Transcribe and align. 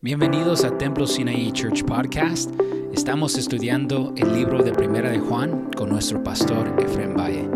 Bienvenidos 0.00 0.62
a 0.62 0.78
Templo 0.78 1.08
Sinaí 1.08 1.50
Church 1.50 1.84
Podcast. 1.84 2.52
Estamos 2.94 3.36
estudiando 3.36 4.14
el 4.16 4.32
libro 4.32 4.62
de 4.62 4.70
Primera 4.70 5.10
de 5.10 5.18
Juan 5.18 5.72
con 5.72 5.88
nuestro 5.88 6.22
pastor 6.22 6.72
Efrem 6.80 7.16
Valle. 7.16 7.48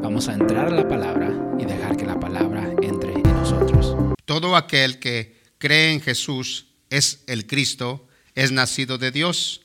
Vamos 0.00 0.28
a 0.28 0.34
entrar 0.34 0.68
a 0.68 0.70
la 0.70 0.86
palabra 0.86 1.28
y 1.58 1.64
dejar 1.64 1.96
que 1.96 2.06
la 2.06 2.20
palabra 2.20 2.72
entre 2.82 3.14
en 3.14 3.22
nosotros. 3.24 3.96
Todo 4.26 4.54
aquel 4.54 5.00
que 5.00 5.40
cree 5.58 5.92
en 5.92 6.00
Jesús 6.00 6.68
es 6.88 7.24
el 7.26 7.48
Cristo, 7.48 8.06
es 8.36 8.52
nacido 8.52 8.96
de 8.96 9.10
Dios. 9.10 9.62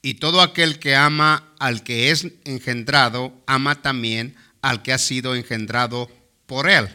Y 0.00 0.14
todo 0.14 0.40
aquel 0.40 0.78
que 0.78 0.96
ama 0.96 1.52
al 1.58 1.82
que 1.82 2.10
es 2.10 2.26
engendrado, 2.44 3.34
ama 3.44 3.82
también 3.82 4.34
al 4.62 4.80
que 4.80 4.94
ha 4.94 4.98
sido 4.98 5.34
engendrado 5.34 6.08
por 6.46 6.70
él. 6.70 6.88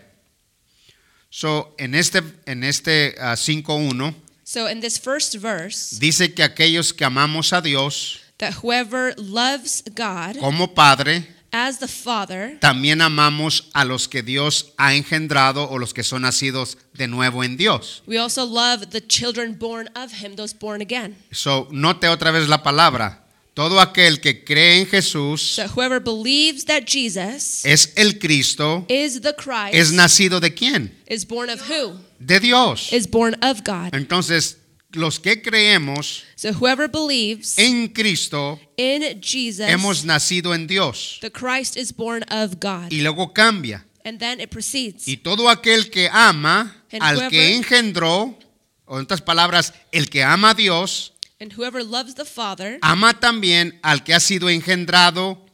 So, 1.30 1.76
en 1.78 1.94
este, 1.94 2.24
en 2.48 2.64
este 2.64 3.16
ah, 3.20 3.34
5.1 3.34 4.25
So 4.48 4.68
in 4.68 4.80
this 4.80 5.00
first 5.00 5.34
verse, 5.40 5.98
dice 6.00 6.34
que 6.36 6.44
aquellos 6.44 6.94
que 6.94 7.04
amamos 7.04 7.52
a 7.52 7.62
Dios 7.62 8.20
that 8.38 8.54
whoever 8.62 9.16
loves 9.18 9.82
God 9.96 10.38
como 10.40 10.68
Padre, 10.68 11.26
as 11.52 11.80
the 11.80 11.88
Father, 11.88 12.60
también 12.60 13.02
amamos 13.02 13.64
a 13.74 13.84
los 13.86 14.08
que 14.08 14.22
Dios 14.22 14.72
ha 14.78 14.94
engendrado 14.94 15.68
o 15.68 15.80
los 15.80 15.96
que 15.96 16.04
son 16.04 16.22
nacidos 16.22 16.78
de 16.94 17.08
nuevo 17.08 17.44
en 17.44 17.58
Dios. 17.58 18.04
we 18.06 18.20
also 18.20 18.46
love 18.46 18.92
the 18.92 19.02
children 19.02 19.56
born 19.58 19.90
of 19.96 20.12
him, 20.22 20.36
those 20.36 20.54
born 20.54 20.80
again. 20.80 21.16
So, 21.32 21.68
note 21.72 22.08
otra 22.08 22.30
vez 22.32 22.48
la 22.48 22.62
palabra. 22.62 23.24
Todo 23.56 23.80
aquel 23.80 24.20
que 24.20 24.44
cree 24.44 24.82
en 24.82 24.86
Jesús 24.86 25.42
So 25.56 25.68
whoever 25.70 26.00
believes 26.00 26.66
that 26.66 26.84
Jesus 26.86 27.66
es 27.66 27.94
el 27.96 28.20
Cristo, 28.20 28.86
is 28.90 29.22
the 29.22 29.34
Christ 29.34 29.74
es 29.74 29.92
nacido 29.92 30.40
de 30.40 30.54
quién? 30.54 30.92
is 31.08 31.26
born 31.26 31.50
of 31.50 31.62
who? 31.68 31.98
De 32.20 32.40
Dios. 32.40 32.92
Is 32.92 33.08
born 33.10 33.36
of 33.44 33.62
God. 33.66 33.94
Entonces, 33.94 34.58
los 34.92 35.20
que 35.20 35.42
creemos 35.42 36.24
So 36.36 36.54
whoever 36.54 36.88
believes 36.90 37.58
en 37.58 37.90
Cristo, 37.90 38.60
in 38.78 39.20
Jesus, 39.22 39.68
hemos 39.68 40.06
nacido 40.06 40.54
en 40.56 40.68
Dios. 40.68 41.18
the 41.22 41.32
Christ 41.32 41.76
is 41.76 41.92
born 41.94 42.24
of 42.32 42.60
God. 42.62 42.92
Y 42.92 43.02
luego 43.02 43.34
cambia. 43.34 43.86
And 44.06 44.20
then 44.20 44.40
it 44.40 44.50
proceeds. 44.52 45.08
Y 45.08 45.18
todo 45.18 45.50
aquel 45.50 45.90
que 45.90 46.08
ama 46.12 46.76
And 46.92 47.02
al 47.04 47.30
que 47.30 47.40
whoever- 47.40 47.56
engendró, 47.58 48.38
o 48.86 48.98
en 49.00 49.04
otras 49.04 49.22
palabras, 49.22 49.74
el 49.92 50.10
que 50.10 50.24
ama 50.24 50.52
a 50.52 50.54
Dios, 50.54 51.12
And 51.42 51.52
whoever 51.58 51.84
loves 51.84 52.16
the 52.16 52.24
Father 52.24 52.78
ama 52.82 53.20
también 53.20 53.78
al 53.84 54.04
que 54.06 54.14
ha 54.14 54.20
sido 54.22 54.50
engendrado 54.50 55.46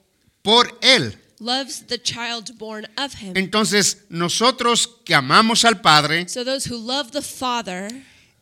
por 0.43 0.77
él. 0.81 1.17
Loves 1.41 1.87
the 1.87 1.97
child 1.97 2.57
born 2.57 2.85
of 2.97 3.15
him. 3.15 3.33
Entonces, 3.35 4.05
nosotros 4.09 4.87
que 5.03 5.15
amamos 5.15 5.65
al 5.65 5.81
Padre, 5.81 6.27
So 6.29 6.43
those 6.45 6.69
who 6.69 6.77
love 6.77 7.11
the 7.11 7.21
Father, 7.23 7.89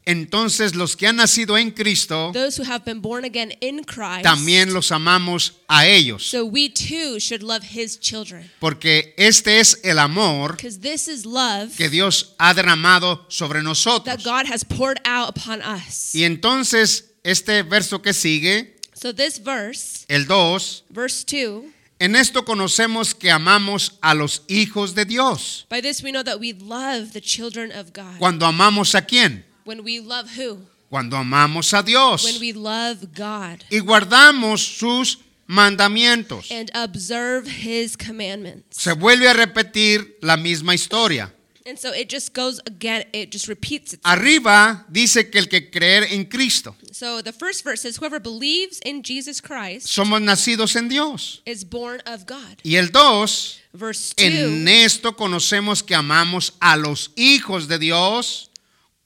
entonces 0.05 0.75
los 0.75 0.95
que 0.95 1.07
han 1.07 1.15
nacido 1.17 1.57
en 1.57 1.71
Cristo, 1.71 2.31
those 2.33 2.59
who 2.59 2.65
have 2.69 2.83
been 2.83 2.99
born 3.01 3.23
again 3.23 3.53
in 3.61 3.83
Christ, 3.83 4.23
también 4.23 4.73
los 4.73 4.91
amamos 4.91 5.53
a 5.69 5.85
ellos. 5.87 6.23
so 6.23 6.43
we 6.43 6.67
too 6.67 7.19
should 7.19 7.41
love 7.43 7.63
his 7.63 7.97
children. 7.99 8.49
Porque 8.59 9.13
este 9.17 9.59
es 9.59 9.79
el 9.83 9.97
amor 9.99 10.53
Because 10.57 10.79
this 10.79 11.07
is 11.07 11.25
love 11.25 11.75
que 11.77 11.89
Dios 11.89 12.33
ha 12.39 12.53
derramado 12.53 13.25
sobre 13.29 13.59
that 13.59 13.63
nosotros. 13.65 14.23
God 14.23 14.45
has 14.47 14.63
poured 14.65 14.99
out 15.05 15.29
upon 15.29 15.61
us. 15.61 16.13
Y 16.13 16.23
entonces, 16.23 17.05
este 17.23 17.63
verso 17.63 18.01
que 18.01 18.13
sigue, 18.13 18.75
So 18.93 19.13
this 19.13 19.37
verse, 19.39 20.05
el 20.09 20.25
2, 20.25 20.83
verse 20.89 21.23
2, 21.23 21.63
en 21.99 22.15
esto 22.15 22.45
conocemos 22.45 23.13
que 23.13 23.29
amamos 23.29 23.97
a 24.01 24.13
los 24.13 24.43
hijos 24.47 24.95
de 24.95 25.05
Dios. 25.05 25.65
by 25.69 25.81
this 25.81 26.01
we 26.01 26.11
know 26.11 26.23
that 26.23 26.39
we 26.39 26.53
love 26.53 27.11
the 27.13 27.21
children 27.21 27.71
of 27.71 27.91
God. 27.93 28.17
Cuando 28.19 28.45
amamos 28.45 28.95
a 28.95 29.01
quién? 29.01 29.43
When 29.65 29.83
we 29.83 29.99
love 29.99 30.29
who? 30.37 30.59
Cuando 30.89 31.17
amamos 31.17 31.73
a 31.73 31.83
Dios. 31.83 32.23
When 32.23 32.39
we 32.39 32.53
love 32.53 33.13
God 33.15 33.63
Y 33.69 33.79
guardamos 33.79 34.61
sus 34.79 35.19
mandamientos. 35.45 36.49
and 36.51 36.71
observe 36.73 37.47
his 37.47 37.95
commandments. 37.97 38.77
Se 38.81 38.93
vuelve 38.93 39.27
a 39.27 39.33
repetir 39.33 40.17
la 40.21 40.37
misma 40.37 40.73
historia. 40.73 41.33
And 41.65 41.77
so 41.77 41.91
it 41.91 42.09
just 42.09 42.33
goes 42.33 42.59
again, 42.65 43.03
it 43.13 43.31
just 43.31 43.47
repeats 43.47 43.93
itself. 43.93 44.17
Arriba 44.17 44.85
dice 44.91 45.29
que 45.29 45.39
el 45.39 45.47
que 45.47 45.69
creer 45.69 46.03
en 46.11 46.25
Cristo. 46.25 46.75
So 46.91 47.21
the 47.21 47.33
first 47.33 47.63
verse 47.63 47.81
says, 47.81 47.97
Whoever 47.97 48.19
believes 48.19 48.79
in 48.85 49.03
Jesus 49.03 49.41
Christ 49.41 49.87
Somos 49.87 50.21
nacidos 50.21 50.75
en 50.75 50.87
Dios. 50.87 51.41
is 51.45 51.63
born 51.63 52.01
of 52.05 52.25
God. 52.25 52.57
Y 52.63 52.75
el 52.75 52.87
2, 52.91 53.59
Verse 53.73 54.13
2 54.17 54.25
en 54.25 54.67
esto 54.67 55.15
conocemos 55.15 55.83
que 55.83 55.95
amamos 55.95 56.53
a 56.59 56.75
los 56.77 57.11
hijos 57.15 57.67
de 57.67 57.77
Dios 57.77 58.49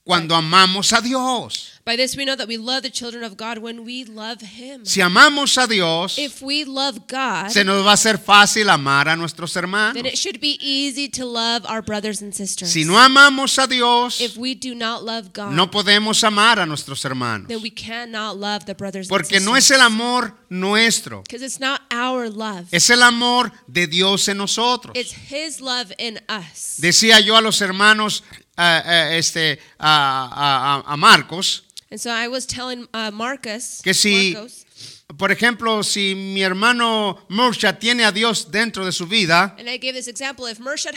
cuando 0.04 0.34
amamos 0.34 0.92
a 0.92 1.00
Dios. 1.00 1.73
By 1.86 1.96
this 1.96 2.16
we 2.16 2.24
know 2.24 2.34
that 2.34 2.48
we 2.48 2.56
love 2.56 2.82
the 2.82 2.88
children 2.90 3.22
of 3.24 3.36
God 3.36 3.58
when 3.58 3.84
we 3.84 4.04
love 4.06 4.40
Him. 4.40 4.86
Si 4.86 5.02
amamos 5.02 5.58
a 5.62 5.66
Dios, 5.66 6.16
If 6.18 6.40
we 6.40 6.64
love 6.64 7.06
God, 7.06 7.50
se 7.50 7.62
nos 7.62 7.84
va 7.84 7.92
a 7.92 8.16
fácil 8.18 8.70
amar 8.70 9.06
a 9.06 9.14
nuestros 9.16 9.54
hermanos. 9.54 9.92
then 9.92 10.06
it 10.06 10.16
should 10.16 10.40
be 10.40 10.56
easy 10.62 11.10
to 11.10 11.26
love 11.26 11.62
our 11.68 11.82
brothers 11.82 12.22
and 12.22 12.32
sisters. 12.34 12.70
Si 12.72 12.84
no 12.84 12.94
amamos 12.98 13.58
a 13.62 13.66
Dios, 13.66 14.18
If 14.22 14.38
we 14.38 14.54
do 14.54 14.74
not 14.74 15.04
love 15.04 15.34
God, 15.34 15.52
no 15.52 15.70
podemos 15.70 16.24
amar 16.24 16.58
a 16.58 16.64
nuestros 16.64 17.04
hermanos. 17.04 17.48
then 17.48 17.60
we 17.60 17.68
cannot 17.70 18.38
love 18.38 18.64
the 18.64 18.74
brothers 18.74 19.06
Porque 19.06 19.36
and 19.36 19.44
no 19.44 19.54
es 19.54 19.64
sisters. 19.66 19.80
el 19.82 19.86
amor 19.86 20.34
nuestro, 20.48 21.20
Because 21.22 21.42
it's 21.44 21.60
not 21.60 21.82
our 21.90 22.30
love. 22.30 22.66
es 22.72 22.88
el 22.88 23.02
amor 23.02 23.52
de 23.66 23.86
Dios 23.86 24.26
en 24.28 24.38
nosotros. 24.38 24.96
It's 24.96 25.12
His 25.12 25.60
love 25.60 25.92
in 25.98 26.18
us. 26.30 26.76
Decía 26.78 27.20
yo 27.20 27.36
a 27.36 27.42
los 27.42 27.60
hermanos, 27.60 28.24
eh, 28.56 28.82
eh, 28.86 29.18
este, 29.18 29.58
a, 29.78 30.82
a- 30.86 30.92
a 30.92 30.96
Marcos, 30.96 31.64
And 31.94 32.00
so 32.00 32.10
I 32.10 32.26
was 32.26 32.44
telling 32.44 32.88
uh, 32.92 33.12
Marcus, 33.12 33.80
Que 33.80 33.92
si- 33.94 34.34
Marcos, 34.34 34.63
por 35.16 35.30
ejemplo, 35.30 35.82
si 35.82 36.14
mi 36.14 36.42
hermano 36.42 37.24
Mursha 37.28 37.78
tiene 37.78 38.04
a 38.04 38.12
Dios 38.12 38.50
dentro 38.50 38.84
de 38.84 38.92
su 38.92 39.06
vida, 39.06 39.54
Murshad 40.60 40.94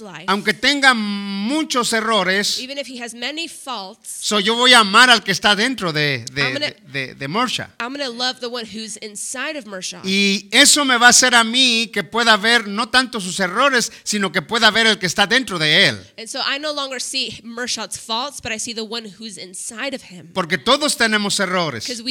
life, 0.00 0.24
aunque 0.26 0.54
tenga 0.54 0.94
muchos 0.94 1.92
errores, 1.92 2.58
even 2.58 2.78
if 2.78 2.88
he 2.88 3.02
has 3.02 3.14
many 3.14 3.48
faults, 3.48 4.08
so 4.20 4.38
yo 4.38 4.54
voy 4.54 4.72
a 4.72 4.80
amar 4.80 5.10
al 5.10 5.22
que 5.22 5.32
está 5.32 5.54
dentro 5.56 5.92
de, 5.92 6.24
de, 6.32 6.42
I'm 6.42 6.52
gonna- 6.52 6.66
de- 6.92 7.14
de-. 7.14 7.14
I'm 7.80 7.94
love 8.08 8.40
the 8.40 8.48
one 8.48 8.64
who's 8.64 8.96
inside 8.98 9.56
of 9.56 9.66
Murshad. 9.66 10.04
Y 10.04 10.48
eso 10.52 10.84
me 10.84 10.96
va 10.98 11.06
a 11.06 11.10
hacer 11.10 11.34
a 11.34 11.44
mí 11.44 11.90
que 11.92 12.02
pueda 12.04 12.36
ver 12.36 12.68
no 12.68 12.88
tanto 12.88 13.20
sus 13.20 13.40
errores, 13.40 13.90
sino 14.04 14.30
que 14.32 14.42
pueda 14.42 14.70
ver 14.70 14.86
el 14.86 14.98
que 14.98 15.06
está 15.06 15.26
dentro 15.26 15.58
de 15.58 15.88
él. 15.88 15.98
And 16.18 16.28
so 16.28 16.40
I 16.40 16.58
no 16.58 16.72
longer 16.72 17.00
see 17.00 17.40
Murshad's 17.42 17.98
faults, 17.98 18.40
but 18.40 18.52
I 18.52 18.58
see 18.58 18.74
the 18.74 18.82
one 18.82 19.06
who's 19.18 19.38
inside 19.38 19.94
of 19.94 20.02
him. 20.10 20.32
Porque 20.32 20.58
todos 20.58 20.96
tenemos 20.96 21.40
errores, 21.40 21.84
Because 21.84 22.02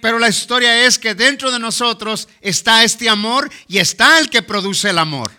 Pero 0.00 0.18
la 0.18 0.28
historia 0.28 0.86
es 0.86 0.98
que 0.98 1.14
dentro 1.14 1.50
de 1.50 1.58
nosotros 1.58 2.28
está 2.40 2.84
este 2.84 3.08
amor 3.08 3.50
y 3.66 3.78
está 3.78 4.20
el 4.20 4.30
que 4.30 4.40
produce 4.42 4.90
el 4.90 4.98
amor. 4.98 5.32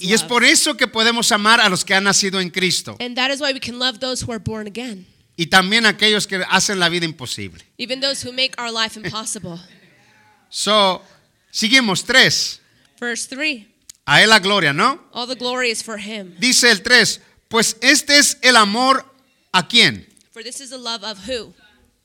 Y 0.00 0.12
es 0.12 0.22
por 0.22 0.44
eso 0.44 0.76
que 0.76 0.86
podemos 0.86 1.30
amar 1.32 1.60
a 1.60 1.68
los 1.68 1.84
que 1.84 1.94
han 1.94 2.04
nacido 2.04 2.40
en 2.40 2.48
Cristo 2.50 2.96
And 2.98 3.14
that 3.16 3.30
is 3.30 3.40
why 3.40 3.52
we 3.52 3.60
can 3.60 3.78
love 3.78 3.98
those 3.98 4.24
who 4.24 4.32
are 4.32 4.42
born 4.42 4.66
again, 4.66 5.06
y 5.36 5.46
también 5.46 5.84
a 5.84 5.90
aquellos 5.90 6.26
que 6.26 6.42
hacen 6.48 6.78
la 6.78 6.88
vida 6.88 7.04
imposible. 7.04 7.62
even 7.76 8.00
those 8.00 8.26
who 8.26 8.32
make 8.32 8.52
our 8.58 8.70
life 8.70 8.98
impossible. 8.98 9.58
So, 10.52 11.00
seguimos 11.52 12.04
tres. 12.04 12.60
Verse 12.98 13.28
3 13.28 13.66
A 14.04 14.20
él 14.22 14.30
la 14.30 14.40
gloria, 14.40 14.72
¿no? 14.72 15.00
All 15.12 15.28
the 15.28 15.36
glory 15.36 15.70
is 15.70 15.80
for 15.80 15.96
him. 15.96 16.34
Dice 16.40 16.68
el 16.68 16.82
3, 16.82 17.20
pues 17.48 17.76
este 17.80 18.18
es 18.18 18.36
el 18.42 18.56
amor 18.56 19.06
a 19.52 19.68
quién? 19.68 20.08
For 20.40 20.44
this 20.44 20.62
is 20.62 20.70
the 20.70 20.78
love 20.78 21.04
of 21.04 21.18
who? 21.28 21.52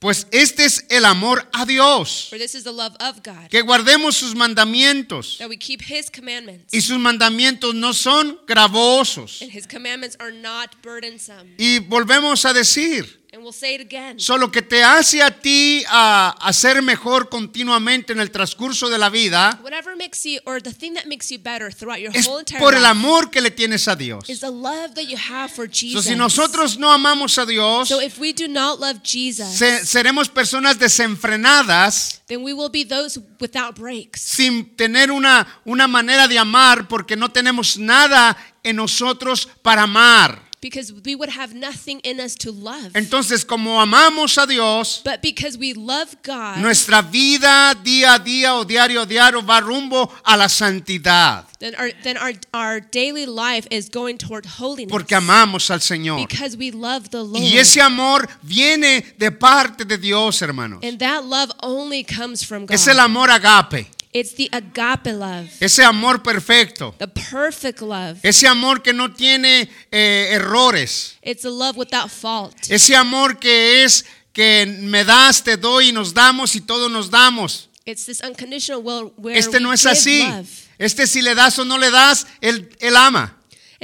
Pues 0.01 0.27
este 0.33 0.65
es 0.65 0.83
el 0.89 1.05
amor 1.05 1.47
a 1.53 1.65
Dios. 1.65 2.27
For 2.29 2.37
this 2.37 2.53
is 2.53 2.65
the 2.65 2.73
love 2.73 2.93
of 2.99 3.23
God. 3.23 3.49
Que 3.49 3.61
guardemos 3.61 4.15
sus 4.15 4.35
mandamientos. 4.35 5.37
That 5.37 5.47
we 5.47 5.55
keep 5.55 5.81
his 5.81 6.09
commandments. 6.09 6.73
Y 6.73 6.81
sus 6.81 6.97
mandamientos 6.97 7.73
no 7.73 7.93
son 7.93 8.37
gravosos. 8.45 9.41
And 9.41 9.49
his 9.49 9.65
commandments 9.65 10.17
are 10.19 10.33
not 10.33 10.75
burdensome. 10.81 11.55
Y 11.57 11.79
volvemos 11.79 12.43
a 12.43 12.51
decir, 12.51 13.24
And 13.35 13.43
we'll 13.43 13.51
say 13.51 13.75
it 13.75 13.81
again. 13.81 14.17
solo 14.17 14.49
que 14.49 14.61
te 14.61 14.81
hace 14.81 15.21
a 15.21 15.29
ti 15.29 15.83
a, 15.89 16.29
a 16.39 16.53
ser 16.53 16.81
mejor 16.81 17.27
continuamente 17.27 18.13
en 18.13 18.21
el 18.21 18.31
transcurso 18.31 18.87
de 18.87 18.97
la 18.97 19.09
vida 19.09 19.59
Whatever 19.61 19.97
makes 19.97 20.23
you, 20.23 20.39
or 20.45 20.61
the 20.61 20.71
thing 20.71 20.93
that 20.93 21.05
makes 21.07 21.29
you 21.29 21.37
better 21.37 21.69
throughout 21.69 21.99
your 21.99 22.15
es 22.15 22.25
whole 22.27 22.39
entire 22.39 22.59
por 22.61 22.73
el 22.75 22.85
amor 22.85 23.29
que 23.29 23.41
le 23.41 23.51
tienes 23.51 23.89
a 23.89 23.95
Dios. 23.97 24.29
is 24.29 24.39
the 24.39 24.49
love 24.49 24.93
that 24.95 25.03
you 25.09 25.17
have 25.17 25.51
for 25.51 25.65
So, 25.67 25.71
Jesus. 25.73 26.05
si 26.05 26.15
nosotros 26.15 26.77
no 26.77 26.89
amamos 26.93 27.37
a 27.37 27.45
Dios, 27.45 27.89
so 27.89 27.99
if 28.01 28.17
we 28.19 28.31
do 28.31 28.47
not 28.47 28.79
love 28.79 29.01
Jesus, 29.03 29.49
se- 29.57 29.85
seremos 29.85 30.29
personas 30.29 30.79
desenfrenadas 30.79 32.21
then 32.27 32.41
we 32.41 32.53
will 32.53 32.69
be 32.69 32.85
those 32.85 33.19
without 33.41 33.75
breaks. 33.75 34.21
sin 34.21 34.75
tener 34.77 35.11
una, 35.11 35.45
una 35.65 35.87
manera 35.89 36.27
de 36.29 36.39
amar 36.39 36.87
porque 36.87 37.17
no 37.17 37.29
tenemos 37.29 37.77
nada 37.77 38.37
en 38.63 38.77
nosotros 38.77 39.47
para 39.61 39.83
amar. 39.83 40.44
Because 40.65 40.91
we 40.91 41.13
would 41.13 41.29
have 41.29 41.53
nothing 41.53 41.99
in 42.03 42.19
us 42.19 42.33
to 42.33 42.51
love. 42.51 42.91
Entonces, 42.95 43.45
como 43.45 43.79
amamos 43.79 44.35
a 44.41 44.47
Dios, 44.47 45.01
But 45.05 45.21
because 45.21 45.59
we 45.59 45.73
love 45.75 46.15
God, 46.23 46.57
nuestra 46.57 47.03
vida 47.03 47.75
día 47.83 48.15
a 48.15 48.19
día 48.19 48.55
o 48.55 48.65
diario 48.65 49.01
a 49.01 49.05
diario 49.05 49.43
va 49.45 49.61
rumbo 49.61 50.11
a 50.23 50.35
la 50.35 50.47
santidad, 50.49 51.45
then 51.59 51.75
our 51.75 51.91
then 52.01 52.17
our 52.17 52.33
our 52.51 52.79
daily 52.79 53.27
life 53.27 53.67
is 53.69 53.89
going 53.89 54.17
toward 54.17 54.47
holiness. 54.47 54.89
porque 54.91 55.13
amamos 55.13 55.69
al 55.69 55.81
Señor. 55.81 56.17
because 56.27 56.57
we 56.57 56.71
love 56.71 57.11
the 57.11 57.21
Lord. 57.23 57.43
Y 57.43 57.57
ese 57.59 57.79
amor 57.79 58.27
viene 58.41 59.05
de 59.19 59.31
parte 59.31 59.85
de 59.85 59.99
Dios, 59.99 60.41
hermanos. 60.41 60.79
and 60.81 60.97
that 60.97 61.23
love 61.25 61.51
only 61.61 62.03
comes 62.03 62.43
from 62.43 62.65
God. 62.65 62.73
Es 62.73 62.87
el 62.87 62.99
amor 62.99 63.29
agape, 63.29 63.87
it's 64.17 64.33
the 64.35 64.47
agape 64.53 65.11
love, 65.13 65.49
ese 65.59 65.79
amor 65.83 66.23
perfecto, 66.23 66.95
the 66.97 67.07
perfect 67.07 67.81
love. 67.81 68.17
ese 68.23 68.47
amor 68.47 68.81
que 68.81 68.93
no 68.93 69.13
tiene 69.13 69.69
eh, 69.91 70.29
errores, 70.31 71.17
It's 71.21 71.43
a 71.45 71.49
love 71.49 71.75
without 71.77 72.09
fault. 72.09 72.55
ese 72.69 72.95
amor 72.95 73.37
que 73.39 73.83
es 73.83 74.05
que 74.33 74.65
me 74.81 75.03
das, 75.03 75.43
te 75.43 75.57
doy 75.57 75.89
y 75.89 75.91
nos 75.91 76.13
damos 76.13 76.55
y 76.55 76.61
todos 76.61 76.89
nos 76.89 77.09
damos. 77.09 77.69
It's 77.85 78.05
this 78.05 78.21
unconditional 78.21 78.81
will 78.81 79.13
where 79.17 79.37
Este 79.37 79.59
no 79.59 79.71
es 79.71 79.85
así. 79.85 80.23
love. 80.23 80.47
Este 80.79 81.07
si 81.07 81.21
le 81.21 81.35
das 81.35 81.59
o 81.59 81.65
no 81.65 81.77
le 81.77 81.91
das, 81.91 82.25
él, 82.41 82.69
él 82.79 82.95
ama. 82.97 83.34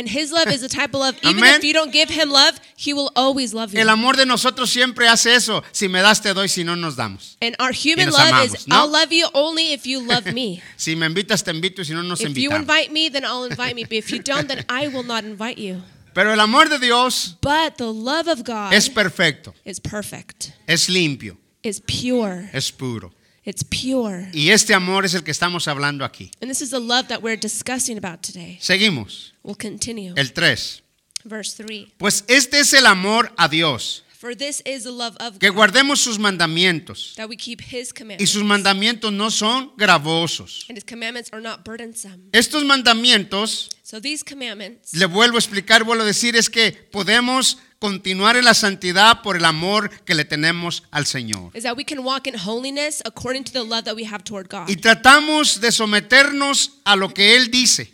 And 0.01 0.09
his 0.09 0.31
love 0.31 0.47
is 0.47 0.61
the 0.61 0.67
type 0.67 0.95
of 0.95 0.99
love, 0.99 1.15
even 1.21 1.37
Amen. 1.37 1.57
if 1.59 1.63
you 1.63 1.73
don't 1.73 1.91
give 1.91 2.09
him 2.09 2.31
love, 2.31 2.59
he 2.75 2.91
will 2.91 3.11
always 3.15 3.53
love 3.53 3.71
you. 3.71 3.79
El 3.79 3.87
amor 3.87 4.13
de 4.13 4.25
nosotros 4.25 4.71
siempre 4.71 5.07
hace 5.07 5.35
eso. 5.35 5.61
Si 5.71 5.87
me 5.87 6.01
das, 6.01 6.21
te 6.21 6.33
doy, 6.33 6.47
si 6.47 6.63
no, 6.63 6.73
nos 6.73 6.95
damos. 6.95 7.37
and 7.39 7.55
our 7.59 7.71
human 7.71 8.09
love 8.09 8.33
amamos, 8.33 8.55
is, 8.55 8.67
¿no? 8.67 8.77
I'll 8.77 8.89
love 8.91 9.11
you 9.11 9.27
only 9.35 9.73
if 9.73 9.85
you 9.85 10.01
love 10.01 10.25
me. 10.33 10.59
Si 10.75 10.95
me 10.95 11.05
invitas, 11.05 11.43
te 11.43 11.51
invito 11.51 11.85
si 11.85 11.93
no, 11.93 12.01
nos 12.01 12.19
if 12.21 12.35
you 12.35 12.49
invite 12.51 12.91
me, 12.91 13.09
then 13.09 13.23
I'll 13.23 13.43
invite 13.43 13.75
me. 13.75 13.83
But 13.83 13.93
if 13.93 14.11
you 14.11 14.23
don't, 14.23 14.47
then 14.47 14.65
I 14.67 14.87
will 14.87 15.03
not 15.03 15.23
invite 15.23 15.59
you. 15.59 15.83
Pero 16.15 16.33
el 16.33 16.39
amor 16.39 16.67
de 16.67 16.79
Dios 16.79 17.37
But 17.39 17.77
the 17.77 17.93
love 17.93 18.27
of 18.27 18.43
God 18.43 18.73
es 18.73 18.89
perfecto, 18.89 19.53
is 19.63 19.79
perfect, 19.79 20.51
es 20.67 20.89
limpio, 20.89 21.37
is 21.61 21.79
pure, 21.79 22.49
es 22.53 22.71
puro. 22.71 23.11
It's 23.45 23.63
pure. 23.63 24.29
Y 24.33 24.49
este 24.51 24.73
amor 24.73 25.05
es 25.05 25.13
el 25.13 25.23
que 25.23 25.31
estamos 25.31 25.67
hablando 25.67 26.05
aquí. 26.05 26.31
And 26.41 26.49
this 26.49 26.61
is 26.61 26.69
the 26.71 26.79
love 26.79 27.07
that 27.07 27.21
we're 27.21 27.37
discussing 27.39 27.97
about 27.97 28.21
today. 28.21 28.57
Seguimos. 28.61 29.33
We'll 29.43 29.55
continue. 29.57 30.13
El 30.17 30.31
3. 30.33 30.83
Verse 31.23 31.53
3. 31.63 31.87
Pues 31.97 32.23
este 32.27 32.59
es 32.59 32.73
el 32.73 32.85
amor 32.85 33.31
a 33.37 33.47
Dios, 33.47 34.03
For 34.17 34.35
this 34.35 34.61
is 34.65 34.83
the 34.83 34.91
love 34.91 35.15
of 35.19 35.39
que 35.39 35.49
God, 35.49 35.55
guardemos 35.57 35.99
sus 35.99 36.19
mandamientos. 36.19 37.15
that 37.15 37.27
we 37.27 37.35
keep 37.35 37.59
his 37.61 37.89
Y 37.89 37.93
commandments. 37.97 38.31
sus 38.31 38.43
mandamientos 38.43 39.11
no 39.11 39.29
son 39.31 39.71
gravosos. 39.77 40.65
And 40.69 40.77
his 40.77 40.83
commandments 40.83 41.29
are 41.33 41.41
not 41.41 41.63
burdensome. 41.65 42.29
Estos 42.31 42.63
mandamientos, 42.63 43.69
So 43.83 43.99
these 43.99 44.23
commandments, 44.23 44.93
le 44.95 45.05
vuelvo 45.07 45.37
a 45.37 45.39
explicar, 45.39 45.83
vuelvo 45.83 46.03
a 46.03 46.05
decir, 46.05 46.35
es 46.35 46.49
que 46.49 46.71
podemos 46.91 47.57
continuar 47.81 48.37
en 48.37 48.45
la 48.45 48.53
santidad 48.53 49.23
por 49.23 49.35
el 49.35 49.43
amor 49.43 49.89
que 50.05 50.13
le 50.13 50.23
tenemos 50.23 50.83
al 50.91 51.07
Señor. 51.07 51.51
is 51.55 51.63
that 51.63 51.75
we 51.75 51.83
can 51.83 51.99
walk 52.05 52.27
in 52.27 52.35
holiness 52.35 53.01
according 53.05 53.43
to 53.43 53.51
the 53.51 53.63
love 53.63 53.83
that 53.85 53.95
we 53.95 54.05
have 54.05 54.23
toward 54.23 54.47
God. 54.47 54.69
Y 54.69 54.75
tratamos 54.75 55.59
de 55.59 55.71
someternos 55.71 56.73
a 56.85 56.95
lo 56.95 57.09
que 57.09 57.35
Él 57.35 57.49
dice, 57.49 57.91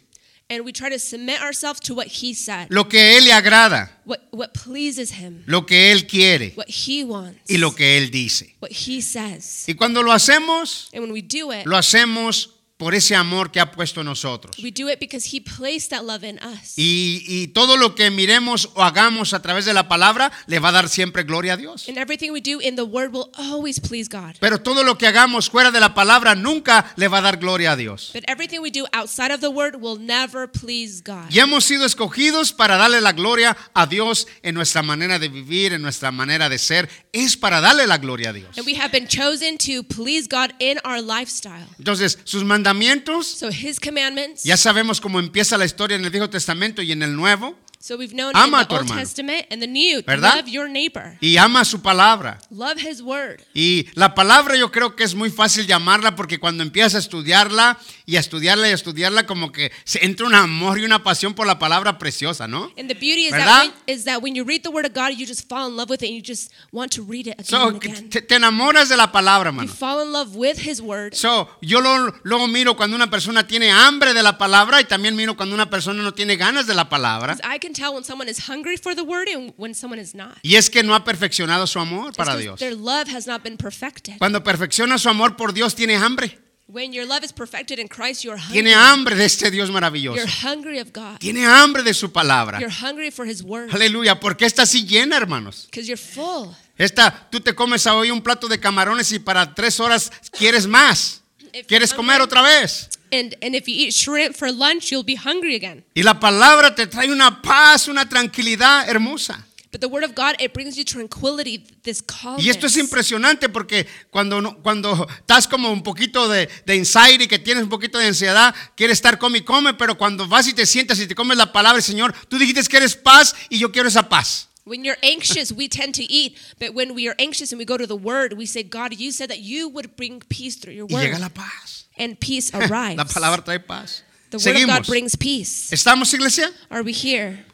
And 0.50 0.64
we 0.64 0.72
try 0.72 0.90
to 0.90 0.98
submit 1.00 1.42
ourselves 1.42 1.80
to 1.82 1.94
what 1.94 2.08
he 2.08 2.34
said, 2.34 2.68
lo 2.70 2.88
que 2.88 3.18
Él 3.18 3.26
le 3.26 3.32
agrada, 3.34 3.92
what, 4.06 4.20
what 4.32 4.50
pleases 4.54 5.12
him, 5.12 5.44
lo 5.46 5.66
que 5.66 5.92
Él 5.92 6.06
quiere 6.08 6.54
what 6.56 6.68
he 6.70 7.04
wants, 7.04 7.50
y 7.50 7.58
lo 7.58 7.74
que 7.74 7.98
Él 7.98 8.12
dice. 8.12 8.56
what 8.60 8.72
he 8.72 9.02
says. 9.02 9.66
Y 9.68 9.74
cuando 9.74 10.04
lo 10.04 10.12
hacemos, 10.12 10.90
And 10.94 11.02
when 11.02 11.12
we 11.14 11.22
do 11.22 11.52
it, 11.54 11.66
lo 11.66 11.78
hacemos 11.78 12.50
por 12.78 12.94
ese 12.94 13.16
amor 13.16 13.52
que 13.52 13.60
ha 13.60 13.72
puesto 13.72 14.02
en 14.02 14.06
nosotros. 14.06 14.56
we 14.62 14.72
do 14.72 14.88
it 14.88 15.00
because 15.00 15.26
he 15.26 15.42
placed 15.42 15.90
that 15.90 16.04
love 16.04 16.24
in 16.24 16.38
us. 16.40 16.78
Y, 16.78 17.24
y 17.28 17.48
todo 17.48 17.76
lo 17.76 17.96
que 17.96 18.12
miremos 18.12 18.70
o 18.76 18.84
hagamos 18.84 19.34
a 19.34 19.42
través 19.42 19.66
de 19.66 19.74
la 19.74 19.88
palabra 19.88 20.32
le 20.46 20.60
va 20.60 20.70
a 20.70 20.72
dar 20.72 20.88
siempre 20.88 21.24
gloria 21.24 21.54
a 21.54 21.58
Dios. 21.58 21.88
And 21.90 21.98
everything 21.98 22.32
we 22.32 22.40
do 22.40 22.60
in 22.62 22.76
the 22.76 22.84
word 22.84 23.12
will 23.12 23.32
always 23.36 23.80
please 23.80 24.08
God. 24.08 24.36
Pero 24.40 24.60
todo 24.62 24.84
lo 24.84 24.98
que 24.98 25.08
hagamos 25.08 25.50
fuera 25.50 25.72
de 25.72 25.80
la 25.80 25.96
palabra 25.96 26.36
nunca 26.36 26.94
le 26.98 27.08
va 27.08 27.18
a 27.18 27.22
dar 27.22 27.38
gloria 27.38 27.72
a 27.72 27.76
Dios. 27.76 28.12
But 28.14 28.24
everything 28.28 28.60
we 28.62 28.70
do 28.70 28.86
outside 28.94 29.34
of 29.34 29.42
the 29.42 29.50
word 29.50 29.78
will 29.82 30.00
never 30.00 30.48
please 30.48 31.02
God. 31.04 31.32
Y 31.32 31.40
hemos 31.40 31.66
sido 31.66 31.84
escogidos 31.86 32.54
para 32.54 32.78
darle 32.78 33.02
la 33.02 33.14
gloria 33.14 33.58
a 33.74 33.88
Dios 33.88 34.28
en 34.44 34.54
nuestra 34.54 34.84
manera 34.84 35.18
de 35.18 35.30
vivir, 35.30 35.74
en 35.74 35.82
nuestra 35.82 36.12
manera 36.12 36.48
de 36.48 36.60
ser. 36.60 36.88
Es 37.12 37.36
para 37.36 37.60
darle 37.60 37.88
la 37.88 37.98
gloria 37.98 38.30
a 38.30 38.34
Dios. 38.34 38.56
And 38.56 38.68
we 38.68 38.76
have 38.76 38.92
been 38.92 39.08
chosen 39.08 39.58
to 39.58 39.82
please 39.84 40.28
God 40.30 40.52
in 40.60 40.78
our 40.86 41.02
lifestyle. 41.02 41.66
Entonces, 41.80 42.20
sus 42.24 42.44
mandamientos, 42.68 43.28
So 43.28 43.50
his 43.50 43.80
commandments, 43.80 44.44
ya 44.44 44.58
sabemos 44.58 45.00
cómo 45.00 45.20
empieza 45.20 45.58
la 45.58 45.66
historia 45.66 45.96
en 45.96 46.04
el 46.04 46.10
Viejo 46.10 46.30
Testamento 46.30 46.82
y 46.82 46.92
en 46.92 47.02
el 47.02 47.16
Nuevo. 47.16 47.56
So 47.88 47.96
we've 47.96 48.14
known 48.14 48.32
Ama 48.36 48.60
a 48.60 48.64
tu 48.66 48.70
the 48.70 48.74
Old 48.76 48.84
hermano. 48.84 49.02
Testament 49.02 49.46
and 49.50 49.62
the 49.62 49.68
New, 49.68 50.02
¿Verdad? 50.06 50.36
love 50.36 50.48
your 50.50 50.68
neighbor. 50.68 51.18
Y 51.22 51.38
ama 51.38 51.64
su 51.64 51.82
palabra. 51.82 52.38
Love 52.52 52.78
his 52.80 53.02
word. 53.02 53.42
Y 53.54 53.88
la 53.94 54.14
palabra 54.14 54.58
yo 54.58 54.72
creo 54.72 54.96
que 54.96 55.04
es 55.06 55.16
muy 55.16 55.30
fácil 55.30 55.66
llamarla 55.66 56.16
porque 56.16 56.38
cuando 56.40 56.64
empiezas 56.64 56.96
a 56.96 56.98
estudiarla 57.00 57.78
y 58.06 58.18
a 58.18 58.20
estudiarla 58.20 58.68
y 58.68 58.72
a 58.72 58.76
estudiarla 58.76 59.26
como 59.26 59.52
que 59.52 59.72
se 59.86 60.04
entra 60.06 60.26
un 60.26 60.36
amor 60.36 60.80
y 60.80 60.84
una 60.84 61.02
pasión 61.04 61.34
por 61.34 61.48
la 61.48 61.60
palabra 61.60 61.98
preciosa, 61.98 62.48
¿no? 62.48 62.72
And 62.78 62.90
the 62.90 62.94
beauty 62.96 63.26
is 63.28 63.32
¿Verdad? 63.32 63.46
that, 63.46 63.64
when, 63.64 63.98
is 63.98 64.04
that 64.04 64.22
when 64.22 64.36
you 64.36 64.44
read 64.44 64.64
the 64.64 64.70
word 64.70 64.86
of 64.86 64.94
God, 64.94 65.18
you 65.18 65.26
just 65.26 65.48
fall 65.48 65.70
in 65.70 65.78
love 65.78 65.90
with 65.90 66.04
it 66.04 66.10
and 66.10 66.16
you 66.16 66.22
just 66.22 66.52
want 66.74 66.92
to 66.94 67.04
read 67.04 67.28
it 67.28 67.36
again 67.40 67.46
So, 67.46 67.68
and 67.70 67.78
again. 67.78 68.10
te, 68.10 68.22
te 68.22 68.36
enamoras 68.36 68.90
de 68.90 68.98
la 68.98 69.12
palabra, 69.12 69.52
You 69.54 69.68
fall 69.68 70.02
in 70.02 70.12
love 70.12 70.36
with 70.36 70.58
his 70.60 70.82
word. 70.82 71.14
So, 71.16 71.48
yo 71.62 71.80
lo- 71.80 72.14
luego 72.24 72.48
miro 72.48 72.76
cuando 72.76 72.96
una 72.96 73.10
persona 73.10 73.48
tiene 73.48 73.72
hambre 73.72 74.14
de 74.14 74.24
la 74.24 74.38
palabra 74.38 74.82
y 74.82 74.86
también 74.86 75.16
miro 75.16 75.36
cuando 75.38 75.56
una 75.56 75.70
persona 75.70 76.02
no 76.04 76.14
tiene 76.14 76.36
ganas 76.36 76.68
de 76.68 76.74
la 76.74 76.90
palabra. 76.90 77.38
I 77.44 77.60
can 77.60 77.74
tell 77.78 77.94
when 77.94 78.04
someone 78.04 78.30
is 78.30 78.48
hungry 78.50 78.78
for 78.78 78.96
the 78.96 79.04
word 79.04 79.28
and 79.30 79.54
when 79.58 79.74
someone 79.74 80.00
is 80.02 80.14
not. 80.16 80.38
Y 80.44 80.56
es 80.56 80.70
que 80.70 80.84
no 80.84 80.94
ha 80.96 81.04
perfeccionado 81.04 81.68
su 81.68 81.80
amor 81.80 82.14
para 82.14 82.36
Dios. 82.38 82.60
Their 82.60 82.76
love 82.76 83.08
has 83.14 83.28
not 83.28 83.44
been 83.44 83.58
perfected. 83.58 84.18
Cuando 84.18 84.44
perfecciona 84.44 84.98
su 84.98 85.10
amor 85.10 85.36
por 85.36 85.54
Dios, 85.54 85.76
tiene 85.76 85.96
hambre. 85.96 86.40
When 86.70 86.92
your 86.92 87.06
love 87.08 87.24
is 87.24 87.32
perfected 87.32 87.80
in 87.80 87.88
Christ, 87.88 88.24
you're 88.26 88.38
hungry. 88.38 88.54
Tiene 88.62 88.74
hambre 88.74 89.16
de 89.16 89.24
este 89.24 89.50
Dios 89.50 89.70
maravilloso. 89.72 90.18
You're 90.18 90.30
hungry 90.44 90.80
of 90.80 90.92
God. 90.92 91.18
Tiene 91.20 91.46
hambre 91.46 91.82
de 91.82 91.94
su 91.94 92.12
palabra. 92.12 92.60
You're 92.60 92.70
hungry 92.70 93.10
for 93.10 93.26
his 93.26 93.42
word. 93.42 93.70
Aleluya, 93.74 94.20
porque 94.20 94.46
esta 94.46 94.66
sí 94.66 94.86
llena, 94.86 95.16
hermanos. 95.16 95.68
Because 95.72 95.88
you're 95.88 95.96
full. 95.98 96.50
Esta, 96.78 97.30
tú 97.32 97.40
te 97.40 97.56
comes 97.56 97.88
hoy 97.88 98.12
un 98.12 98.22
plato 98.22 98.50
de 98.50 98.60
camarones 98.60 99.12
y 99.14 99.20
para 99.20 99.56
tres 99.56 99.80
horas 99.80 100.12
quieres 100.38 100.68
más. 100.68 101.22
If 101.54 101.68
Quieres 101.68 101.94
comer 101.94 102.20
hungry- 102.20 102.26
otra 102.26 102.42
vez. 102.42 102.90
And, 103.12 103.36
and 103.42 103.56
if 103.56 103.68
you 103.68 103.76
eat 103.76 103.94
shrimp 103.94 104.36
for 104.36 104.52
lunch, 104.52 104.92
you'll 104.92 105.06
be 105.06 105.16
hungry 105.16 105.56
again. 105.56 105.84
Y 105.94 106.04
la 106.04 106.20
palabra 106.20 106.76
te 106.76 106.88
trae 106.88 107.12
una 107.12 107.42
paz, 107.42 107.88
una 107.88 108.08
tranquilidad 108.08 108.90
hermosa. 108.90 109.46
But 109.72 109.82
the 109.82 109.90
word 109.90 110.06
of 110.06 110.16
God, 110.16 110.36
it 110.40 110.54
brings 110.54 110.78
you 110.78 110.86
tranquility, 110.86 111.60
this 111.84 112.02
calmness. 112.02 112.46
Y 112.46 112.50
esto 112.50 112.68
es 112.68 112.78
impresionante 112.78 113.50
porque 113.50 113.86
cuando, 114.10 114.58
cuando 114.64 115.08
estás 115.20 115.48
como 115.48 115.72
un 115.72 115.84
poquito 115.84 116.30
de, 116.30 116.50
de 116.66 116.74
anxiety, 116.74 117.28
que 117.28 117.38
tienes 117.38 117.64
un 117.64 117.70
poquito 117.70 117.98
de 117.98 118.08
ansiedad, 118.08 118.56
quieres 118.76 118.98
estar 118.98 119.20
come 119.20 119.40
y 119.40 119.42
come, 119.42 119.74
pero 119.74 119.98
cuando 119.98 120.28
vas 120.28 120.48
y 120.48 120.54
te 120.54 120.66
sientas 120.66 121.00
y 121.00 121.08
te 121.08 121.16
comes 121.16 121.38
la 121.38 121.52
palabra 121.52 121.76
del 121.76 121.84
Señor, 121.84 122.16
tú 122.30 122.38
dijiste 122.38 122.64
que 122.64 122.78
eres 122.78 122.96
paz 122.96 123.36
y 123.50 123.60
yo 123.60 123.72
quiero 123.72 123.90
esa 123.90 124.08
paz. 124.08 124.50
When 124.68 124.84
you're 124.84 124.98
anxious, 125.02 125.52
we 125.52 125.68
tend 125.70 125.96
to 125.96 126.04
eat. 126.04 126.38
But 126.60 126.74
when 126.74 126.94
we 126.94 127.08
are 127.08 127.16
anxious 127.18 127.52
and 127.52 127.60
we 127.60 127.66
go 127.66 127.78
to 127.78 127.88
the 127.88 127.96
word, 127.96 128.34
we 128.34 128.46
say, 128.46 128.64
God, 128.64 128.94
you 129.00 129.12
said 129.12 129.30
that 129.30 129.40
you 129.40 129.70
would 129.70 129.96
bring 129.96 130.22
peace 130.28 130.58
through 130.58 130.74
your 130.74 130.88
Y 130.90 131.04
llega 131.04 131.14
word. 131.14 131.22
la 131.22 131.30
paz. 131.30 131.86
And 131.98 132.20
peace 132.20 132.54
arrives. 132.54 132.98
La 132.98 133.06
palabra 133.06 133.44
trae 133.44 133.60
paz. 133.66 134.04
the 134.30 134.38
word 134.38 134.56
of 134.62 134.68
God 134.68 134.86
brings 134.88 135.16
peace. 135.16 135.72
¿Estamos, 135.72 136.14
iglesia? 136.14 136.52
Are 136.70 136.84
we 136.84 136.92
here? 136.92 137.46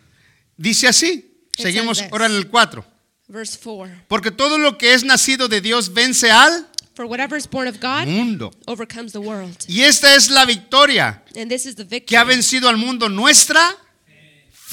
Dice 0.57 0.88
así. 0.88 1.23
says 1.55 1.73
Seguimos 1.73 2.01
ahora 2.11 2.25
en 2.25 2.33
el 2.35 2.49
4. 2.49 2.83
Verse 3.29 3.57
4. 3.57 3.89
Porque 4.07 4.31
todo 4.31 4.57
lo 4.57 4.77
que 4.77 4.93
es 4.93 5.03
nacido 5.03 5.47
de 5.47 5.61
Dios 5.61 5.93
vence 5.93 6.29
al 6.31 6.67
For 6.95 7.05
whatever 7.05 7.35
is 7.38 7.47
born 7.47 7.67
of 7.67 7.79
God 7.79 8.07
mundo. 8.07 8.51
overcomes 8.67 9.13
the 9.13 9.19
world. 9.19 9.55
Y 9.67 9.81
esta 9.81 10.13
es 10.15 10.29
la 10.29 10.45
victoria 10.45 11.23
And 11.35 11.49
this 11.49 11.65
is 11.65 11.75
the 11.75 11.83
victory 11.83 12.05
que 12.05 12.17
ha 12.17 12.23
vencido 12.23 12.69
al 12.69 12.77
mundo, 12.77 13.07
nuestra 13.09 13.75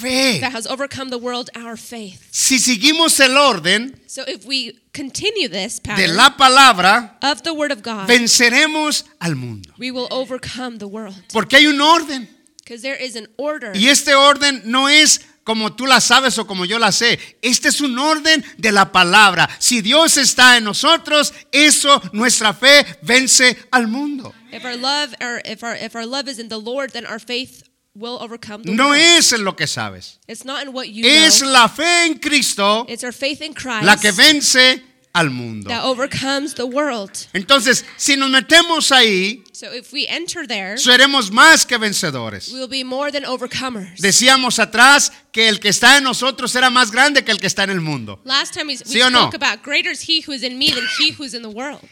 fe. 0.01 0.41
that 0.41 0.53
has 0.53 0.67
overcome 0.67 1.11
the 1.11 1.19
world, 1.19 1.51
our 1.55 1.77
faith. 1.77 2.27
Si 2.31 2.59
seguimos 2.59 3.19
el 3.21 3.37
orden 3.37 4.01
So 4.07 4.23
if 4.27 4.45
we 4.45 4.79
continue 4.93 5.49
this 5.49 5.79
de 5.79 5.89
pattern 5.91 6.17
la 6.17 6.37
palabra, 6.37 7.17
of 7.23 7.43
the 7.43 7.53
word 7.55 7.73
of 7.73 7.83
God, 7.83 8.09
venceremos 8.09 9.05
al 9.21 9.35
mundo. 9.35 9.71
we 9.79 9.91
will 9.91 10.09
overcome 10.11 10.79
the 10.79 10.89
world. 10.89 11.17
Porque 11.33 11.57
hay 11.57 11.67
un 11.67 11.81
orden. 11.81 12.29
Because 12.59 12.83
there 12.83 12.97
is 12.97 13.17
an 13.17 13.27
order. 13.37 13.73
Y 13.77 13.89
este 13.89 14.15
orden 14.15 14.63
no 14.65 14.89
es 14.89 15.21
como 15.45 15.73
tú 15.73 15.87
la 15.87 16.01
sabes 16.01 16.39
o 16.39 16.47
como 16.47 16.65
yo 16.65 16.79
la 16.79 16.93
sé. 16.93 17.19
Este 17.43 17.69
es 17.69 17.81
un 17.81 17.99
orden 17.99 18.45
de 18.59 18.71
la 18.71 18.93
palabra. 18.93 19.49
Si 19.59 19.81
Dios 19.81 20.17
está 20.17 20.57
en 20.57 20.65
nosotros, 20.65 21.33
eso, 21.51 22.01
nuestra 22.13 22.55
fe, 22.55 22.87
vence 23.03 23.57
al 23.73 23.89
mundo. 23.89 24.33
If 24.53 24.65
our 24.65 24.77
love 24.77 25.15
or 25.21 25.41
if 25.45 25.63
our 25.63 25.75
if 25.75 25.95
our 25.95 26.07
love 26.07 26.29
is 26.29 26.39
in 26.39 26.49
the 26.49 26.61
Lord, 26.61 26.93
then 26.93 27.07
our 27.07 27.19
faith 27.19 27.65
will 27.95 28.19
overcome 28.21 28.63
the 28.63 28.73
No 28.73 28.89
world. 28.91 29.01
es 29.19 29.33
en 29.33 29.45
lo 29.45 29.57
que 29.57 29.67
sabes. 29.67 30.19
It's 30.29 30.45
not 30.45 30.63
in 30.67 30.73
what 30.73 30.85
you 30.89 31.05
Es 31.07 31.41
know. 31.41 31.51
la 31.51 31.69
fe 31.69 32.07
en 32.07 32.19
Cristo 32.19 32.87
It's 32.89 33.03
our 33.05 33.13
faith 33.13 33.41
in 33.43 33.53
Christ 33.55 33.85
la 33.85 33.97
que 33.97 34.13
vence 34.13 34.83
al 35.13 35.29
mundo. 35.31 35.69
that 35.69 35.83
overcomes 35.85 36.55
the 36.55 36.65
world. 36.67 37.11
Entonces, 37.35 37.85
si 37.97 38.15
nos 38.15 38.31
metemos 38.31 38.93
ahí, 38.93 39.43
So 39.53 39.67
if 39.75 39.93
we 39.93 40.07
enter 40.07 40.47
there, 40.47 40.77
seremos 40.79 41.33
más 41.33 41.67
que 41.67 41.77
vencedores. 41.79 42.53
we 42.53 42.61
will 42.61 42.69
be 42.69 42.85
more 42.85 43.11
than 43.11 43.25
overcomers. 43.25 44.01
Decíamos 44.01 44.61
atrás 44.61 45.11
que 45.33 45.49
el 45.49 45.59
que 45.59 45.69
está 45.71 45.99
en 45.99 46.05
nosotros 46.05 46.55
era 46.55 46.71
más 46.71 46.93
grande 46.93 47.25
que 47.25 47.33
el 47.33 47.39
que 47.39 47.49
está 47.49 47.65
en 47.65 47.71
el 47.71 47.81
mundo. 47.81 48.21
Last 48.25 48.55
time 48.55 48.67
we, 48.69 48.75
we 48.79 48.85
¿Sí 48.85 49.03
o 49.03 49.11
no? 49.11 49.23
spoke 49.29 49.35
about 49.35 49.65
greater 49.65 49.91
is 49.91 50.09
he 50.09 50.23
who 50.25 50.33
is 50.33 50.45
in 50.45 50.57
me 50.59 50.71
than 50.71 50.87
he 51.01 51.11
who 51.13 51.25
is 51.25 51.35
in 51.35 51.43
the 51.43 51.49
world. 51.51 51.83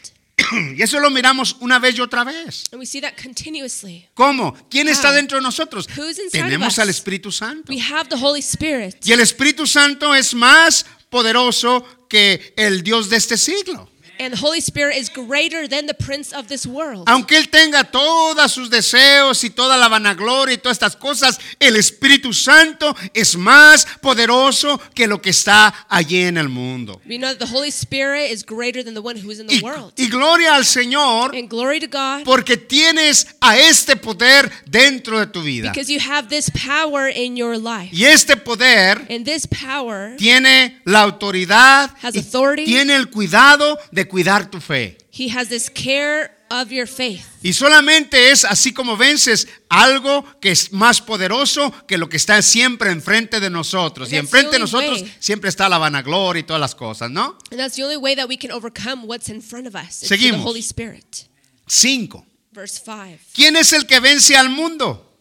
Y 0.77 0.81
eso 0.81 0.99
lo 0.99 1.09
miramos 1.09 1.55
una 1.59 1.79
vez 1.79 1.97
y 1.97 2.01
otra 2.01 2.23
vez. 2.23 2.65
And 2.71 2.79
we 2.79 2.85
see 2.85 3.01
that 3.01 3.13
continuously. 3.21 4.07
¿Cómo? 4.13 4.55
¿Quién 4.69 4.87
está 4.87 5.09
How? 5.09 5.15
dentro 5.15 5.37
de 5.37 5.43
nosotros? 5.43 5.87
Tenemos 6.31 6.79
al 6.79 6.89
Espíritu 6.89 7.31
Santo. 7.31 7.71
We 7.71 7.81
have 7.81 8.09
the 8.09 8.15
Holy 8.15 8.39
Spirit. 8.39 8.95
Y 9.05 9.11
el 9.11 9.19
Espíritu 9.21 9.65
Santo 9.65 10.13
es 10.13 10.33
más 10.33 10.85
poderoso 11.09 11.85
que 12.07 12.53
el 12.55 12.83
Dios 12.83 13.09
de 13.09 13.17
este 13.17 13.37
siglo. 13.37 13.88
And 14.21 14.33
the 14.33 14.39
Holy 14.41 14.59
Spirit 14.59 14.97
is 14.97 15.09
greater 15.09 15.65
than 15.67 15.85
the 15.87 15.93
prince 15.93 16.33
of 16.33 16.47
this 16.47 16.65
world. 16.67 17.07
Aunque 17.07 17.37
Él 17.37 17.49
tenga 17.49 17.85
todos 17.85 18.51
sus 18.51 18.69
deseos 18.69 19.43
y 19.45 19.49
toda 19.49 19.77
la 19.77 19.87
vanagloria 19.87 20.55
y 20.55 20.57
todas 20.57 20.75
estas 20.77 20.97
cosas, 20.97 21.39
el 21.59 21.77
Espíritu 21.77 22.33
Santo 22.33 22.93
es 23.13 23.37
más 23.37 23.85
poderoso 24.01 24.79
que 24.93 25.07
lo 25.07 25.21
que 25.21 25.29
está 25.29 25.73
allí 25.87 26.23
en 26.23 26.37
el 26.37 26.49
mundo. 26.49 26.99
We 27.07 27.17
know 27.17 27.29
that 27.33 27.39
the 27.39 27.45
Holy 27.53 27.69
Spirit 27.71 28.29
is 28.31 28.43
greater 28.45 28.83
than 28.83 28.93
the 28.93 29.01
one 29.01 29.15
who 29.15 29.31
is 29.31 29.39
in 29.39 29.47
the 29.47 29.55
Y, 29.55 29.61
world. 29.63 29.93
y 29.97 30.09
gloria 30.09 30.55
al 30.55 30.65
Señor 30.65 31.33
And 31.33 31.49
glory 31.49 31.79
to 31.79 31.87
God 31.87 32.25
porque 32.25 32.57
tienes 32.57 33.25
a 33.39 33.57
este 33.57 33.95
poder 33.95 34.51
dentro 34.69 35.17
de 35.19 35.27
tu 35.27 35.41
vida. 35.41 35.71
because 35.71 35.89
you 35.89 35.99
have 35.99 36.27
this 36.27 36.49
power 36.51 37.07
in 37.07 37.37
your 37.37 37.57
life. 37.57 37.89
Y 37.93 38.03
este 38.03 38.35
poder 38.35 39.05
And 39.09 39.23
this 39.25 39.47
power, 39.47 40.17
tiene 40.17 40.81
la 40.83 41.03
autoridad 41.03 41.91
Has 42.01 42.15
y 42.15 42.19
authority. 42.19 42.65
tiene 42.65 42.95
el 42.95 43.09
cuidado 43.09 43.77
de 43.91 44.08
cuidar 44.09 44.51
tu 44.51 44.59
fe. 44.59 44.97
He 45.17 45.29
has 45.29 45.47
this 45.47 45.69
care 45.69 46.37
of 46.49 46.69
your 46.69 46.87
faith. 46.87 47.23
Y 47.41 47.53
solamente 47.53 48.31
es 48.31 48.43
así 48.43 48.73
como 48.73 48.97
vences 48.97 49.47
algo 49.69 50.25
que 50.41 50.51
es 50.51 50.73
más 50.73 51.01
poderoso 51.01 51.73
que 51.87 51.97
lo 51.97 52.09
que 52.09 52.17
está 52.17 52.41
siempre 52.41 52.91
enfrente 52.91 53.39
de 53.39 53.49
nosotros. 53.49 54.11
Y 54.11 54.17
enfrente 54.17 54.51
de 54.51 54.59
nosotros 54.59 55.01
way. 55.01 55.13
siempre 55.19 55.49
está 55.49 55.69
la 55.69 55.77
vanagloria 55.77 56.41
y 56.41 56.43
todas 56.43 56.59
las 56.59 56.75
cosas, 56.75 57.09
¿no? 57.09 57.37
And 57.51 57.59
that's 57.59 57.75
the 57.75 57.83
only 57.83 57.95
way 57.95 58.15
that 58.15 58.27
we 58.27 58.37
can 58.37 58.51
overcome 58.51 59.05
what's 59.05 59.29
in 59.29 59.41
front 59.41 59.67
of 59.67 59.75
us. 59.75 60.03
It's 60.03 60.09
through 60.09 60.53
the 60.53 60.61
Seguimos. 60.61 61.29
Cinco. 61.67 62.25
Verse 62.51 62.81
5. 62.83 63.19
¿Quién 63.33 63.55
es 63.55 63.71
el 63.73 63.85
que 63.85 63.99
vence 63.99 64.35
al 64.35 64.49
mundo? 64.49 65.17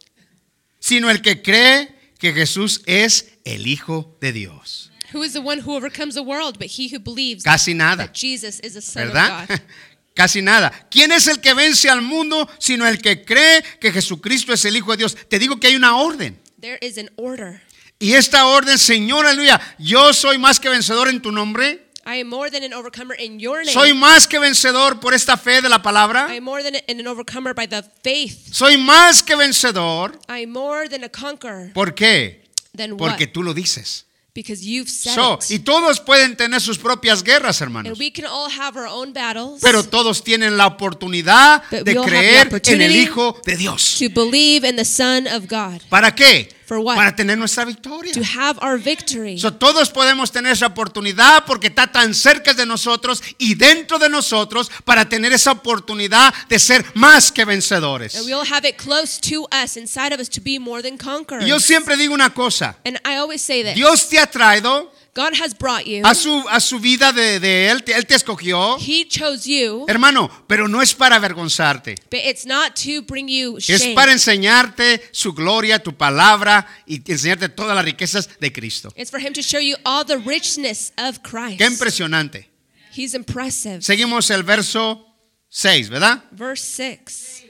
Sino 0.80 1.10
el 1.10 1.20
que 1.20 1.42
cree 1.42 1.94
que 2.18 2.32
Jesús 2.32 2.82
es 2.86 3.38
el 3.44 3.66
Hijo 3.66 4.16
de 4.20 4.32
Dios. 4.32 4.87
Who 5.12 5.22
is 5.22 5.32
the 5.32 5.40
one 5.40 5.60
who 5.60 5.74
overcomes 5.74 6.14
the 6.14 6.22
world 6.22 6.58
but 6.58 6.68
he 6.68 6.88
who 6.88 6.98
believes 6.98 7.42
Casi 7.44 7.72
nada, 7.74 8.04
that 8.06 8.14
Jesus 8.14 8.60
is 8.60 8.74
the 8.74 8.82
Son 8.82 9.04
¿verdad? 9.08 9.42
of 9.44 9.48
God? 9.48 9.60
Casi 10.14 10.42
nada. 10.42 10.72
¿Quién 10.90 11.12
es 11.12 11.28
el 11.28 11.40
que 11.40 11.54
vence 11.54 11.88
al 11.88 12.02
mundo 12.02 12.48
sino 12.58 12.86
el 12.86 12.98
que 12.98 13.24
cree 13.24 13.62
que 13.80 13.92
Jesucristo 13.92 14.52
es 14.52 14.64
el 14.64 14.76
Hijo 14.76 14.90
de 14.90 14.98
Dios? 14.98 15.16
Te 15.28 15.38
digo 15.38 15.58
que 15.60 15.68
hay 15.68 15.76
una 15.76 15.96
orden. 15.96 16.38
There 16.60 16.78
is 16.82 16.98
an 16.98 17.08
order. 17.16 17.62
Y 18.00 18.14
esta 18.14 18.46
orden, 18.46 18.78
Señor, 18.78 19.26
aleluya, 19.26 19.60
yo 19.78 20.12
soy 20.12 20.38
más 20.38 20.58
que 20.60 20.68
vencedor 20.68 21.08
en 21.08 21.22
tu 21.22 21.30
nombre. 21.32 21.84
I 22.04 22.20
am 22.20 22.28
more 22.28 22.50
than 22.50 22.64
an 22.64 22.72
overcomer 22.72 23.14
in 23.20 23.38
your 23.38 23.58
name. 23.58 23.72
Soy 23.72 23.92
más 23.92 24.26
que 24.26 24.38
vencedor 24.38 24.98
por 24.98 25.14
esta 25.14 25.36
fe 25.36 25.60
de 25.60 25.68
la 25.68 25.76
I 25.76 25.82
palabra. 25.82 26.26
am 26.34 26.42
more 26.42 26.62
than 26.62 26.76
an 26.88 27.06
overcomer 27.06 27.54
by 27.54 27.66
the 27.68 27.82
faith. 28.02 28.52
Soy 28.52 28.76
más 28.76 29.22
que 29.22 29.36
vencedor. 29.36 30.18
I 30.28 30.44
am 30.44 30.50
more 30.50 30.88
than 30.88 31.04
a 31.04 31.08
conqueror. 31.08 31.72
¿Por 31.74 31.94
qué? 31.94 32.44
Then 32.74 32.92
what? 32.92 32.98
Porque 33.10 33.26
tú 33.26 33.42
lo 33.42 33.52
dices. 33.54 34.06
Because 34.38 34.64
you've 34.64 34.88
said 34.88 35.16
So, 35.16 35.34
it. 35.34 35.50
y 35.50 35.58
todos 35.58 35.98
pueden 35.98 36.36
tener 36.36 36.60
sus 36.60 36.78
propias 36.78 37.24
guerras, 37.24 37.60
hermanos. 37.60 37.90
And 37.90 37.98
we 37.98 38.12
can 38.12 38.24
all 38.24 38.48
have 38.48 38.78
our 38.78 38.86
own 38.86 39.12
battles 39.12 39.60
Pero 39.60 39.82
todos 39.82 40.22
tienen 40.22 40.56
la 40.56 40.68
oportunidad 40.68 41.64
But 41.72 41.82
de 41.82 41.96
creer 41.96 42.48
en 42.66 42.80
el 42.82 42.94
Hijo 42.94 43.36
de 43.44 43.56
Dios. 43.56 43.96
to 43.98 44.08
believe 44.08 44.64
in 44.64 44.76
the 44.76 44.84
Son 44.84 45.26
of 45.26 45.46
God, 45.50 45.80
¿Para 45.88 46.14
qué? 46.14 46.50
For 46.68 46.78
what? 46.80 46.96
Para 46.96 47.16
tener 47.16 47.38
nuestra 47.38 47.64
victoria. 47.64 48.12
to 48.12 48.20
have 48.22 48.58
our 48.60 48.76
victory. 48.78 49.38
So, 49.38 49.54
todos 49.54 49.88
podemos 49.90 50.30
tener 50.30 50.52
esa 50.52 50.66
oportunidad 50.66 51.46
porque 51.46 51.68
está 51.68 51.86
tan 51.90 52.14
cerca 52.14 52.52
de 52.52 52.66
nosotros 52.66 53.22
y 53.38 53.54
dentro 53.54 53.98
de 53.98 54.10
nosotros 54.10 54.70
para 54.84 55.08
tener 55.08 55.32
esa 55.32 55.52
oportunidad 55.52 56.34
de 56.50 56.58
ser 56.58 56.84
más 56.92 57.32
que 57.32 57.46
vencedores. 57.46 58.14
And 58.16 58.26
we 58.26 58.34
all 58.34 58.44
have 58.46 58.68
it 58.68 58.76
close 58.76 59.18
to 59.30 59.48
us, 59.50 59.78
inside 59.78 60.12
of 60.12 60.20
us, 60.20 60.28
to 60.28 60.42
be 60.42 60.58
more 60.58 60.82
than 60.82 60.98
conquerors. 60.98 61.42
Y 61.46 61.48
yo 61.48 61.58
siempre 61.58 61.96
digo 61.96 62.12
una 62.12 62.34
cosa. 62.34 62.76
and 62.84 63.00
I 63.02 63.16
always 63.16 63.40
say 63.40 63.62
this 63.62 63.74
Dios 63.74 64.06
te 64.10 64.18
ha 64.18 64.26
traído 64.26 64.92
God 65.18 65.34
has 65.34 65.52
brought 65.52 65.84
you, 65.84 66.02
a 66.06 66.14
su, 66.14 66.44
a 66.48 66.60
su 66.60 66.78
vida 66.78 67.12
de, 67.12 67.40
de 67.40 67.70
Él, 67.70 67.82
Él 67.88 68.06
te 68.06 68.14
escogió, 68.14 68.78
He 68.78 69.04
chose 69.08 69.48
you, 69.50 69.84
hermano, 69.88 70.30
pero 70.46 70.68
no 70.68 70.80
es 70.80 70.94
para 70.94 71.16
avergonzarte. 71.16 71.96
but 72.08 72.20
it's 72.24 72.46
not 72.46 72.76
to 72.76 73.02
bring 73.02 73.26
you 73.26 73.56
Es 73.58 73.66
shame. 73.66 73.96
para 73.96 74.12
enseñarte 74.12 75.02
su 75.10 75.32
gloria, 75.32 75.80
tu 75.82 75.92
palabra 75.92 76.68
y 76.86 77.02
enseñarte 77.10 77.48
todas 77.48 77.74
las 77.74 77.84
riquezas 77.84 78.28
de 78.38 78.52
Cristo. 78.52 78.92
It's 78.94 79.10
for 79.10 79.18
Him 79.20 79.32
to 79.32 79.42
show 79.42 79.58
you 79.60 79.74
all 79.84 80.04
the 80.04 80.18
richness 80.18 80.92
of 80.96 81.18
Christ. 81.24 81.58
Qué 81.58 81.66
impresionante. 81.66 82.48
He's 82.96 83.14
impressive. 83.14 83.82
Seguimos 83.82 84.30
el 84.30 84.44
verso 84.44 85.04
6, 85.48 85.88
¿verdad? 85.88 86.22
Verse 86.30 86.62
6. 86.64 87.44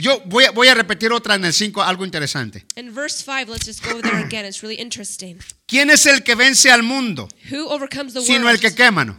Yo 0.00 0.20
voy 0.26 0.44
a, 0.44 0.50
voy 0.52 0.68
a 0.68 0.74
repetir 0.74 1.12
otra 1.12 1.34
en 1.34 1.44
el 1.44 1.52
5, 1.52 1.82
algo 1.82 2.04
interesante. 2.04 2.64
In 2.76 2.94
verse 2.94 3.22
5, 3.24 3.50
let's 3.50 3.66
just 3.66 3.84
go 3.84 4.00
there 4.00 4.16
again. 4.24 4.44
It's 4.46 4.62
really 4.62 4.80
interesting. 4.80 5.38
¿Quién 5.66 5.90
es 5.90 6.06
el 6.06 6.22
que 6.22 6.34
vence 6.34 6.70
al 6.70 6.82
mundo? 6.82 7.28
Who 7.50 7.68
overcomes 7.68 8.14
the 8.14 8.20
Sino 8.22 8.44
world? 8.46 8.54
el 8.54 8.60
que 8.60 8.74
quémano. 8.74 9.18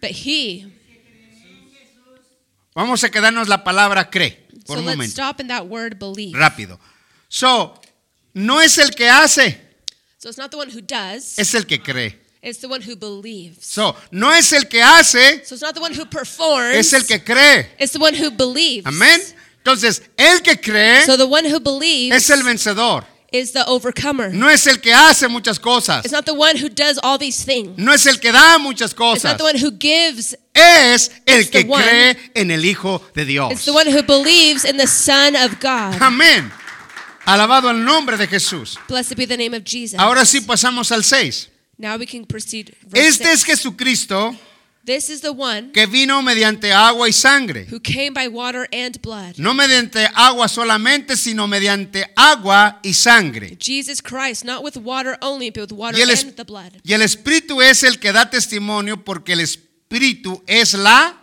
But 0.00 0.10
He. 0.10 0.66
Vamos 2.74 3.04
a 3.04 3.08
quedarnos 3.10 3.48
la 3.48 3.62
palabra 3.62 4.10
cree 4.10 4.46
por 4.66 4.76
so 4.76 4.80
un 4.80 4.86
let's 4.86 4.96
momento. 4.96 5.12
stop 5.12 5.40
in 5.40 5.46
that 5.48 5.66
word 5.66 5.98
believe. 5.98 6.36
Rápido. 6.36 6.78
So, 7.28 7.80
no 8.34 8.60
es 8.60 8.78
el 8.78 8.90
que 8.90 9.08
hace, 9.08 9.60
So 10.18 10.28
it's 10.28 10.38
not 10.38 10.50
the 10.50 10.56
one 10.56 10.70
who 10.70 10.80
does, 10.80 11.38
es 11.38 11.54
el 11.54 11.64
que 11.66 11.78
cree. 11.80 12.18
it's 12.42 12.58
the 12.60 12.66
one 12.66 12.80
who 12.82 12.96
believes. 12.96 13.64
So, 13.66 13.94
no 14.10 14.32
es 14.32 14.52
el 14.52 14.64
que 14.68 14.82
hace, 14.82 15.44
So 15.46 15.54
it's 15.54 15.62
not 15.62 15.74
the 15.74 15.80
one 15.80 15.94
who 15.94 16.04
performs, 16.06 16.74
es 16.76 16.92
el 16.92 17.02
que 17.06 17.20
cree. 17.22 17.68
it's 17.78 17.92
the 17.92 17.98
one 18.00 18.14
who 18.14 18.30
believes. 18.30 18.86
Amén. 18.86 19.20
Entonces, 19.64 20.02
el 20.18 20.42
que 20.42 20.60
cree 20.60 21.06
So 21.06 21.16
the 21.16 21.24
one 21.24 21.44
who 21.50 21.58
believes 21.58 22.14
es 22.16 22.28
el 22.30 22.42
vencedor. 22.42 23.06
is 23.32 23.52
the 23.52 23.64
overcomer. 23.66 24.32
No 24.32 24.48
es 24.48 24.66
el 24.66 24.80
que 24.80 24.92
hace 24.92 25.26
muchas 25.26 25.58
cosas. 25.58 26.04
It's 26.04 26.12
not 26.12 26.24
the 26.26 26.34
one 26.34 26.56
who 26.56 26.68
does 26.68 26.98
all 27.02 27.18
these 27.18 27.44
things. 27.44 27.76
No 27.78 27.92
es 27.92 28.06
el 28.06 28.20
que 28.20 28.30
da 28.30 28.58
muchas 28.58 28.90
It's 28.90 28.98
cosas. 28.98 29.24
not 29.24 29.38
the 29.38 29.44
one 29.44 29.56
who 29.58 29.72
gives. 29.72 30.36
Es 30.54 31.10
el 31.26 31.40
It's 31.40 31.50
que 31.50 31.66
cree 31.66 32.16
en 32.34 32.50
el 32.50 32.64
Hijo 32.64 33.02
de 33.14 33.24
Dios. 33.24 33.52
It's 33.52 33.64
the 33.64 33.72
one 33.72 33.86
who 33.90 34.02
believes 34.02 34.64
in 34.64 34.76
the 34.76 34.86
Son 34.86 35.34
of 35.34 35.58
God. 35.60 36.00
Amén. 36.00 36.52
Alabado 37.26 37.70
el 37.70 37.82
nombre 37.84 38.18
de 38.18 38.26
Jesús. 38.26 38.78
Blessed 38.86 39.16
be 39.16 39.26
the 39.26 39.36
name 39.36 39.56
of 39.56 39.64
Jesus. 39.64 39.98
Ahora 39.98 40.24
sí 40.26 40.42
pasamos 40.42 40.92
al 40.92 41.02
6. 41.02 41.48
Now 41.78 41.96
we 41.96 42.06
can 42.06 42.26
proceed. 42.26 42.74
Este 42.92 43.32
es. 43.32 43.42
Jesucristo 43.44 44.36
This 44.86 45.08
is 45.08 45.22
the 45.22 45.32
one 45.32 45.72
que 45.72 45.86
vino 45.86 46.20
mediante 46.20 46.70
agua 46.70 47.08
y 47.08 47.12
sangre. 47.12 47.66
who 47.70 47.80
came 47.80 48.12
by 48.12 48.28
water 48.28 48.68
and 48.70 49.00
blood. 49.00 49.38
No 49.38 49.54
mediante 49.54 50.06
agua 50.14 50.46
solamente, 50.46 51.16
sino 51.16 51.46
mediante 51.46 52.04
agua 52.16 52.80
y 52.82 52.92
sangre. 52.92 53.56
Jesus 53.58 54.02
Christ, 54.02 54.44
not 54.44 54.62
with 54.62 54.76
water 54.76 55.16
only, 55.22 55.50
but 55.50 55.62
with 55.62 55.72
water 55.72 55.96
Y 55.98 56.02
el, 56.02 56.10
and 56.10 56.36
the 56.36 56.44
blood. 56.44 56.72
y 56.84 56.92
el 56.92 57.00
Espíritu 57.00 57.62
es 57.62 57.82
el 57.82 57.98
que 57.98 58.12
da 58.12 58.28
testimonio 58.28 59.02
porque 59.02 59.32
el 59.32 59.40
Espíritu 59.40 60.42
es 60.46 60.74
la 60.74 61.16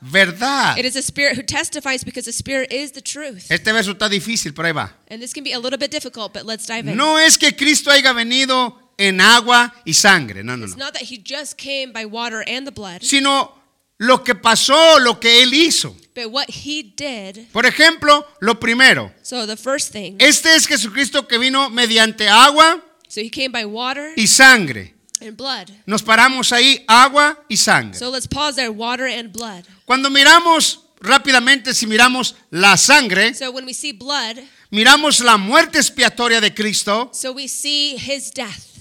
verdad. 0.00 0.76
It 0.78 0.84
is 0.84 0.92
the 0.92 1.02
Spirit 1.02 1.36
who 1.36 1.42
testifies 1.42 2.04
because 2.04 2.26
the 2.26 2.32
Spirit 2.32 2.72
is 2.72 2.92
the 2.92 3.00
truth. 3.00 3.50
Este 3.50 3.72
verso 3.72 3.92
está 3.92 4.08
difícil, 4.08 4.52
pero 4.54 4.68
ahí 4.68 4.74
va. 4.74 4.92
And 5.10 5.20
this 5.22 5.32
can 5.32 5.44
be 5.44 5.52
a 5.54 5.58
little 5.58 5.78
bit 5.78 5.90
difficult, 5.90 6.32
but 6.34 6.44
let's 6.44 6.66
dive 6.66 6.86
in. 6.86 6.96
No 6.96 7.16
es 7.18 7.38
que 7.38 7.52
Cristo 7.56 7.90
haya 7.90 8.12
venido 8.12 8.76
en 8.98 9.20
agua 9.20 9.72
y 9.84 9.94
sangre, 9.94 10.42
no, 10.42 10.56
no, 10.56 10.64
It's 10.66 10.76
no. 10.76 10.84
not 10.84 10.94
that 10.94 11.02
he 11.04 11.16
just 11.24 11.56
came 11.56 11.92
by 11.92 12.04
water 12.04 12.42
and 12.46 12.66
the 12.66 12.72
blood, 12.72 13.00
Sino 13.02 13.54
lo 13.98 14.22
que 14.24 14.34
pasó, 14.34 14.98
lo 15.00 15.18
que 15.20 15.42
Él 15.42 15.54
hizo. 15.54 15.96
but 16.14 16.30
what 16.32 16.48
he 16.50 16.82
did. 16.82 17.46
Por 17.52 17.64
ejemplo, 17.64 18.26
lo 18.40 18.58
primero, 18.58 19.12
So 19.22 19.46
the 19.46 19.56
first 19.56 19.92
thing, 19.92 20.16
este 20.18 20.54
es 20.54 20.66
Jesucristo 20.66 21.26
que 21.28 21.38
vino 21.38 21.70
mediante 21.70 22.28
agua 22.28 22.82
so 23.08 23.20
he 23.20 23.30
came 23.30 23.48
by 23.52 23.64
water 23.64 24.12
y 24.16 24.26
sangre. 24.26 24.94
and 25.20 25.36
blood. 25.36 25.70
Nos 25.86 26.02
paramos 26.02 26.52
ahí, 26.52 26.84
agua 26.86 27.38
y 27.48 27.56
sangre. 27.56 27.98
So 27.98 28.10
let's 28.10 28.26
pause 28.28 28.54
there, 28.56 28.70
water 28.70 29.06
and 29.06 29.32
blood. 29.32 29.64
Cuando 29.84 30.10
miramos 30.10 30.80
rápidamente, 31.00 31.72
si 31.74 31.86
miramos 31.86 32.34
la 32.50 32.76
sangre, 32.76 33.32
So 33.34 33.50
when 33.52 33.64
we 33.64 33.72
see 33.74 33.92
blood, 33.92 34.36
miramos 34.70 35.20
la 35.20 35.36
muerte 35.36 35.78
expiatoria 35.78 36.40
de 36.40 36.52
Cristo 36.52 37.10
so 37.12 37.32
we 37.32 37.48
see 37.48 37.96
his 37.96 38.30
death. 38.32 38.77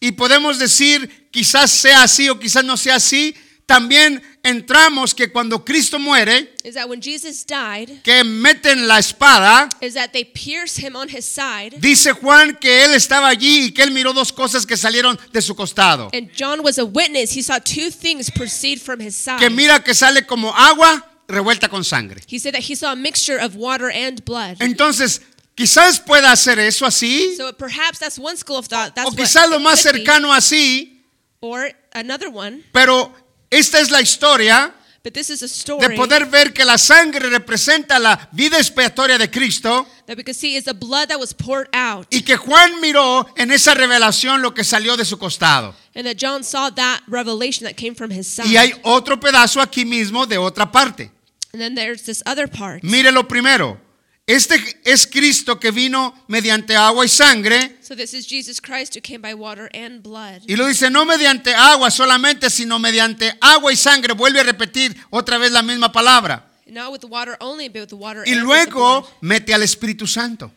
Y 0.00 0.12
podemos 0.12 0.58
decir, 0.58 1.28
quizás 1.30 1.70
sea 1.70 2.02
así 2.02 2.28
o 2.28 2.38
quizás 2.38 2.64
no 2.64 2.76
sea 2.76 2.96
así, 2.96 3.34
también 3.66 4.22
entramos 4.42 5.14
que 5.14 5.30
cuando 5.30 5.62
Cristo 5.62 5.98
muere, 5.98 6.54
is 6.64 6.72
that 6.74 6.88
when 6.88 7.02
Jesus 7.02 7.44
died, 7.44 8.00
que 8.02 8.24
meten 8.24 8.88
la 8.88 8.98
espada, 8.98 9.68
is 9.82 9.92
that 9.92 10.10
they 10.12 10.24
pierce 10.24 10.78
him 10.78 10.96
on 10.96 11.06
his 11.06 11.26
side. 11.26 11.76
dice 11.78 12.12
Juan 12.12 12.56
que 12.58 12.84
él 12.84 12.94
estaba 12.94 13.28
allí 13.28 13.66
y 13.66 13.72
que 13.72 13.82
él 13.82 13.90
miró 13.90 14.14
dos 14.14 14.32
cosas 14.32 14.64
que 14.64 14.76
salieron 14.76 15.18
de 15.32 15.42
su 15.42 15.54
costado. 15.54 16.08
And 16.14 16.30
John 16.34 16.60
was 16.62 16.78
a 16.78 16.84
witness. 16.84 17.36
He 17.36 17.42
saw 17.42 17.58
two 17.58 17.90
things 17.90 18.30
proceed 18.30 18.78
from 18.80 19.00
his 19.00 19.14
side. 19.14 19.38
Que 19.38 19.50
mira 19.50 19.84
que 19.84 19.92
sale 19.92 20.24
como 20.24 20.50
agua 20.54 21.04
revuelta 21.28 21.68
con 21.68 21.84
sangre. 21.84 22.22
He 22.26 22.38
said 22.38 22.54
that 22.54 22.62
he 22.62 22.74
saw 22.74 22.92
a 22.92 22.96
mixture 22.96 23.38
of 23.38 23.54
water 23.54 23.90
and 23.90 24.24
blood. 24.24 24.56
Entonces, 24.60 25.20
quizás 25.58 25.98
pueda 25.98 26.30
hacer 26.30 26.58
eso 26.60 26.86
así, 26.86 27.34
So 27.36 27.52
perhaps 27.52 27.98
that's 27.98 28.18
one 28.18 28.36
school 28.36 28.56
of 28.58 28.68
thought. 28.68 28.94
That's 28.94 29.08
o 29.08 29.12
quizás 29.12 29.50
lo 29.50 29.58
más 29.58 29.80
cercano 29.82 30.32
así, 30.32 31.02
Or 31.40 31.70
another 31.92 32.28
one. 32.32 32.62
pero 32.72 33.12
esta 33.50 33.80
es 33.80 33.90
la 33.90 34.00
historia 34.00 34.72
But 35.02 35.14
this 35.14 35.30
is 35.30 35.42
a 35.42 35.46
de 35.46 35.52
story 35.52 35.96
poder 35.96 36.26
ver 36.26 36.52
que 36.52 36.64
la 36.64 36.76
sangre 36.76 37.28
representa 37.30 37.98
la 37.98 38.28
vida 38.32 38.58
expiatoria 38.58 39.16
de 39.18 39.28
Cristo 39.30 39.86
that 40.06 40.16
we 40.16 40.22
could 40.24 40.36
see 40.36 40.56
is 40.56 40.64
the 40.64 40.74
blood 40.74 41.08
that 41.08 41.18
was 41.18 41.32
poured 41.34 41.68
out. 41.72 42.06
y 42.12 42.22
que 42.22 42.36
Juan 42.36 42.80
miró 42.80 43.26
en 43.36 43.50
esa 43.50 43.74
revelación 43.74 44.42
lo 44.42 44.52
que 44.54 44.64
salió 44.64 44.96
de 44.96 45.04
su 45.04 45.18
costado. 45.18 45.74
And 45.94 46.06
that 46.06 46.16
John 46.16 46.44
saw 46.44 46.70
that 46.70 47.00
revelation 47.08 47.64
that 47.66 47.76
came 47.76 47.94
from 47.94 48.10
his 48.10 48.28
side. 48.28 48.48
Y 48.48 48.56
hay 48.56 48.72
otro 48.84 49.18
pedazo 49.18 49.60
aquí 49.60 49.84
mismo 49.84 50.26
de 50.26 50.38
otra 50.38 50.70
parte. 50.70 51.10
And 51.52 51.60
then 51.60 51.74
there's 51.74 52.02
this 52.02 52.22
other 52.26 52.46
part. 52.48 52.82
Mire 52.84 53.10
lo 53.10 53.24
primero. 53.26 53.80
Este 54.28 54.62
es 54.84 55.06
Cristo 55.06 55.58
que 55.58 55.70
vino 55.70 56.14
mediante 56.28 56.76
agua 56.76 57.02
y 57.02 57.08
sangre. 57.08 57.78
So 57.80 57.96
this 57.96 58.12
is 58.12 58.26
Jesus 58.26 58.60
Christ 58.60 58.94
who 58.94 59.00
came 59.00 59.22
by 59.22 59.32
water 59.32 59.70
and 59.72 60.02
blood. 60.02 60.42
Y 60.46 60.54
lo 60.54 60.66
dice 60.66 60.90
no 60.90 61.06
mediante 61.06 61.54
agua 61.54 61.90
solamente, 61.90 62.50
sino 62.50 62.78
mediante 62.78 63.32
agua 63.40 63.72
y 63.72 63.76
sangre. 63.76 64.12
Vuelve 64.12 64.40
a 64.40 64.42
repetir 64.42 64.94
otra 65.08 65.38
vez 65.38 65.50
la 65.50 65.62
misma 65.62 65.90
palabra. 65.90 66.46
Not 66.66 66.92
with 66.92 67.00
the 67.00 67.06
water 67.06 67.38
only, 67.40 67.70
but 67.70 67.80
with 67.80 67.88
the 67.88 67.96
water 67.96 68.22
Y 68.26 68.34
and 68.34 68.46
with 68.46 68.66
the 68.66 68.70
luego 68.70 69.08
mete 69.22 69.54
al 69.54 69.62
Espíritu 69.62 70.06
Santo. 70.06 70.52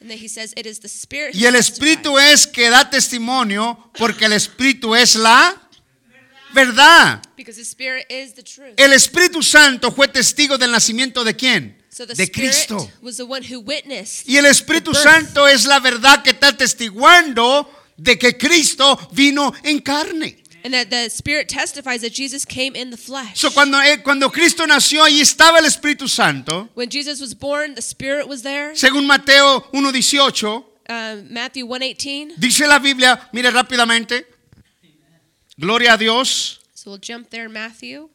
And 0.00 0.08
then 0.08 0.18
he 0.18 0.26
says 0.26 0.54
it 0.56 0.64
is 0.64 0.80
the 0.80 0.88
Spirit. 0.88 1.34
Y 1.34 1.44
el. 1.44 1.54
Espíritu 1.56 2.18
es 2.18 2.46
que 2.46 2.70
da 2.70 2.88
testimonio 2.88 3.90
porque 3.98 4.24
el 4.24 4.32
Espíritu 4.32 4.94
es 4.94 5.16
la 5.16 5.54
verdad. 6.54 7.20
Because 7.36 7.58
the 7.58 7.64
Spirit 7.66 8.06
is 8.10 8.32
the 8.32 8.42
truth. 8.42 8.72
El 8.78 8.94
Espíritu 8.94 9.42
Santo 9.42 9.92
fue 9.92 10.08
testigo 10.08 10.56
del 10.56 10.70
nacimiento 10.70 11.24
de 11.24 11.36
quién? 11.36 11.81
So 11.94 12.06
the 12.06 12.14
De 12.14 12.24
Spirit 12.24 12.50
Cristo. 12.66 12.88
was 13.02 13.18
the 13.18 13.26
one 13.26 13.42
who 13.42 13.60
witnessed. 13.60 14.26
Y 14.26 14.38
el 14.38 14.46
Espíritu. 14.46 14.94
Santo 14.94 15.46
es 15.46 15.66
la 15.66 15.78
verdad 15.78 16.22
que 16.24 16.30
está 16.30 16.56
testiguando 16.56 17.68
de 17.98 18.16
que 18.18 18.32
Cristo 18.38 18.98
vino 19.12 19.52
en 19.62 19.78
carne. 19.80 20.38
And 20.64 20.72
that 20.72 20.88
the 20.90 21.10
Spirit 21.10 21.48
testifies 21.48 22.00
that 22.00 22.12
Jesus 22.14 22.46
came 22.46 22.74
in 22.76 22.90
the 22.90 22.96
flesh. 22.96 23.38
So, 23.38 23.50
cuando, 23.50 23.78
eh, 23.78 23.98
cuando 24.02 24.30
Cristo 24.30 24.64
nació, 24.64 25.02
ahí 25.04 25.20
estaba 25.20 25.58
el 25.58 25.66
Espíritu 25.66 26.08
Santo. 26.08 26.68
when 26.74 26.88
Jesus 26.88 27.20
was 27.20 27.34
born, 27.34 27.74
the 27.74 27.82
Spirit 27.82 28.26
was 28.26 28.42
there. 28.42 28.72
Según 28.74 29.06
Mateo 29.06 29.60
1.18, 29.72 30.64
Um, 30.88 31.32
Matthew 31.32 31.66
118. 31.66 32.34
dice 32.38 32.66
la 32.66 32.78
Biblia, 32.78 33.28
mire 33.32 33.50
rápidamente. 33.50 34.24
Gloria 35.58 35.92
a 35.94 35.96
Dios. 35.98 36.60
So 36.74 36.90
we'll 36.90 36.98
jump 37.00 37.28
there, 37.30 37.48
Matthew. 37.48 38.08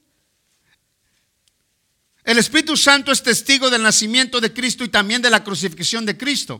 El 2.27 2.37
Espíritu 2.37 2.75
Santo 2.75 3.13
es 3.13 3.23
testigo 3.23 3.69
del 3.69 3.81
nacimiento 3.81 4.41
de 4.41 4.51
Cristo 4.51 4.83
y 4.83 4.89
también 4.89 5.21
de 5.21 5.29
la 5.29 5.45
crucifixión 5.45 6.05
de 6.05 6.17
Cristo. 6.17 6.57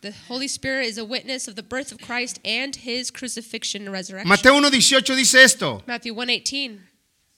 The 0.00 0.14
Holy 0.28 0.46
Spirit 0.46 0.88
is 0.88 0.96
a 0.96 1.04
witness 1.04 1.46
of 1.46 1.56
the 1.56 1.62
birth 1.62 1.92
of 1.92 1.98
Christ 1.98 2.38
and 2.42 2.74
his 2.74 3.12
crucifixion 3.12 3.82
and 3.86 3.92
resurrection. 3.94 4.26
Mateo 4.26 4.54
1.18 4.54 5.14
dice 5.14 5.44
esto. 5.44 5.82
Matthew 5.86 6.14
118. 6.14 6.80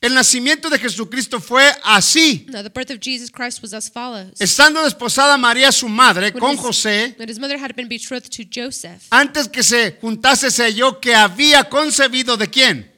El 0.01 0.15
nacimiento 0.15 0.71
de 0.71 0.79
Jesucristo 0.79 1.41
fue 1.41 1.73
así. 1.83 2.47
Now, 2.51 2.63
the 2.63 2.71
birth 2.71 2.93
of 2.93 3.01
Jesus 3.01 3.33
Christ 3.33 3.63
was 3.63 3.75
as 3.75 3.91
follows. 3.91 4.41
Estando 4.41 4.85
desposada 4.85 5.37
María 5.37 5.73
su 5.73 5.89
madre 5.89 6.31
When 6.31 6.39
con 6.41 6.53
his- 6.55 6.61
José, 6.61 7.17
his 7.29 7.41
mother 7.41 7.59
had 7.59 7.75
been 7.75 7.89
betrothed 7.89 8.31
to 8.31 8.45
Joseph, 8.49 9.09
antes 9.11 9.49
que 9.49 9.65
se 9.65 9.99
juntase 10.01 10.53
se 10.53 10.63
halló 10.63 11.01
que 11.01 11.17
había 11.17 11.69
concebido 11.69 12.37
de 12.37 12.47
quién? 12.47 12.92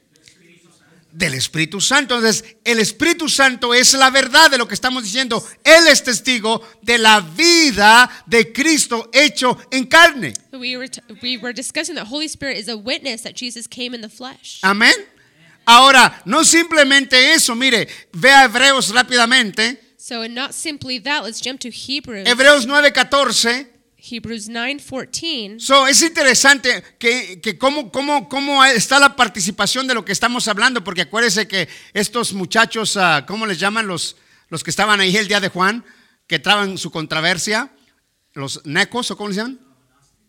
Del 1.15 1.35
Espíritu 1.35 1.81
Santo. 1.81 2.17
Entonces, 2.17 2.45
el 2.65 2.81
Espíritu 2.81 3.29
Santo 3.29 3.73
es 3.73 3.95
la 3.95 4.11
verdad 4.11 4.51
de 4.51 4.59
lo 4.59 4.67
que 4.67 4.75
estamos 4.75 5.05
diciendo. 5.05 5.47
Él 5.63 5.87
es 5.87 6.03
testigo 6.03 6.61
de 6.83 6.99
la 6.99 7.21
vida 7.21 8.11
de 8.27 8.53
Cristo 8.53 9.11
hecho 9.13 9.57
en 9.71 9.87
carne. 9.87 10.35
we 10.53 10.77
were, 10.77 10.89
we 11.23 11.37
were 11.37 11.53
discussing 11.53 11.95
that 11.95 12.09
Holy 12.09 12.27
Spirit 12.27 12.59
is 12.59 12.69
a 12.69 12.77
witness 12.77 13.23
that 13.23 13.35
Jesus 13.37 13.69
came 13.69 13.95
in 13.95 14.01
the 14.01 14.09
flesh. 14.09 14.61
Amén. 14.63 14.95
Ahora, 15.67 16.21
no 16.25 16.43
simplemente 16.43 17.33
eso, 17.33 17.55
mire, 17.55 17.89
vea 18.13 18.45
Hebreos 18.45 18.91
rápidamente. 18.91 19.79
So, 19.97 20.23
and 20.23 20.35
not 20.35 20.53
simply 20.53 20.99
that, 20.99 21.23
let's 21.23 21.41
jump 21.41 21.61
to 21.61 21.71
Hebrews. 21.71 22.27
Hebreos 22.27 22.67
9:14. 22.67 23.74
Hebrews 24.11 24.49
9:14. 24.49 25.59
So, 25.59 25.87
es 25.87 26.03
interesante 26.03 26.83
que, 26.99 27.41
que 27.41 27.57
cómo, 27.57 27.91
cómo, 27.91 28.65
está 28.65 28.99
la 28.99 29.17
participación 29.17 29.87
de 29.87 29.95
lo 29.95 30.05
que 30.05 30.13
estamos 30.13 30.47
hablando, 30.47 30.85
porque 30.85 31.03
acuérdese 31.03 31.49
que 31.49 31.69
estos 31.95 32.35
muchachos, 32.35 32.99
ah, 32.99 33.25
¿cómo 33.27 33.47
les 33.47 33.59
llaman 33.59 33.87
los, 33.87 34.17
los 34.51 34.63
que 34.63 34.71
estaban 34.71 35.01
ahí 35.01 35.17
el 35.17 35.29
día 35.29 35.41
de 35.41 35.49
Juan, 35.49 35.85
que 36.27 36.39
traban 36.39 36.77
su 36.77 36.91
controversia? 36.91 37.73
¿Los 38.35 38.61
necos 38.67 39.11
o 39.11 39.17
cómo 39.17 39.29
les 39.29 39.39
llaman? 39.39 39.59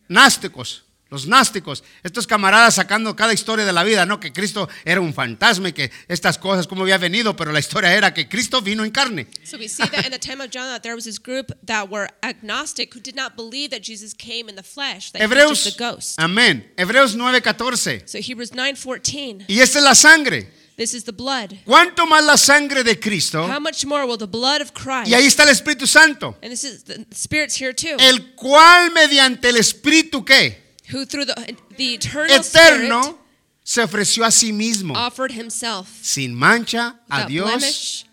Násticos. 0.08 0.85
Los 1.16 1.28
gnásticos, 1.28 1.82
estos 2.04 2.28
camaradas 2.28 2.76
sacando 2.76 3.16
cada 3.16 3.32
historia 3.32 3.64
de 3.64 3.72
la 3.72 3.86
vida, 3.86 4.06
¿no? 4.06 4.20
Que 4.20 4.34
Cristo 4.34 4.68
era 4.84 5.00
un 5.00 5.14
fantasma 5.14 5.70
y 5.70 5.72
que 5.74 5.90
estas 6.10 6.38
cosas, 6.38 6.68
cómo 6.68 6.82
había 6.82 6.98
venido, 6.98 7.38
pero 7.38 7.54
la 7.54 7.60
historia 7.60 7.94
era 7.94 8.14
que 8.14 8.28
Cristo 8.28 8.62
vino 8.62 8.84
en 8.84 8.92
carne. 8.92 9.28
So 9.46 9.58
we 9.58 9.70
see 9.70 9.88
that 9.88 10.06
in 10.06 10.12
the 10.12 10.20
time 10.20 10.44
of 10.44 10.50
John 10.52 10.68
that 10.68 10.82
there 10.82 10.94
was 10.94 11.06
this 11.06 11.18
group 11.18 11.54
that 11.66 11.90
were 11.90 12.10
agnostic 12.22 12.94
who 12.94 13.00
did 13.00 13.16
not 13.16 13.38
believe 13.38 13.70
that 13.70 13.82
Jesus 13.82 14.14
came 14.14 14.50
in 14.50 14.58
the 14.58 14.64
flesh, 14.64 15.12
that 15.14 15.22
he 15.22 15.26
was 15.26 15.32
Hebreos, 15.38 15.64
just 15.64 15.80
a 15.80 15.92
ghost. 15.92 16.20
amén. 16.20 16.66
Hebreos 16.78 17.16
9:14. 17.16 18.04
So 18.08 18.18
Hebrews 18.20 18.52
9:14. 18.52 19.46
Y 19.48 19.62
esta 19.62 19.80
es 19.80 19.84
la 19.86 19.96
sangre. 19.96 20.50
This 20.78 20.94
is 20.94 21.06
the 21.06 21.14
blood. 21.14 21.54
¿Cuánto 21.64 22.06
más 22.06 22.22
la 22.26 22.36
sangre 22.36 22.84
de 22.84 23.00
Cristo? 23.00 23.48
How 23.48 23.62
much 23.62 23.86
more 23.86 24.06
will 24.06 24.18
the 24.18 24.28
blood 24.28 24.60
of 24.62 24.74
Christ? 24.74 25.08
Y 25.08 25.14
ahí 25.14 25.26
está 25.26 25.44
el 25.44 25.50
Espíritu 25.50 25.88
Santo, 25.88 26.38
And 26.44 26.52
this 26.52 26.66
is 26.66 26.84
the 26.84 27.06
Spirit's 27.14 27.56
here 27.56 27.74
too. 27.74 27.96
el 27.98 28.34
cual 28.36 28.92
mediante 28.92 29.48
el 29.48 29.56
Espíritu 29.56 30.26
que 30.26 30.65
who 30.92 31.06
through 31.06 31.26
the, 31.26 31.56
the 31.78 31.96
eternal 31.96 32.36
eterno 32.36 33.02
Spirit 33.02 33.20
se 33.64 33.82
ofreció 33.82 34.24
a 34.26 34.32
sí 34.32 34.54
mismo 34.54 34.94
offered 34.96 35.32
himself 35.32 35.88
sin 36.02 36.34
mancha 36.36 37.00
a 37.10 37.16
without 37.16 37.28
Dios, 37.28 37.52
blemish 37.52 38.06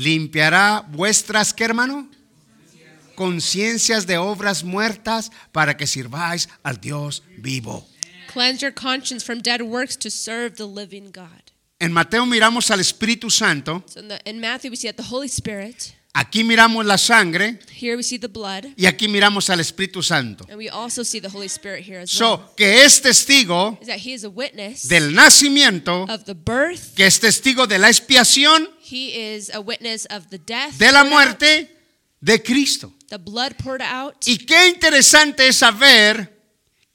limpiará 0.00 0.84
vuestras, 0.90 1.52
¿qué 1.52 1.64
hermano? 1.64 2.08
Conciencias 3.14 4.06
de 4.06 4.16
obras 4.16 4.64
muertas 4.64 5.30
para 5.52 5.76
que 5.76 5.86
sirváis 5.86 6.48
al 6.62 6.80
Dios 6.80 7.22
vivo. 7.36 7.86
Cleanse 8.32 8.62
your 8.62 8.72
conscience 8.72 9.22
from 9.22 9.40
dead 9.40 9.60
works 9.60 9.96
to 9.98 10.10
serve 10.10 10.56
the 10.56 10.66
living 10.66 11.10
God. 11.12 11.52
En 11.80 11.92
Mateo 11.92 12.24
miramos 12.24 12.70
al 12.70 12.80
Espíritu 12.80 13.30
Santo, 13.30 13.82
So 13.86 14.00
in, 14.00 14.08
the, 14.08 14.20
in 14.24 14.40
Matthew, 14.40 14.70
we 14.70 14.76
see 14.76 14.88
that 14.88 14.96
the 14.96 15.10
Holy 15.10 15.28
Spirit. 15.28 15.94
Aquí 16.12 16.44
miramos 16.44 16.84
la 16.86 16.98
sangre 16.98 17.58
Here 17.80 17.96
we 17.96 18.02
see 18.02 18.18
the 18.18 18.28
blood. 18.28 18.64
y 18.76 18.86
aquí 18.86 19.08
miramos 19.08 19.48
al 19.50 19.60
Espíritu 19.60 20.02
Santo. 20.02 20.44
And 20.48 20.56
we 20.58 20.68
also 20.68 21.02
see 21.04 21.20
the 21.20 21.28
Holy 21.28 21.46
Spirit 21.48 21.82
here 21.86 22.00
as 22.00 22.12
well. 22.20 22.38
So, 22.38 22.54
que 22.56 22.84
es 22.84 23.00
testigo 23.00 23.78
Is 23.80 23.86
that 23.88 23.98
he 24.04 24.12
is 24.12 24.24
a 24.24 24.28
witness 24.28 24.86
del 24.88 25.14
nacimiento, 25.14 26.04
of 26.08 26.24
the 26.24 26.34
birth. 26.34 26.94
que 26.94 27.06
es 27.06 27.20
testigo 27.20 27.66
de 27.66 27.78
la 27.78 27.88
expiación, 27.88 28.68
He 28.82 29.34
is 29.34 29.50
a 29.54 29.60
witness 29.60 30.06
of 30.10 30.26
the 30.30 30.38
death. 30.38 30.74
de 30.78 30.90
la 30.92 31.00
out, 31.02 31.08
muerte 31.10 31.70
de 32.20 32.42
Cristo. 32.42 32.92
the 33.08 33.16
blood 33.18 33.52
poured 33.62 33.80
out. 33.82 34.14
Y 34.26 34.38
qué 34.38 34.68
interesante 34.68 35.48
es 35.48 35.56
saber 35.56 36.29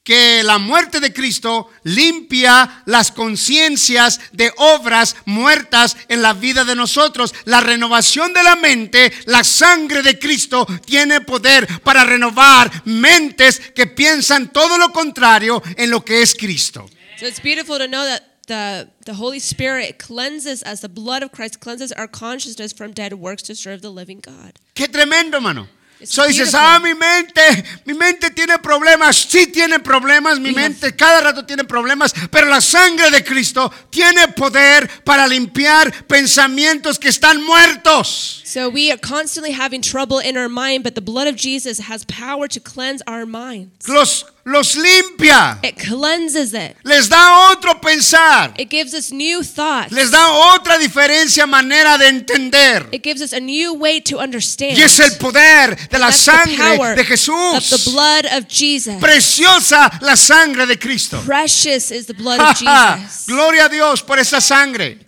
que 0.06 0.44
la 0.44 0.60
muerte 0.60 1.00
de 1.00 1.12
Cristo 1.12 1.72
limpia 1.84 2.84
las 2.86 3.12
conciencias 3.12 4.22
de 4.32 4.54
obras 4.58 5.16
muertas 5.26 5.98
en 6.08 6.22
la 6.22 6.34
vida 6.34 6.64
de 6.64 6.76
nosotros. 6.76 7.34
La 7.46 7.60
renovación 7.60 8.32
de 8.32 8.44
la 8.44 8.56
mente, 8.56 9.12
la 9.26 9.44
sangre 9.44 10.04
de 10.04 10.20
Cristo 10.20 10.68
tiene 10.86 11.22
poder 11.22 11.68
para 11.82 12.04
renovar 12.04 12.72
mentes 12.86 13.60
que 13.74 13.88
piensan 13.88 14.54
todo 14.54 14.78
lo 14.78 14.92
contrario 14.94 15.62
en 15.76 15.90
lo 15.90 16.06
que 16.06 16.22
es 16.22 16.36
Cristo. 16.36 16.88
So 17.18 17.26
it's 17.26 17.42
beautiful 17.42 17.80
to 17.80 17.88
know 17.88 18.06
that 18.06 18.22
the, 18.46 18.88
the 19.06 19.16
Holy 19.16 19.40
Spirit 19.40 19.98
cleanses 19.98 20.62
us, 20.64 20.82
the 20.82 20.90
blood 20.90 21.24
of 21.24 21.32
Christ 21.32 21.60
cleanses 21.60 21.92
our 21.92 22.08
consciousness 22.08 22.74
from 22.74 22.92
dead 22.92 23.14
works 23.14 23.42
to 23.44 23.56
serve 23.56 23.82
the 23.82 23.90
living 23.90 24.20
God. 24.20 24.54
Qué 24.76 24.88
tremendo, 24.88 25.38
hermano. 25.38 25.68
So 26.04 26.28
dices, 26.28 26.54
ah, 26.54 26.80
mi 26.84 26.94
mente, 26.94 27.42
mi 27.86 27.94
mente 27.94 28.30
tiene 28.30 28.60
problemas. 28.60 29.16
Sí 29.16 29.48
tiene 29.48 29.80
problemas, 29.80 30.40
mi 30.40 30.52
mente 30.52 30.96
cada 30.96 31.22
rato 31.22 31.46
tiene 31.46 31.64
problemas, 31.64 32.14
pero 32.30 32.48
la 32.48 32.62
sangre 32.62 33.10
de 33.10 33.24
Cristo 33.24 33.72
tiene 33.90 34.28
poder 34.28 34.88
para 35.04 35.26
limpiar 35.26 35.92
pensamientos 36.08 37.00
que 37.00 37.08
están 37.10 37.42
muertos. 37.44 38.42
So 38.46 38.70
we 38.70 38.92
are 38.92 39.00
constantly 39.00 39.52
having 39.54 39.82
trouble 39.82 40.20
in 40.20 40.38
our 40.38 40.50
mind, 40.50 40.84
but 40.84 40.96
the 40.96 41.02
blood 41.02 41.28
of 41.28 41.36
Jesus 41.36 41.80
has 41.80 42.06
power 42.06 42.48
to 42.48 42.60
cleanse 42.60 43.02
our 43.08 43.26
minds. 43.26 43.88
Los, 43.88 44.26
los 44.46 44.76
limpia, 44.76 45.58
It 45.64 45.78
cleanses 45.78 46.54
it. 46.54 46.78
les 46.84 47.10
da 47.10 47.52
otro 47.52 47.80
pensar, 47.82 48.54
It 48.58 48.70
gives 48.70 48.94
us 48.94 49.12
new 49.12 49.44
thoughts. 49.44 49.92
les 49.92 50.12
da 50.12 50.30
otra 50.56 50.78
diferencia, 50.78 51.48
manera 51.48 51.98
de 51.98 52.08
entender. 52.08 52.88
It 52.92 53.04
gives 53.04 53.22
us 53.22 53.34
a 53.34 53.40
new 53.40 53.74
way 53.74 54.00
to 54.02 54.20
understand. 54.20 54.78
Y 54.78 54.84
es 54.84 55.00
el 55.00 55.18
poder 55.18 55.76
de 55.90 56.00
la 56.00 56.08
That's 56.08 56.22
sangre 56.22 56.56
de 56.78 56.92
of 56.92 56.96
the 56.98 57.04
Jesús. 57.06 57.86
blood 57.94 58.26
of 58.38 58.48
Jesus. 58.48 58.96
Preciosa 59.00 59.90
la 60.02 60.16
sangre 60.16 60.66
de 60.66 60.78
Cristo. 60.78 61.22
Precious 61.26 61.92
is 61.92 62.06
the 62.08 62.14
blood 62.14 62.40
of. 62.40 62.56
Jesus. 62.58 63.26
Gloria 63.28 63.66
a 63.66 63.70
Dios 63.70 64.02
por 64.04 64.20
esa 64.20 64.40
sangre. 64.42 65.00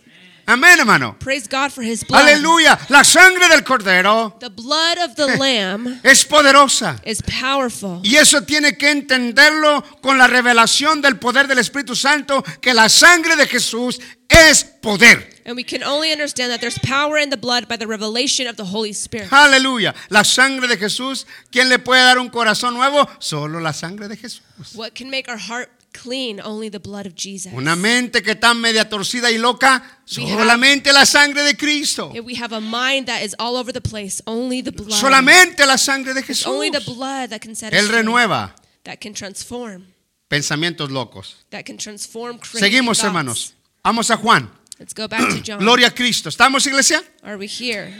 Amén, 0.46 0.78
hermano. 0.78 1.14
Praise 1.18 1.46
God 1.46 1.70
for 1.70 1.82
his 1.84 2.02
blood. 2.02 2.22
Aleluya. 2.22 2.78
La 2.88 3.04
sangre 3.04 3.48
del 3.50 3.62
cordero 3.62 4.34
The 4.40 4.48
blood 4.48 4.96
of 4.96 5.14
the 5.14 5.36
lamb 5.38 6.00
es 6.02 6.24
poderosa. 6.24 6.98
is 7.04 7.20
powerful. 7.20 8.00
Y 8.02 8.16
eso 8.16 8.40
tiene 8.44 8.78
que 8.78 8.90
entenderlo 8.90 9.84
con 10.00 10.16
la 10.16 10.26
revelación 10.26 11.02
del 11.02 11.18
poder 11.18 11.48
del 11.48 11.58
Espíritu 11.58 11.94
Santo, 11.94 12.42
que 12.62 12.72
la 12.72 12.88
sangre 12.88 13.36
de 13.36 13.46
Jesús 13.46 14.00
es 14.26 14.64
poder. 14.64 15.37
And 15.48 15.56
we 15.56 15.64
can 15.64 15.82
only 15.82 16.12
understand 16.12 16.52
that 16.52 16.60
there's 16.60 16.78
power 16.80 17.16
in 17.16 17.30
the 17.30 17.38
blood 17.38 17.68
by 17.68 17.76
the 17.78 17.86
revelation 17.86 18.46
of 18.46 18.56
the 18.58 18.66
Holy 18.66 18.92
Spirit. 18.92 19.30
Aleluya. 19.30 19.94
La 20.10 20.22
sangre 20.22 20.68
de 20.68 20.76
Jesús. 20.76 21.24
¿Quién 21.50 21.70
le 21.70 21.78
puede 21.78 22.02
dar 22.02 22.18
un 22.18 22.28
corazón 22.28 22.74
nuevo? 22.74 23.08
Solo 23.18 23.58
la 23.58 23.72
sangre 23.72 24.08
de 24.08 24.16
Jesús. 24.16 24.42
What 24.74 24.94
can 24.94 25.08
make 25.08 25.26
our 25.26 25.38
heart 25.38 25.70
clean? 25.94 26.38
Only 26.38 26.68
the 26.68 26.78
blood 26.78 27.06
of 27.06 27.14
Jesus. 27.14 27.50
Una 27.54 27.76
mente 27.76 28.22
que 28.22 28.32
está 28.32 28.52
media 28.52 28.90
torcida 28.90 29.30
y 29.30 29.38
loca, 29.38 29.82
solamente 30.04 30.92
la 30.92 31.06
sangre 31.06 31.42
de 31.42 31.56
Cristo. 31.56 32.12
If 32.14 32.26
we 32.26 32.34
have 32.34 32.52
a 32.52 32.60
mind 32.60 33.06
that 33.06 33.22
is 33.22 33.34
all 33.38 33.56
over 33.56 33.72
the 33.72 33.80
place, 33.80 34.20
only 34.26 34.60
the 34.60 34.70
blood. 34.70 35.00
Solamente 35.00 35.64
la 35.64 35.78
sangre 35.78 36.12
de 36.12 36.20
It's 36.20 36.44
Jesús. 36.44 36.46
only 36.46 36.68
the 36.70 36.80
blood 36.80 37.30
that 37.30 37.40
can 37.40 37.54
set 37.54 37.72
us 37.72 37.80
Él 37.80 37.88
renueva 37.88 38.54
that 38.84 39.00
can 39.00 39.14
transform, 39.14 39.86
pensamientos 40.28 40.90
locos. 40.90 41.36
that 41.52 41.64
can 41.64 41.78
transform 41.78 42.38
Seguimos, 42.40 42.98
thoughts. 42.98 43.04
hermanos. 43.04 43.54
Vamos 43.82 44.10
a 44.10 44.18
Juan. 44.18 44.50
Let's 44.78 44.94
go 44.94 45.08
back 45.08 45.28
to 45.30 45.40
John. 45.42 45.58
Gloria 45.60 45.88
a 45.88 45.90
Cristo. 45.94 46.28
¿Estamos, 46.28 46.66
iglesia? 46.66 47.02
Are 47.22 47.36
we 47.36 47.46
here? 47.48 47.92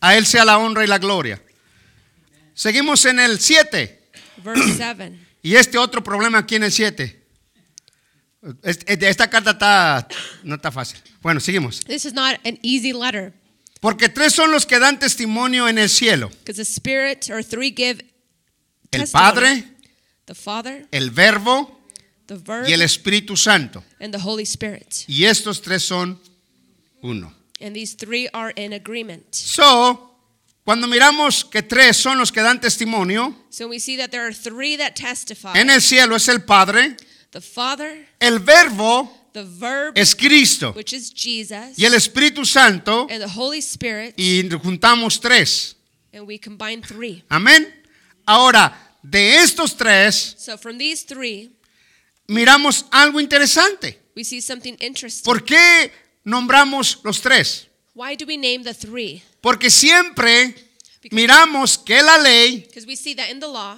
A 0.00 0.16
Él 0.16 0.26
sea 0.26 0.44
la 0.44 0.58
honra 0.58 0.84
y 0.84 0.86
la 0.86 0.98
gloria. 0.98 1.42
Seguimos 2.54 3.04
en 3.06 3.18
el 3.20 3.38
7. 3.40 4.10
Verse 4.44 4.74
7. 4.76 5.18
Y 5.42 5.54
este 5.56 5.78
otro 5.78 6.02
problema 6.02 6.38
aquí 6.38 6.56
en 6.56 6.64
el 6.64 6.72
7. 6.72 7.14
Es- 8.62 8.78
es- 8.86 9.02
Esta 9.02 9.28
carta 9.28 9.52
está, 9.52 10.08
no 10.44 10.56
está 10.56 10.70
fácil. 10.70 10.98
Bueno, 11.20 11.40
seguimos. 11.40 11.80
This 11.80 12.04
is 12.04 12.12
not 12.12 12.38
an 12.46 12.58
easy 12.62 12.92
letter 12.92 13.32
Porque 13.80 14.08
tres 14.08 14.34
son 14.34 14.50
los 14.52 14.66
que 14.66 14.78
dan 14.78 14.98
testimonio 14.98 15.68
en 15.68 15.78
el 15.78 15.88
cielo. 15.88 16.28
because 16.44 16.56
the 16.56 16.64
Spirit 16.64 17.28
or 17.30 17.42
three 17.44 17.70
give 17.74 18.04
El. 18.92 19.06
Padre, 19.08 19.64
the 20.26 20.34
Father, 20.34 20.86
el 20.92 21.10
Verbo 21.10 21.77
the 22.28 22.36
Verb, 22.36 22.68
y 22.68 22.72
el 22.72 22.82
Espíritu 22.82 23.36
Santo. 23.36 23.82
and 24.00 24.12
the 24.14 24.20
Holy 24.20 24.44
Spirit. 24.44 25.04
Y 25.08 25.24
estos 25.24 25.60
tres 25.60 25.82
son 25.84 26.18
uno. 27.02 27.32
And 27.60 27.74
these 27.74 27.94
three 27.94 28.28
are 28.32 28.52
in 28.54 28.72
agreement. 28.72 29.34
So, 29.34 30.14
cuando 30.64 30.86
miramos 30.86 31.44
que 31.50 31.62
tres 31.62 31.96
son 31.96 32.18
los 32.18 32.30
que 32.30 32.40
dan 32.42 32.60
testimonio, 32.60 33.34
So 33.50 33.66
we 33.68 33.80
see 33.80 33.96
that 33.96 34.10
there 34.12 34.24
are 34.26 34.32
three 34.32 34.76
that 34.76 34.94
testify 34.94 35.54
en 35.58 35.68
el 35.70 35.80
cielo 35.80 36.14
es 36.14 36.28
el 36.28 36.40
Padre, 36.42 36.96
the 37.32 37.40
Father, 37.40 38.06
el 38.20 38.38
Verbo 38.38 39.10
the 39.32 39.42
Verb, 39.44 39.94
es 39.96 40.14
Cristo 40.14 40.72
which 40.72 40.92
is 40.92 41.10
Jesus, 41.12 41.76
y 41.78 41.84
el 41.84 41.94
Espíritu 41.94 42.44
Santo 42.46 43.06
and 43.10 43.20
the 43.20 43.28
Holy 43.28 43.58
Spirit, 43.60 44.14
y 44.18 44.42
juntamos 44.62 45.20
tres. 45.20 45.74
and 46.12 46.26
we 46.26 46.38
combine 46.38 46.80
three. 46.82 47.24
Amén. 47.30 47.66
Ahora, 48.26 48.72
de 49.02 49.36
estos 49.38 49.74
tres, 49.76 50.34
So 50.38 50.56
from 50.56 50.78
these 50.78 51.02
three, 51.02 51.50
miramos 52.28 52.86
algo 52.90 53.18
interesante. 53.20 53.98
we 54.14 54.24
see 54.24 54.40
something 54.40 54.76
interesting. 54.80 55.24
¿Por 55.24 55.44
qué 55.44 55.92
nombramos 56.24 57.00
los 57.02 57.20
tres? 57.20 57.68
Why 57.94 58.16
do 58.16 58.26
we 58.26 58.36
name 58.36 58.62
the 58.62 58.74
three? 58.74 59.22
Porque 59.40 59.70
siempre 59.70 60.54
miramos 61.10 61.78
que 61.78 62.02
la 62.02 62.18
ley, 62.18 62.60
Because 62.68 62.86
we 62.86 62.96
see 62.96 63.14
that 63.14 63.30
in 63.30 63.40
the 63.40 63.46
law, 63.46 63.76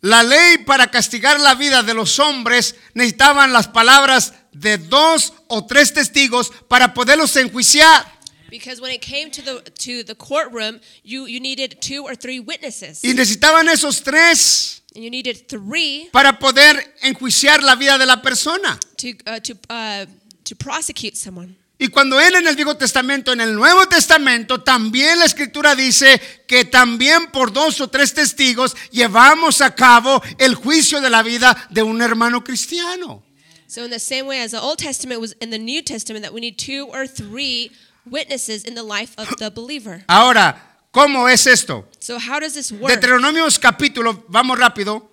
la 0.00 0.22
ley 0.22 0.58
para 0.58 0.90
castigar 0.90 1.38
la 1.40 1.54
vida 1.54 1.82
de 1.82 1.94
los 1.94 2.18
hombres 2.18 2.74
necesitaban 2.94 3.52
las 3.52 3.68
palabras 3.68 4.34
de 4.52 4.78
dos 4.78 5.32
o 5.48 5.66
tres 5.66 5.92
testigos 5.92 6.52
para 6.68 6.94
poderlos 6.94 7.34
enjuiciar. 7.36 8.13
Because 8.54 8.80
when 8.80 8.92
it 8.92 9.00
came 9.00 9.32
to 9.32 9.42
the 9.42 9.60
to 9.78 10.04
the 10.04 10.14
courtroom, 10.14 10.78
you 11.02 11.26
you 11.26 11.40
needed 11.40 11.80
two 11.80 12.04
or 12.04 12.14
three 12.14 12.38
witnesses, 12.38 13.02
Y 13.02 13.12
necesitaban 13.12 13.68
esos 13.68 14.00
tres 14.04 14.80
and 14.94 15.02
you 15.02 15.10
needed 15.10 15.48
three 15.48 16.08
para 16.12 16.38
poder 16.38 16.76
enjuiciar 17.02 17.62
la 17.62 17.74
vida 17.74 17.98
de 17.98 18.06
la 18.06 18.22
persona. 18.22 18.78
to 18.96 19.08
uh, 19.26 19.40
to 19.40 19.54
uh, 19.68 20.06
to 20.44 20.54
prosecute 20.54 21.16
someone. 21.16 21.56
Y 21.80 21.88
cuando 21.88 22.20
él 22.20 22.36
en 22.36 22.46
el 22.46 22.54
Viejo 22.54 22.76
Testamento, 22.76 23.32
en 23.32 23.40
el 23.40 23.56
Nuevo 23.56 23.88
Testamento, 23.88 24.62
también 24.62 25.18
la 25.18 25.24
Escritura 25.24 25.74
dice 25.74 26.20
que 26.46 26.64
también 26.64 27.32
por 27.32 27.52
dos 27.52 27.80
o 27.80 27.88
tres 27.88 28.14
testigos 28.14 28.76
llevamos 28.92 29.60
a 29.60 29.74
cabo 29.74 30.22
el 30.38 30.54
juicio 30.54 31.00
de 31.00 31.10
la 31.10 31.24
vida 31.24 31.56
de 31.70 31.82
un 31.82 32.00
hermano 32.00 32.44
cristiano. 32.44 33.24
So 33.66 33.82
in 33.82 33.90
the 33.90 33.98
same 33.98 34.26
way 34.28 34.38
as 34.38 34.52
the 34.52 34.60
Old 34.60 34.78
Testament 34.78 35.20
was 35.20 35.34
in 35.40 35.50
the 35.50 35.58
New 35.58 35.82
Testament, 35.82 36.22
that 36.22 36.32
we 36.32 36.40
need 36.40 36.56
two 36.56 36.86
or 36.92 37.08
three 37.08 37.72
witnesses 38.06 38.64
in 38.64 38.74
the 38.74 38.82
life 38.82 39.14
of 39.18 39.28
the 39.38 39.50
believer. 39.50 40.04
Ahora, 40.08 40.60
¿cómo 40.92 41.28
es 41.28 41.46
esto? 41.46 41.88
So 42.00 42.18
how 42.18 42.40
does 42.40 42.54
this 42.54 42.70
work? 42.72 42.88
Deuteronomios 42.92 43.58
capítulo, 43.58 44.24
vamos 44.28 44.58
rápido. 44.58 45.10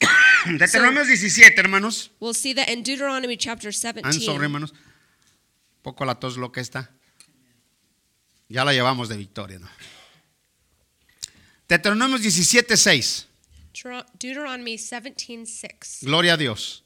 Deuteronomios 0.46 1.08
17, 1.08 1.60
hermanos. 1.60 2.10
We'll 2.20 2.34
see 2.34 2.54
that 2.54 2.68
in 2.68 2.82
Deuteronomy 2.82 3.36
chapter 3.36 3.68
Han 3.68 3.72
sobre, 3.74 4.02
17. 4.02 4.42
hermanos. 4.42 4.72
Poco 5.82 6.04
la 6.04 6.14
tos 6.16 6.36
lo 6.36 6.50
que 6.52 6.60
está. 6.60 6.90
Ya 8.48 8.64
la 8.64 8.72
llevamos 8.72 9.08
de 9.08 9.16
victoria, 9.16 9.58
¿no? 9.58 9.68
Deuteronomios 11.68 12.22
17, 12.22 12.76
6. 12.76 13.26
Deutero- 13.74 14.06
Deuteronomy 14.18 14.76
17:6. 14.78 16.00
Gloria 16.02 16.34
a 16.34 16.36
Dios. 16.36 16.82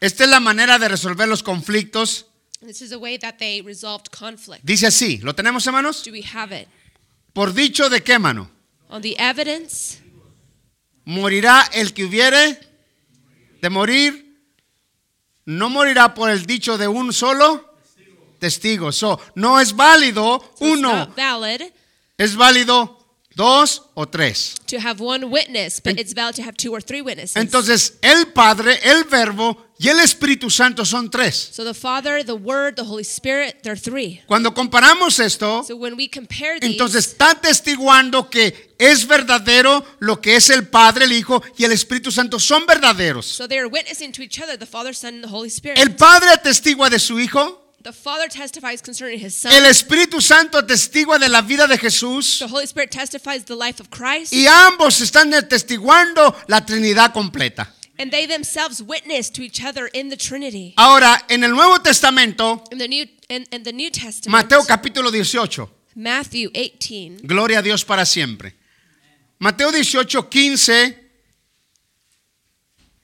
Esta 0.00 0.24
es 0.24 0.30
la 0.30 0.40
manera 0.40 0.78
de 0.78 0.88
resolver 0.88 1.28
los 1.28 1.42
conflictos. 1.42 2.26
This 2.60 2.82
is 2.82 2.92
a 2.92 2.98
way 2.98 3.18
that 3.18 3.36
they 3.38 3.60
resolved 3.62 4.10
conflict. 4.10 4.62
Dice 4.64 4.86
así, 4.86 5.18
¿lo 5.18 5.34
tenemos 5.34 5.66
hermanos? 5.66 6.04
Do 6.04 6.12
we 6.12 6.22
have 6.34 6.58
it? 6.58 6.68
Por 7.32 7.52
dicho 7.52 7.88
de 7.88 8.02
qué 8.02 8.18
mano? 8.18 8.50
On 8.88 9.02
the 9.02 9.14
evidence, 9.18 9.98
Morirá 11.04 11.70
el 11.72 11.92
que 11.92 12.04
hubiere 12.04 12.58
de 13.62 13.70
morir. 13.70 14.24
No 15.44 15.70
morirá 15.70 16.14
por 16.14 16.30
el 16.30 16.44
dicho 16.46 16.76
de 16.76 16.88
un 16.88 17.12
solo 17.12 17.76
testigo. 18.40 18.90
So, 18.90 19.20
no 19.36 19.60
es 19.60 19.74
válido 19.74 20.40
so 20.58 20.66
it's 20.66 20.78
uno, 20.78 20.92
not 20.92 21.16
valid 21.16 21.62
es 22.18 22.34
válido 22.34 22.95
dos 23.36 23.82
o 23.94 24.06
tres. 24.06 24.54
to 24.66 24.78
have 24.80 24.98
one 24.98 25.26
witness, 25.30 25.78
but 25.78 26.00
it's 26.00 26.14
valid 26.14 26.34
to 26.34 26.42
have 26.42 26.56
two 26.56 26.72
or 26.72 26.80
three 26.82 27.02
witnesses. 27.02 27.36
Entonces, 27.36 27.98
el 28.02 28.32
Padre, 28.32 28.78
el 28.82 29.04
Verbo 29.04 29.62
y 29.78 29.88
el 29.90 30.00
Espíritu 30.00 30.48
Santo 30.50 30.86
son 30.86 31.10
tres. 31.10 31.50
so 31.52 31.62
the 31.62 31.74
Father, 31.74 32.24
the 32.24 32.32
Word, 32.32 32.76
the 32.76 32.82
Holy 32.84 33.04
Spirit, 33.04 33.62
they're 33.62 33.78
three. 33.78 34.22
Cuando 34.26 34.54
comparamos 34.54 35.20
esto, 35.20 35.62
So 35.64 35.76
when 35.76 35.96
we 35.98 36.08
compare 36.08 36.58
these, 36.58 36.72
Entonces 36.72 37.08
está 37.08 37.34
testiguando 37.38 38.30
que 38.30 38.74
es 38.78 39.06
verdadero 39.06 39.84
lo 39.98 40.18
que 40.22 40.36
es 40.36 40.48
el 40.48 40.66
Padre, 40.68 41.04
el 41.04 41.12
Hijo 41.12 41.42
y 41.58 41.64
el 41.64 41.72
Espíritu 41.72 42.10
Santo 42.10 42.40
son 42.40 42.64
verdaderos. 42.66 43.26
so 43.26 43.46
they 43.46 43.58
are 43.58 43.68
witnessing 43.68 44.12
to 44.12 44.22
each 44.22 44.40
other, 44.40 44.56
the 44.58 44.64
Father, 44.66 44.94
Son, 44.94 45.16
and 45.16 45.24
the 45.24 45.30
Holy 45.30 45.50
Spirit. 45.50 45.78
El 45.78 45.94
Padre 45.94 46.30
atestigua 46.30 46.88
de 46.88 46.98
su 46.98 47.20
Hijo, 47.20 47.65
the 47.86 47.92
Father 47.92 48.28
testifies 48.28 48.82
concerning 48.82 49.20
His 49.20 49.36
Son. 49.36 49.52
el 49.52 49.64
Espíritu 49.64 50.20
Santo 50.20 50.58
atestigua 50.58 51.20
de 51.20 51.28
la 51.28 51.40
vida 51.40 51.68
de 51.68 51.78
Jesús 51.78 52.40
the 52.40 52.48
Holy 52.48 52.64
Spirit 52.66 52.90
testifies 52.90 53.44
the 53.44 53.54
life 53.54 53.78
of 53.80 53.88
Christ, 53.90 54.32
y 54.32 54.46
ambos 54.48 55.00
están 55.00 55.32
atestiguando 55.32 56.34
la 56.48 56.60
Trinidad 56.66 57.12
completa. 57.12 57.68
and 57.98 58.10
they 58.10 58.26
themselves 58.26 58.82
witness 58.82 59.30
to 59.30 59.40
each 59.40 59.62
other 59.64 59.86
in 59.94 60.08
the 60.10 60.16
Trinity. 60.16 60.74
Ahora, 60.76 61.16
en 61.30 61.44
el 61.44 61.50
Nuevo 61.52 61.78
Testamento, 61.78 62.62
In 62.72 62.78
the 62.78 62.88
New, 62.88 63.06
in, 63.30 63.46
in 63.52 63.62
the 63.62 63.72
New 63.72 63.90
Testament, 63.90 64.32
Mateo 64.32 64.64
capítulo 64.64 65.12
18, 65.12 65.68
Matthew 65.94 66.50
18, 66.52 67.20
gloria 67.24 67.60
a 67.60 67.62
Dios 67.62 67.84
para 67.84 68.04
siempre. 68.04 68.52
Mateo 69.38 69.70
18, 69.70 70.28
15 70.28 71.06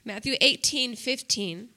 Matthew 0.05 0.35
18, 0.41 0.95
15. 0.97 1.72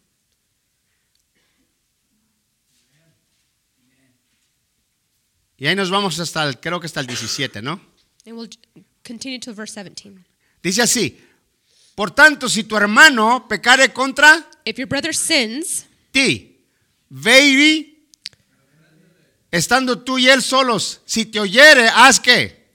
Y 5.58 5.66
ahí 5.66 5.74
nos 5.74 5.90
vamos 5.90 6.18
hasta 6.18 6.44
el, 6.44 6.60
creo 6.60 6.78
que 6.80 6.86
hasta 6.86 7.00
el 7.00 7.06
17, 7.06 7.62
¿no? 7.62 7.80
And 8.26 8.36
we'll 8.36 8.50
continue 9.06 9.38
to 9.40 9.54
verse 9.54 9.74
17. 9.82 10.20
Dice 10.62 10.82
así, 10.82 11.20
por 11.94 12.10
tanto, 12.10 12.48
si 12.48 12.64
tu 12.64 12.76
hermano 12.76 13.46
pecare 13.48 13.92
contra 13.92 14.48
If 14.64 14.76
your 14.78 14.88
brother 14.88 15.14
sins, 15.14 15.86
ti, 16.10 16.58
ve 17.08 17.48
y 17.48 18.08
estando 19.50 20.00
tú 20.02 20.18
y 20.18 20.28
él 20.28 20.42
solos, 20.42 21.00
si 21.06 21.26
te 21.26 21.40
oyere, 21.40 21.88
haz 21.88 22.20
que 22.20 22.66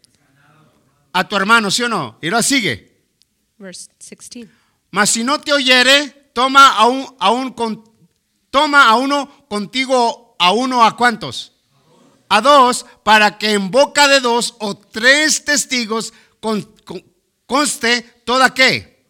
a 1.14 1.28
tu 1.28 1.36
hermano, 1.36 1.70
¿sí 1.70 1.84
o 1.84 1.90
no? 1.90 2.18
Y 2.22 2.30
lo 2.30 2.42
sigue. 2.42 3.04
verse 3.58 3.90
16. 4.00 4.48
Mas 4.92 5.10
si 5.12 5.24
no 5.24 5.40
te 5.40 5.54
oyere, 5.54 6.32
toma 6.34 6.70
a, 6.78 6.88
un, 6.88 7.16
a, 7.20 7.32
un 7.32 7.52
con- 7.54 7.84
toma 8.50 8.86
a 8.90 8.96
uno 8.96 9.46
contigo, 9.48 10.36
a 10.40 10.52
uno 10.54 10.84
a 10.84 10.96
cuántos? 10.98 11.54
A 12.34 12.40
dos, 12.40 12.86
para 13.04 13.38
que 13.38 13.52
en 13.52 13.70
boca 13.70 14.08
de 14.08 14.22
dos 14.22 14.56
o 14.60 14.74
tres 14.78 15.44
testigos 15.44 16.14
con- 16.40 16.62
con- 16.86 17.04
conste 17.46 18.02
toda 18.26 18.54
qué? 18.54 19.04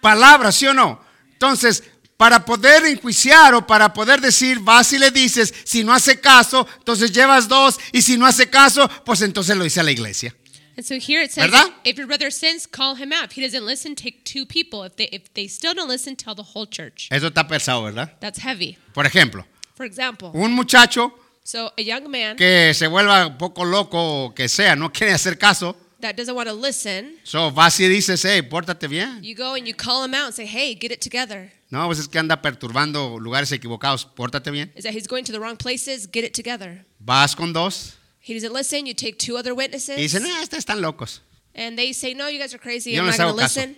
Palabra, 0.00 0.52
¿sí 0.52 0.66
o 0.66 0.74
no? 0.74 1.00
Entonces, 1.32 1.82
para 2.16 2.44
poder 2.44 2.84
enjuiciar 2.86 3.54
o 3.54 3.66
para 3.66 3.92
poder 3.92 4.20
decir, 4.20 4.60
vas 4.60 4.92
y 4.92 4.98
le 4.98 5.10
dices, 5.10 5.52
si 5.64 5.82
no 5.82 5.92
hace 5.92 6.20
caso, 6.20 6.66
entonces 6.78 7.10
llevas 7.12 7.48
dos, 7.48 7.78
y 7.92 8.02
si 8.02 8.16
no 8.16 8.26
hace 8.26 8.48
caso, 8.48 8.88
pues 9.04 9.20
entonces 9.22 9.56
lo 9.56 9.64
dice 9.64 9.82
la 9.82 9.90
iglesia. 9.90 10.34
And 10.76 10.84
so 10.84 10.94
here 10.94 11.22
it 11.22 11.30
says, 11.30 11.50
¿Verdad? 11.50 11.66
if 11.84 11.96
your 11.96 12.06
brother 12.06 12.32
sins, 12.32 12.66
call 12.66 12.96
him 12.96 13.12
out. 13.12 13.26
If 13.30 13.36
he 13.36 13.42
doesn't 13.42 13.64
listen, 13.64 13.94
take 13.94 14.24
two 14.24 14.44
people. 14.44 14.84
If 14.84 14.96
they 14.96 15.08
if 15.12 15.32
they 15.34 15.46
still 15.48 15.72
don't 15.72 15.88
listen, 15.88 16.16
tell 16.16 16.34
the 16.34 16.42
whole 16.42 16.66
church. 16.66 17.06
Eso 17.10 17.28
está 17.28 17.46
pesado, 17.46 17.84
¿verdad? 17.84 18.12
That's 18.20 18.40
heavy. 18.40 18.76
Por 18.92 19.06
ejemplo, 19.06 19.46
For 19.76 19.86
example, 19.86 20.30
un 20.34 20.52
muchacho 20.52 21.12
so 21.44 21.72
a 21.78 21.82
young 21.82 22.10
man 22.10 22.36
que 22.36 22.72
se 22.74 22.86
vuelva 22.88 23.26
un 23.28 23.38
poco 23.38 23.64
loco 23.64 24.24
o 24.26 24.34
que 24.34 24.48
sea, 24.48 24.74
no 24.74 24.90
quiere 24.92 25.12
hacer 25.12 25.38
caso. 25.38 25.76
that 26.00 26.16
doesn't 26.16 26.34
want 26.34 26.48
to 26.48 26.54
listen, 26.54 27.16
So 27.22 27.50
vas 27.50 27.78
y 27.80 27.88
dices, 27.88 28.22
hey, 28.24 28.42
pórtate 28.42 28.88
bien. 28.88 29.22
you 29.22 29.34
go 29.36 29.54
and 29.54 29.66
you 29.66 29.74
call 29.74 30.04
him 30.04 30.14
out 30.14 30.26
and 30.26 30.34
say, 30.34 30.46
"Hey, 30.46 30.74
get 30.74 30.90
it 30.92 31.00
together." 31.00 31.50
No, 31.70 31.86
pues 31.86 31.98
es 31.98 32.08
que 32.08 32.18
anda 32.18 32.40
perturbando 32.42 33.18
lugares 33.18 33.50
equivocados, 33.52 34.04
pórtate 34.04 34.50
bien. 34.50 34.70
Is 34.76 34.84
that 34.84 34.92
he's 34.94 35.06
going 35.08 35.24
to 35.24 35.32
the 35.32 35.38
wrong 35.40 35.56
places? 35.56 36.06
Get 36.12 36.24
it 36.24 36.34
together. 36.34 36.84
Vas 36.98 37.34
con 37.34 37.52
dos 37.52 37.94
He 38.20 38.32
doesn't 38.34 38.52
listen. 38.54 38.86
You 38.86 38.94
take 38.94 39.16
two 39.18 39.36
other 39.36 39.52
y 39.52 39.56
witnesses, 39.64 39.96
dicen, 39.96 40.24
ah, 40.26 40.40
estos 40.42 40.58
están 40.60 40.80
locos. 40.80 41.20
and 41.54 41.76
they 41.78 41.92
say, 41.92 42.14
"No, 42.14 42.28
you 42.28 42.38
guys 42.38 42.52
are 42.54 42.58
crazy. 42.62 42.92
Yo 42.92 43.00
I'm 43.00 43.06
no 43.06 43.10
not 43.10 43.18
going 43.18 43.28
hago 43.30 43.36
to 43.36 43.42
caso. 43.42 43.60
listen. 43.60 43.76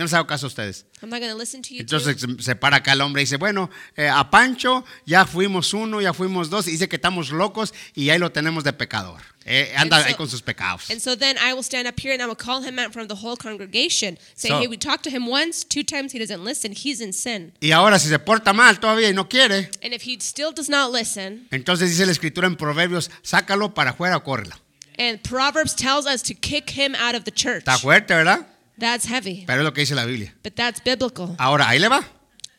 Yo 0.00 0.04
no 0.04 0.06
les 0.06 0.14
hago 0.14 0.26
caso 0.26 0.46
a 0.46 0.48
ustedes. 0.48 0.86
I'm 1.02 1.10
not 1.10 1.20
listen 1.38 1.60
to 1.60 1.74
you." 1.74 1.80
Entonces 1.80 2.16
too." 2.16 2.40
se- 2.40 2.56
para 2.56 2.78
acá 2.78 2.92
el 2.94 3.02
hombre 3.02 3.20
y 3.20 3.24
dice, 3.26 3.36
bueno, 3.36 3.68
eh, 3.98 4.08
a 4.08 4.30
Pancho 4.30 4.82
ya 5.04 5.26
fuimos 5.26 5.74
uno, 5.74 6.00
ya 6.00 6.14
fuimos 6.14 6.48
dos, 6.48 6.66
y 6.68 6.70
dice 6.70 6.88
que 6.88 6.96
estamos 6.96 7.30
locos 7.30 7.74
y 7.94 8.08
ahí 8.08 8.18
lo 8.18 8.32
tenemos 8.32 8.64
de 8.64 8.72
pecador. 8.72 9.20
Eh, 9.44 9.74
anda 9.76 9.96
And 9.96 10.04
so- 10.04 10.08
ahí 10.08 10.14
con 10.14 10.26
sus 10.30 10.40
pecados. 10.40 10.88
And 10.90 11.00
so 11.02 11.18
then 11.18 11.36
I 11.36 11.52
will 11.52 11.62
stand 11.62 11.86
up 11.86 12.00
here 12.00 12.14
and 12.14 12.22
I 12.22 12.26
will 12.26 12.34
call 12.36 12.62
him 12.66 12.78
out 12.78 12.94
from 12.94 13.08
the 13.08 13.16
whole 13.16 13.36
congregation. 13.36 14.18
Say, 14.34 14.48
So- 14.48 14.58
hey, 14.60 14.68
we 14.68 14.78
talked 14.78 15.02
to 15.04 15.10
him 15.10 15.28
once, 15.28 15.66
two 15.68 15.84
times, 15.84 16.14
he 16.14 16.18
doesn't 16.18 16.42
listen. 16.42 16.72
He's 16.72 17.02
in 17.02 17.12
sin. 17.12 17.52
Y 17.60 17.72
ahora 17.72 17.98
si 17.98 18.08
se 18.08 18.18
porta 18.18 18.54
mal 18.54 18.80
todavía 18.80 19.10
y 19.10 19.12
no 19.12 19.28
quiere, 19.28 19.70
And 19.82 19.92
if 19.92 20.02
he 20.06 20.16
still 20.20 20.54
does 20.54 20.70
not 20.70 20.90
listen, 20.94 21.46
entonces 21.50 21.90
dice 21.90 22.06
la 22.06 22.12
escritura 22.12 22.46
en 22.46 22.56
Proverbios, 22.56 23.10
sácalo 23.22 23.74
para 23.74 23.90
afuera 23.90 24.16
o 24.16 24.24
córrelo. 24.24 24.56
and 24.98 25.20
Proverbs 25.22 25.74
tells 25.74 26.06
us 26.06 26.22
to 26.22 26.34
kick 26.34 26.70
him 26.70 26.94
out 26.94 27.14
of 27.14 27.24
the 27.24 27.30
church. 27.32 27.64
Está 27.64 27.78
fuerte, 27.78 28.14
¿verdad? 28.14 28.46
That's 28.80 29.06
heavy, 29.06 29.44
Pero 29.46 29.60
es 29.60 29.64
lo 29.64 29.72
que 29.72 29.82
dice 29.82 29.94
la 29.94 30.06
Biblia. 30.06 30.34
but 30.42 30.54
that's 30.54 30.82
biblical. 30.82 31.34
Ahora, 31.38 31.68
ahí 31.68 31.78
le 31.78 31.88
va. 31.88 32.02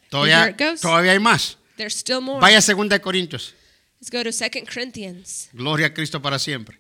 Todavía, 0.10 0.56
todavía 0.80 1.12
hay 1.14 1.20
más. 1.20 1.58
There's 1.78 1.96
still 1.96 2.22
more. 2.22 2.40
Vaya 2.40 2.60
a 2.60 2.62
2 2.62 2.90
de 2.90 3.02
Corintios. 3.02 3.56
Let's 4.00 4.12
go 4.12 4.24
to 4.24 4.32
2 4.32 4.66
Corinthians. 4.72 5.50
Gloria 5.52 5.88
a 5.88 5.94
Cristo 5.94 6.22
para 6.22 6.38
siempre. 6.38 6.80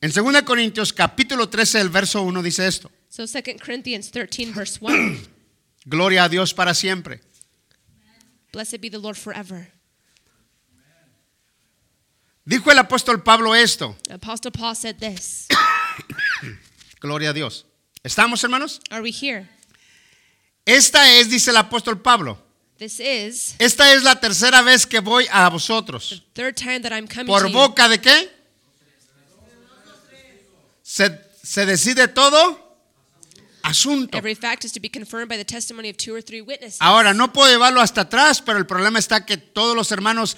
En 0.00 0.10
2 0.10 0.32
de 0.32 0.42
Corintios, 0.44 0.92
capítulo 0.92 1.48
13, 1.48 1.80
el 1.80 1.88
verso 1.88 2.22
1 2.22 2.42
dice 2.42 2.66
esto. 2.66 2.90
So 3.08 3.24
2 3.26 3.60
Corinthians 3.64 4.10
13, 4.10 4.52
verse 4.52 4.78
1. 4.80 5.18
Gloria 5.84 6.24
a 6.24 6.28
Dios 6.28 6.52
para 6.54 6.74
siempre. 6.74 7.20
Blessed 8.52 8.80
be 8.80 8.90
the 8.90 8.98
Lord 8.98 9.16
forever. 9.16 9.70
Dijo 12.44 12.72
el 12.72 12.78
apóstol 12.78 13.22
Pablo 13.22 13.54
esto. 13.54 13.96
Apostle 14.10 14.50
Paul 14.50 14.74
said 14.74 14.96
this. 14.98 15.46
Gloria 17.00 17.30
a 17.30 17.32
Dios. 17.32 17.66
¿Estamos, 18.04 18.42
hermanos? 18.42 18.80
Are 18.90 19.00
we 19.00 19.10
here? 19.12 19.48
Esta 20.64 21.08
es, 21.18 21.30
dice 21.30 21.50
el 21.50 21.56
apóstol 21.56 22.00
Pablo, 22.00 22.38
This 22.78 22.98
is 22.98 23.54
esta 23.58 23.92
es 23.94 24.02
la 24.02 24.18
tercera 24.18 24.60
vez 24.62 24.86
que 24.86 24.98
voy 25.00 25.26
a 25.30 25.48
vosotros. 25.48 26.24
third 26.34 26.56
time 26.56 26.80
that 26.80 26.92
I'm 26.92 27.06
coming 27.06 27.26
¿Por 27.26 27.50
boca 27.52 27.88
de 27.88 28.00
qué? 28.00 28.28
Se, 30.82 31.16
se 31.42 31.64
decide 31.64 32.08
todo 32.08 32.76
asunto. 33.62 34.18
Every 34.18 34.34
fact 34.34 34.64
is 34.64 34.72
to 34.72 34.80
be 34.80 34.88
confirmed 34.90 35.28
by 35.28 35.36
the 35.36 35.44
testimony 35.44 35.88
of 35.88 35.96
two 35.96 36.12
or 36.14 36.22
three 36.22 36.40
witnesses. 36.40 36.78
Ahora, 36.80 37.14
no 37.14 37.32
puedo 37.32 37.48
llevarlo 37.50 37.80
hasta 37.80 38.02
atrás, 38.02 38.42
pero 38.42 38.58
el 38.58 38.66
problema 38.66 38.98
está 38.98 39.24
que 39.24 39.36
todos 39.36 39.76
los 39.76 39.92
hermanos 39.92 40.36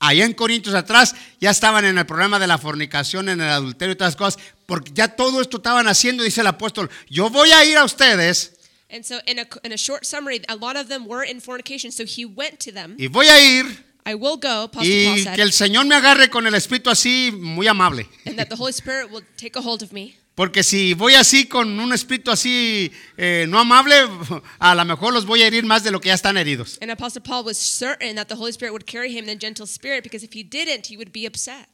allá 0.00 0.24
en 0.24 0.32
Corintios 0.34 0.74
atrás 0.74 1.14
ya 1.40 1.50
estaban 1.50 1.84
en 1.84 1.96
el 1.96 2.06
problema 2.06 2.38
de 2.40 2.48
la 2.48 2.58
fornicación, 2.58 3.28
en 3.28 3.40
el 3.40 3.48
adulterio 3.48 3.92
y 3.92 3.96
todas 3.96 4.14
las 4.14 4.16
cosas, 4.16 4.42
porque 4.66 4.90
ya 4.92 5.08
todo 5.08 5.40
esto 5.40 5.58
estaban 5.58 5.86
haciendo, 5.86 6.24
dice 6.24 6.40
el 6.40 6.48
apóstol, 6.48 6.90
yo 7.08 7.30
voy 7.30 7.52
a 7.52 7.64
ir 7.64 7.76
a 7.76 7.84
ustedes 7.84 8.56
And 8.92 9.04
so, 9.04 9.20
in 9.26 9.38
a, 9.38 9.46
in 9.62 9.72
a 9.72 9.76
short 9.76 10.04
summary, 10.04 10.42
a 10.48 10.56
lot 10.56 10.76
of 10.76 10.88
them 10.88 11.06
were 11.06 11.22
in 11.22 11.40
fornication. 11.40 11.92
So 11.92 12.04
he 12.04 12.24
went 12.24 12.58
to 12.64 12.72
them. 12.72 12.96
y 12.98 13.06
voy 13.06 13.28
a 13.28 13.40
ir 13.40 13.84
I 14.04 14.14
will 14.14 14.36
go, 14.36 14.64
Apostle 14.64 15.04
Paul 15.04 15.18
y 15.18 15.22
said, 15.22 15.36
que 15.36 15.42
el 15.42 15.52
Señor 15.52 15.86
me 15.86 15.94
agarre 15.94 16.28
con 16.28 16.46
el 16.46 16.54
espíritu 16.54 16.90
así 16.90 17.30
muy 17.32 17.68
amable. 17.68 18.08
and 18.26 18.36
that 18.36 18.48
the 18.48 18.56
Holy 18.56 18.72
Spirit 18.72 19.10
will 19.10 19.22
take 19.36 19.56
a 19.56 19.60
hold 19.60 19.82
of 19.82 19.92
me. 19.92 20.16
Porque 20.34 20.62
si 20.62 20.94
voy 20.94 21.14
así 21.14 21.46
con 21.46 21.78
un 21.78 21.92
espíritu 21.92 22.30
así 22.30 22.90
eh, 23.16 23.46
no 23.48 23.58
amable, 23.58 23.94
a 24.58 24.74
lo 24.74 24.84
mejor 24.84 25.12
los 25.12 25.26
voy 25.26 25.42
a 25.42 25.46
herir 25.46 25.64
más 25.64 25.82
de 25.84 25.90
lo 25.90 26.00
que 26.00 26.08
ya 26.08 26.14
están 26.14 26.36
heridos. 26.36 26.78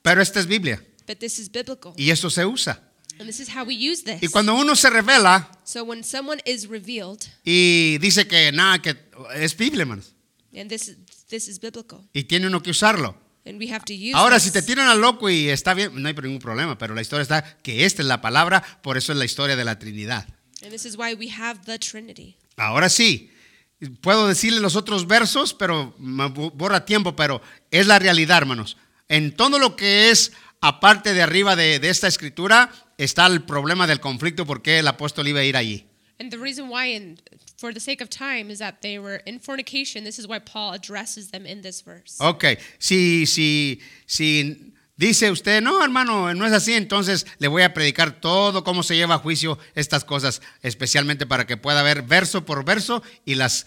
Pero 0.03 0.23
esta 0.23 0.40
es 0.40 0.47
Biblia 0.47 0.83
But 1.07 1.19
this 1.19 1.38
is 1.38 1.49
biblical. 1.51 1.92
y 1.97 2.11
eso 2.11 2.31
se 2.31 2.45
usa. 2.45 2.83
And 3.19 3.29
this 3.29 3.40
is 3.40 3.49
how 3.49 3.64
we 3.64 3.75
use 3.75 4.03
this. 4.03 4.23
Y 4.23 4.29
cuando 4.29 4.55
uno 4.55 4.75
se 4.77 4.90
revela 4.90 5.49
So 5.64 5.85
when 5.85 6.03
someone 6.05 6.42
is 6.45 6.66
revealed, 6.69 7.21
y 7.45 7.97
dice 7.99 8.27
que 8.27 8.53
nada, 8.53 8.81
que 8.83 8.97
es 9.37 9.57
Biblia, 9.57 9.83
hermanos, 9.83 10.12
and 10.55 10.69
this 10.69 10.88
is, 10.88 10.97
this 11.29 11.49
is 11.49 11.59
biblical, 11.59 12.01
y 12.12 12.25
tiene 12.25 12.47
uno 12.49 12.62
que 12.62 12.71
usarlo. 12.71 13.16
And 13.46 13.59
we 13.59 13.70
have 13.72 13.85
to 13.85 13.94
use 13.94 14.14
Ahora, 14.14 14.37
this. 14.37 14.44
si 14.44 14.50
te 14.50 14.62
tiran 14.62 14.88
al 14.88 15.00
loco 15.00 15.30
y 15.30 15.48
está 15.48 15.72
bien, 15.74 15.90
no 15.94 16.09
hay 16.09 16.14
ningún 16.14 16.38
problema, 16.40 16.76
pero 16.78 16.94
la 16.94 17.02
historia 17.02 17.22
está 17.22 17.56
que 17.62 17.85
esta 17.85 18.02
es 18.02 18.09
la 18.09 18.20
palabra, 18.20 18.62
por 18.82 18.96
eso 18.96 19.12
es 19.12 19.18
la 19.18 19.24
historia 19.24 19.56
de 19.56 19.64
la 19.64 19.78
Trinidad. 19.78 20.26
And 20.62 20.70
this 20.72 20.85
is 20.85 20.96
why 20.96 21.14
we 21.14 21.30
have 21.30 21.61
the 21.64 21.78
Trinity. 21.78 22.37
Ahora 22.56 22.88
sí, 22.88 23.30
puedo 24.00 24.26
decirle 24.28 24.61
los 24.61 24.74
otros 24.76 25.06
versos, 25.06 25.54
pero 25.54 25.94
me 25.98 26.26
bo- 26.28 26.50
borra 26.50 26.85
tiempo, 26.85 27.14
pero 27.14 27.40
es 27.70 27.87
la 27.87 27.98
realidad, 27.98 28.38
hermanos. 28.38 28.76
En 29.09 29.37
todo 29.37 29.59
lo 29.59 29.76
que 29.76 30.11
es 30.11 30.32
aparte 30.61 31.14
de 31.14 31.22
arriba 31.22 31.54
de, 31.54 31.78
de 31.78 31.90
esta 31.90 32.09
escritura, 32.09 32.72
está 32.98 33.26
el 33.26 33.42
problema 33.44 33.87
del 33.87 34.00
conflicto, 34.00 34.46
porque 34.46 34.78
el 34.80 34.88
apóstol 34.88 35.28
iba 35.28 35.40
a 35.40 35.44
ir 35.44 35.56
allí. 35.56 35.87
And 36.18 36.30
the 36.30 36.38
reason 36.38 36.68
why, 36.70 36.96
and 36.96 37.20
for 37.57 37.73
the 37.73 37.81
sake 37.81 38.01
of 38.01 38.09
time, 38.09 38.51
is 38.51 38.59
that 38.59 38.83
they 38.83 38.99
were 38.99 39.23
in 39.27 39.38
fornication. 39.38 40.05
This 40.05 40.19
is 40.19 40.27
why 40.27 40.38
Paul 40.38 40.75
addresses 40.75 41.31
them 41.31 41.47
in 41.47 41.62
this 41.62 41.81
verse. 41.81 42.19
Ok, 42.21 42.59
si, 42.79 43.27
si, 43.27 43.81
si 44.07 44.73
dice 44.97 45.31
usted, 45.31 45.62
no, 45.62 45.83
hermano, 45.83 46.33
no 46.35 46.47
es 46.47 46.53
así, 46.53 46.75
entonces 46.75 47.27
le 47.38 47.49
voy 47.49 47.62
a 47.62 47.73
predicar 47.75 48.21
todo 48.21 48.62
cómo 48.64 48.83
se 48.83 48.97
lleva 48.97 49.16
a 49.16 49.19
juicio 49.19 49.59
estas 49.75 50.05
cosas, 50.05 50.42
especialmente 50.62 51.27
para 51.27 51.47
que 51.47 51.57
pueda 51.57 51.83
ver 51.83 52.03
verso 52.03 52.45
por 52.45 52.64
verso 52.64 53.03
y 53.25 53.35
las, 53.35 53.66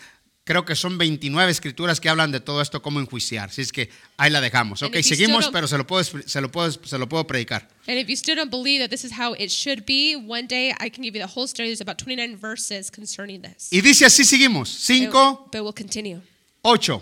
creo 0.49 0.65
que 0.65 0.75
son 0.75 0.97
29 0.97 1.51
escrituras 1.51 1.99
que 1.99 2.09
hablan 2.09 2.31
de 2.31 2.39
todo 2.39 2.59
esto, 2.59 2.81
cómo 2.81 2.99
enjuiciar. 2.99 3.49
Así 3.49 3.62
es 3.62 3.71
que 3.71 3.91
ahí 4.17 4.31
la 4.31 4.41
dejamos. 4.41 4.81
And 4.81 4.89
Ok, 4.89 4.95
if 4.95 5.05
you 5.05 5.09
seguimos, 5.15 5.45
still 5.45 5.49
don't- 5.49 5.53
pero 5.53 5.67
se 5.67 5.77
lo, 5.77 5.85
puedo, 5.85 6.03
se, 6.03 6.41
lo 6.41 6.49
puedo, 6.49 6.71
se 6.71 6.97
lo 6.97 7.07
puedo 7.07 7.27
predicar. 7.27 7.69
And 7.88 7.99
if 7.99 8.07
you 8.07 8.15
still 8.15 8.35
don't 8.35 8.49
believe 8.49 8.79
that 8.81 8.89
this 8.89 9.03
is 9.05 9.12
how 9.12 9.35
it 9.38 9.51
should 9.51 9.85
be, 9.85 10.15
one 10.15 10.47
day 10.47 10.71
I 10.79 10.89
can 10.89 11.03
give 11.03 11.15
you 11.15 11.23
the 11.23 11.31
whole 11.31 11.47
story. 11.47 11.69
There's 11.69 11.81
about 11.81 11.99
29 11.99 12.35
verses 12.35 12.89
concerning 12.89 13.43
this. 13.43 13.67
Y 13.71 13.81
dice 13.81 14.07
así, 14.07 14.25
seguimos. 14.25 14.69
5, 14.69 15.12
But, 15.12 15.51
but 15.51 15.62
we'll 15.62 15.71
continue. 15.71 16.19
8. 16.63 16.99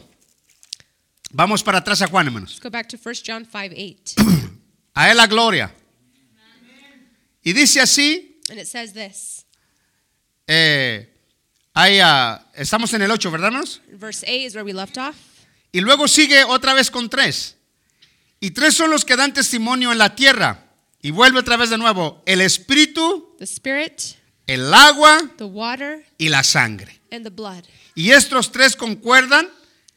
Vamos 1.32 1.64
para 1.64 1.78
atrás 1.78 2.02
a 2.02 2.08
Juan, 2.08 2.26
hermanos. 2.28 2.50
Let's 2.52 2.60
go 2.62 2.70
back 2.70 2.90
to 2.90 2.98
1 2.98 3.16
John 3.26 3.46
5 3.46 3.72
8. 3.74 4.16
A 4.94 5.10
él 5.10 5.16
la 5.18 5.28
gloria. 5.28 5.74
Y 7.44 7.54
dice 7.54 7.80
así, 7.80 8.42
and 8.50 8.60
it 8.60 8.68
says 8.68 8.92
this. 8.92 9.46
eh, 10.48 11.08
ahí, 11.78 12.00
ah, 12.02 12.46
estamos 12.56 12.94
en 12.94 13.02
el 13.04 13.12
8, 13.12 13.32
¿verdad, 13.32 13.48
hermanos? 13.48 13.82
Verse 13.92 14.26
8 14.26 14.48
is 14.48 14.56
where 14.56 14.64
we 14.64 14.74
left 14.74 14.98
off. 14.98 15.16
Y 15.72 15.82
luego 15.82 16.08
sigue 16.08 16.44
otra 16.44 16.74
vez 16.74 16.90
con 16.90 17.10
tres. 17.10 17.56
Y 18.40 18.52
tres 18.52 18.76
son 18.76 18.90
los 18.92 19.04
que 19.06 19.16
dan 19.16 19.34
testimonio 19.34 19.92
en 19.92 19.98
la 19.98 20.16
tierra. 20.16 20.64
Y 21.02 21.12
vuelve 21.12 21.40
otra 21.40 21.58
vez 21.58 21.70
de 21.70 21.78
nuevo. 21.78 22.22
El 22.26 22.42
espíritu, 22.42 23.36
The 23.38 23.44
Spirit, 23.46 24.02
el 24.48 24.74
agua 24.74 25.20
the 25.38 25.44
water, 25.44 26.06
y 26.18 26.30
la 26.30 26.44
sangre. 26.44 27.00
and 27.12 27.24
the 27.24 27.30
blood. 27.30 27.64
Y 27.96 28.12
estos 28.12 28.52
tres 28.52 28.76
concuerdan 28.76 29.48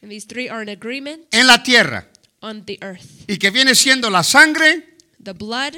And 0.03 0.11
these 0.11 0.27
three 0.27 0.49
are 0.49 0.63
in 0.63 0.69
agreement 0.71 1.23
en 1.33 1.47
la 1.47 1.63
tierra. 1.63 2.07
on 2.41 2.65
the 2.65 2.79
earth. 2.83 3.05
y 3.29 3.37
que 3.39 3.51
viene 3.51 3.75
siendo 3.75 4.09
la 4.11 4.23
sangre 4.23 4.97
The 5.23 5.33
blood, 5.33 5.75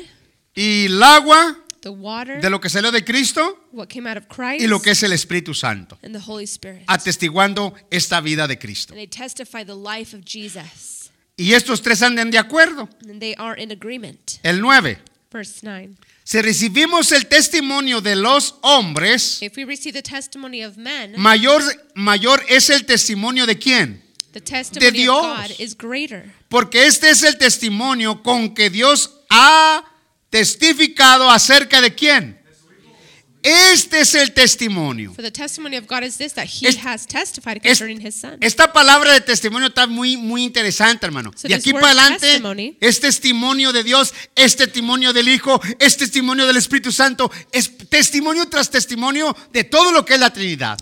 y 0.54 0.86
el 0.86 1.02
agua 1.02 1.58
the 1.82 1.90
water, 1.90 2.40
de 2.40 2.48
lo 2.50 2.60
que 2.60 2.68
salió 2.68 2.90
de 2.90 3.04
Cristo 3.04 3.58
what 3.72 3.88
came 3.88 4.08
out 4.08 4.16
of 4.16 4.26
Christ, 4.28 4.62
y 4.62 4.66
lo 4.66 4.80
que 4.80 4.90
es 4.92 5.02
el 5.02 5.12
Espíritu 5.12 5.54
Santo, 5.54 5.98
and 6.02 6.14
the 6.14 6.20
Holy 6.20 6.44
Spirit. 6.44 6.82
atestiguando 6.86 7.74
esta 7.90 8.20
vida 8.20 8.46
de 8.48 8.58
Cristo. 8.58 8.94
And 8.94 8.98
they 9.00 9.06
testify 9.06 9.64
the 9.64 9.74
life 9.76 10.16
of 10.16 10.24
Jesus. 10.24 11.10
Y 11.36 11.54
estos 11.54 11.82
tres 11.82 12.02
andan 12.02 12.30
de 12.30 12.38
acuerdo. 12.38 12.88
And 13.08 13.20
they 13.20 13.34
are 13.36 13.60
in 13.60 13.70
agreement. 13.70 14.38
El 14.42 14.60
9. 14.60 14.98
Verse 15.30 15.60
9. 15.62 15.96
Si 16.24 16.40
recibimos 16.40 17.10
el 17.10 17.26
testimonio 17.26 18.00
de 18.00 18.14
los 18.16 18.54
hombres, 18.62 19.42
If 19.42 19.56
we 19.56 19.64
receive 19.64 19.92
the 19.94 20.02
testimony 20.02 20.62
of 20.62 20.76
men, 20.76 21.14
mayor, 21.16 21.62
mayor 21.94 22.42
es 22.48 22.68
el 22.70 22.84
testimonio 22.84 23.46
de 23.46 23.58
quién. 23.58 24.02
the 24.32 24.40
testimony 24.40 24.86
of 24.88 24.94
Dios. 24.94 25.22
God 25.22 25.50
is 25.58 25.74
greater. 25.76 26.32
Porque 26.48 26.86
este 26.86 27.10
es 27.10 27.22
el 27.22 27.38
testimonio 27.38 28.22
con 28.22 28.54
que 28.54 28.70
Dios 28.70 29.10
ha 29.30 29.82
testificado 30.32 31.28
acerca 31.28 31.82
de 31.82 31.94
quién. 31.94 32.41
Este 33.42 34.00
es 34.00 34.14
el 34.14 34.32
testimonio. 34.32 35.12
Esta 38.40 38.72
palabra 38.72 39.12
de 39.14 39.20
testimonio 39.20 39.68
está 39.68 39.86
muy, 39.88 40.16
muy 40.16 40.44
interesante, 40.44 41.06
hermano. 41.06 41.32
So 41.36 41.48
de 41.48 41.54
aquí 41.56 41.72
para 41.72 41.86
adelante 42.04 42.26
es 42.80 43.00
testimonio 43.00 43.72
de 43.72 43.82
Dios, 43.82 44.14
es 44.36 44.54
testimonio 44.56 45.12
del 45.12 45.28
Hijo, 45.28 45.60
es 45.80 45.96
testimonio 45.96 46.46
del 46.46 46.56
Espíritu 46.56 46.92
Santo, 46.92 47.30
es 47.50 47.76
testimonio 47.88 48.48
tras 48.48 48.70
testimonio 48.70 49.36
de 49.52 49.64
todo 49.64 49.90
lo 49.90 50.04
que 50.04 50.14
es 50.14 50.20
la 50.20 50.32
Trinidad. 50.32 50.78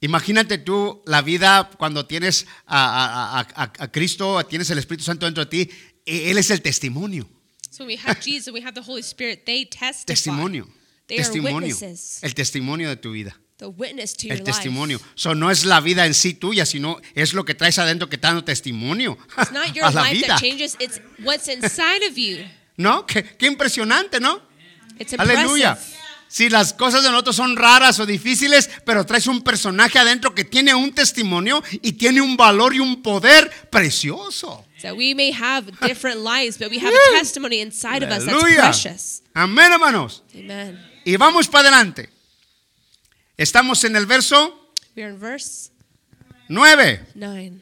Imagínate 0.00 0.58
tú 0.58 1.02
la 1.06 1.22
vida 1.22 1.70
cuando 1.76 2.06
tienes 2.06 2.46
a, 2.66 2.78
a- 2.78 3.40
a- 3.40 3.62
a- 3.64 3.72
a 3.84 3.90
Cristo, 3.90 4.44
tienes 4.44 4.70
el 4.70 4.78
Espíritu 4.78 5.02
Santo 5.04 5.26
dentro 5.26 5.44
de 5.44 5.50
ti, 5.50 5.70
e- 6.04 6.30
Él 6.30 6.38
es 6.38 6.50
el 6.50 6.62
testimonio. 6.62 7.28
So 7.76 7.84
when 7.84 7.88
we 7.88 7.96
have 7.96 8.20
Jesus, 8.22 8.50
we 8.54 8.62
have 8.62 8.74
the 8.74 8.80
Holy 8.80 9.02
Spirit. 9.02 9.44
They 9.44 9.66
testify. 9.66 10.14
Testimonio. 10.14 10.66
They 11.08 11.18
are 11.18 11.24
Testimonio. 11.24 11.74
witnesses. 11.74 12.20
El 12.22 12.32
testimonio 12.34 12.88
de 12.88 12.96
tu 12.96 13.12
vida. 13.12 13.36
The 13.58 13.68
witness 13.68 14.14
to 14.16 14.28
your 14.28 14.36
El 14.38 14.44
testimonio. 14.44 14.96
life. 14.96 15.06
So, 15.14 15.34
no 15.34 15.50
es 15.50 15.66
la 15.66 15.80
vida 15.80 16.06
en 16.06 16.14
sí 16.14 16.32
tuya, 16.32 16.64
sino 16.64 16.98
es 17.14 17.34
lo 17.34 17.44
que 17.44 17.54
traes 17.54 17.78
adentro 17.78 18.08
que 18.08 18.16
está 18.16 18.28
dando 18.28 18.44
testimonio 18.44 19.18
It's 19.38 19.52
not 19.52 19.66
your 19.74 19.84
a 19.84 19.90
la 19.90 20.02
life 20.04 20.14
vida. 20.14 20.26
that 20.28 20.40
changes. 20.40 20.74
It's 20.80 21.00
what's 21.22 21.48
inside 21.48 22.02
of 22.08 22.16
you. 22.16 22.46
¿No? 22.78 23.04
Qué, 23.06 23.22
qué 23.36 23.46
impresionante, 23.46 24.20
¿no? 24.20 24.40
It's. 24.98 25.12
Aleluya. 25.18 25.78
Si 26.28 26.48
las 26.48 26.72
cosas 26.72 27.02
de 27.04 27.10
nosotros 27.10 27.36
son 27.36 27.56
raras 27.56 28.00
o 28.00 28.06
difíciles, 28.06 28.70
pero 28.86 29.04
traes 29.04 29.26
un 29.26 29.42
personaje 29.42 29.98
adentro 29.98 30.34
que 30.34 30.44
tiene 30.44 30.74
un 30.74 30.92
testimonio 30.92 31.62
y 31.82 31.92
tiene 31.92 32.20
un 32.22 32.36
valor 32.36 32.74
y 32.74 32.80
un 32.80 33.02
poder 33.02 33.50
precioso. 33.70 34.65
So 34.78 34.94
we 34.94 35.14
may 35.14 35.30
have 35.32 35.70
different 35.86 36.20
lives, 36.20 36.58
but 36.58 36.70
we 36.70 36.78
have 36.78 36.92
a 36.92 37.18
testimony 37.18 37.60
inside 37.60 38.02
of 38.02 38.10
us 38.10 38.24
that's 38.24 38.32
Aleluya. 38.42 38.56
precious. 38.62 39.22
Amén, 39.34 39.72
hermanos. 39.72 40.22
Amen. 40.34 40.78
Y 41.04 41.16
vamos 41.16 41.48
para 41.48 41.68
adelante. 41.68 42.08
Estamos 43.38 43.84
en 43.84 43.96
el 43.96 44.06
verso 44.06 44.54
We 44.96 45.02
are 45.02 45.10
in 45.12 45.18
verse 45.18 45.70
9. 46.48 47.00
9. 47.14 47.52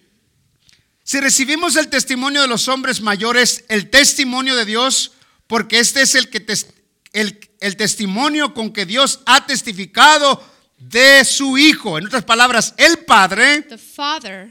Si 1.03 1.21
recibimos 1.21 1.77
el 1.77 1.89
testimonio 1.89 2.41
de 2.43 2.49
los 2.49 2.67
hombres 2.69 3.01
mayores, 3.01 3.65
el 3.69 3.91
testimonio 3.91 4.57
de 4.57 4.65
Dios, 4.65 5.13
porque 5.47 5.79
este 5.81 6.03
es 6.03 6.15
el, 6.15 6.31
que 6.31 6.41
tes- 6.41 6.73
el, 7.13 7.39
el 7.61 7.77
testimonio 7.77 8.55
con 8.55 8.73
que 8.73 8.87
Dios 8.87 9.21
ha 9.27 9.45
testificado 9.47 10.43
de 10.79 11.25
su 11.25 11.59
Hijo. 11.59 11.99
En 11.99 12.07
otras 12.07 12.25
palabras, 12.25 12.75
el 12.79 12.99
Padre, 13.05 13.63
The 13.63 13.77
Father, 13.79 14.49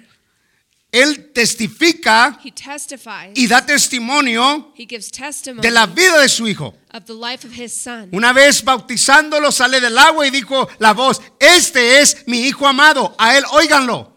Él 0.94 1.32
testifica 1.34 2.40
He 2.44 2.52
testifies. 2.52 3.32
y 3.36 3.48
da 3.48 3.66
testimonio 3.66 4.72
He 4.78 4.86
gives 4.88 5.10
testimony 5.12 5.62
de 5.62 5.72
la 5.72 5.88
vida 5.88 6.22
de 6.22 6.30
su 6.30 6.48
Hijo. 6.48 6.76
of 6.94 7.06
the 7.06 7.14
life 7.14 7.46
of 7.48 7.52
His 7.54 7.74
Son. 7.74 8.10
Una 8.14 8.32
vez 8.32 8.64
bautizándolo, 8.64 9.52
sale 9.52 9.82
del 9.82 9.98
agua 9.98 10.28
y 10.28 10.30
dijo 10.30 10.70
la 10.78 10.94
voz, 10.94 11.20
este 11.40 12.00
es 12.00 12.24
mi 12.28 12.48
Hijo 12.48 12.68
amado, 12.68 13.16
a 13.18 13.36
Él 13.36 13.44
óiganlo. 13.52 14.14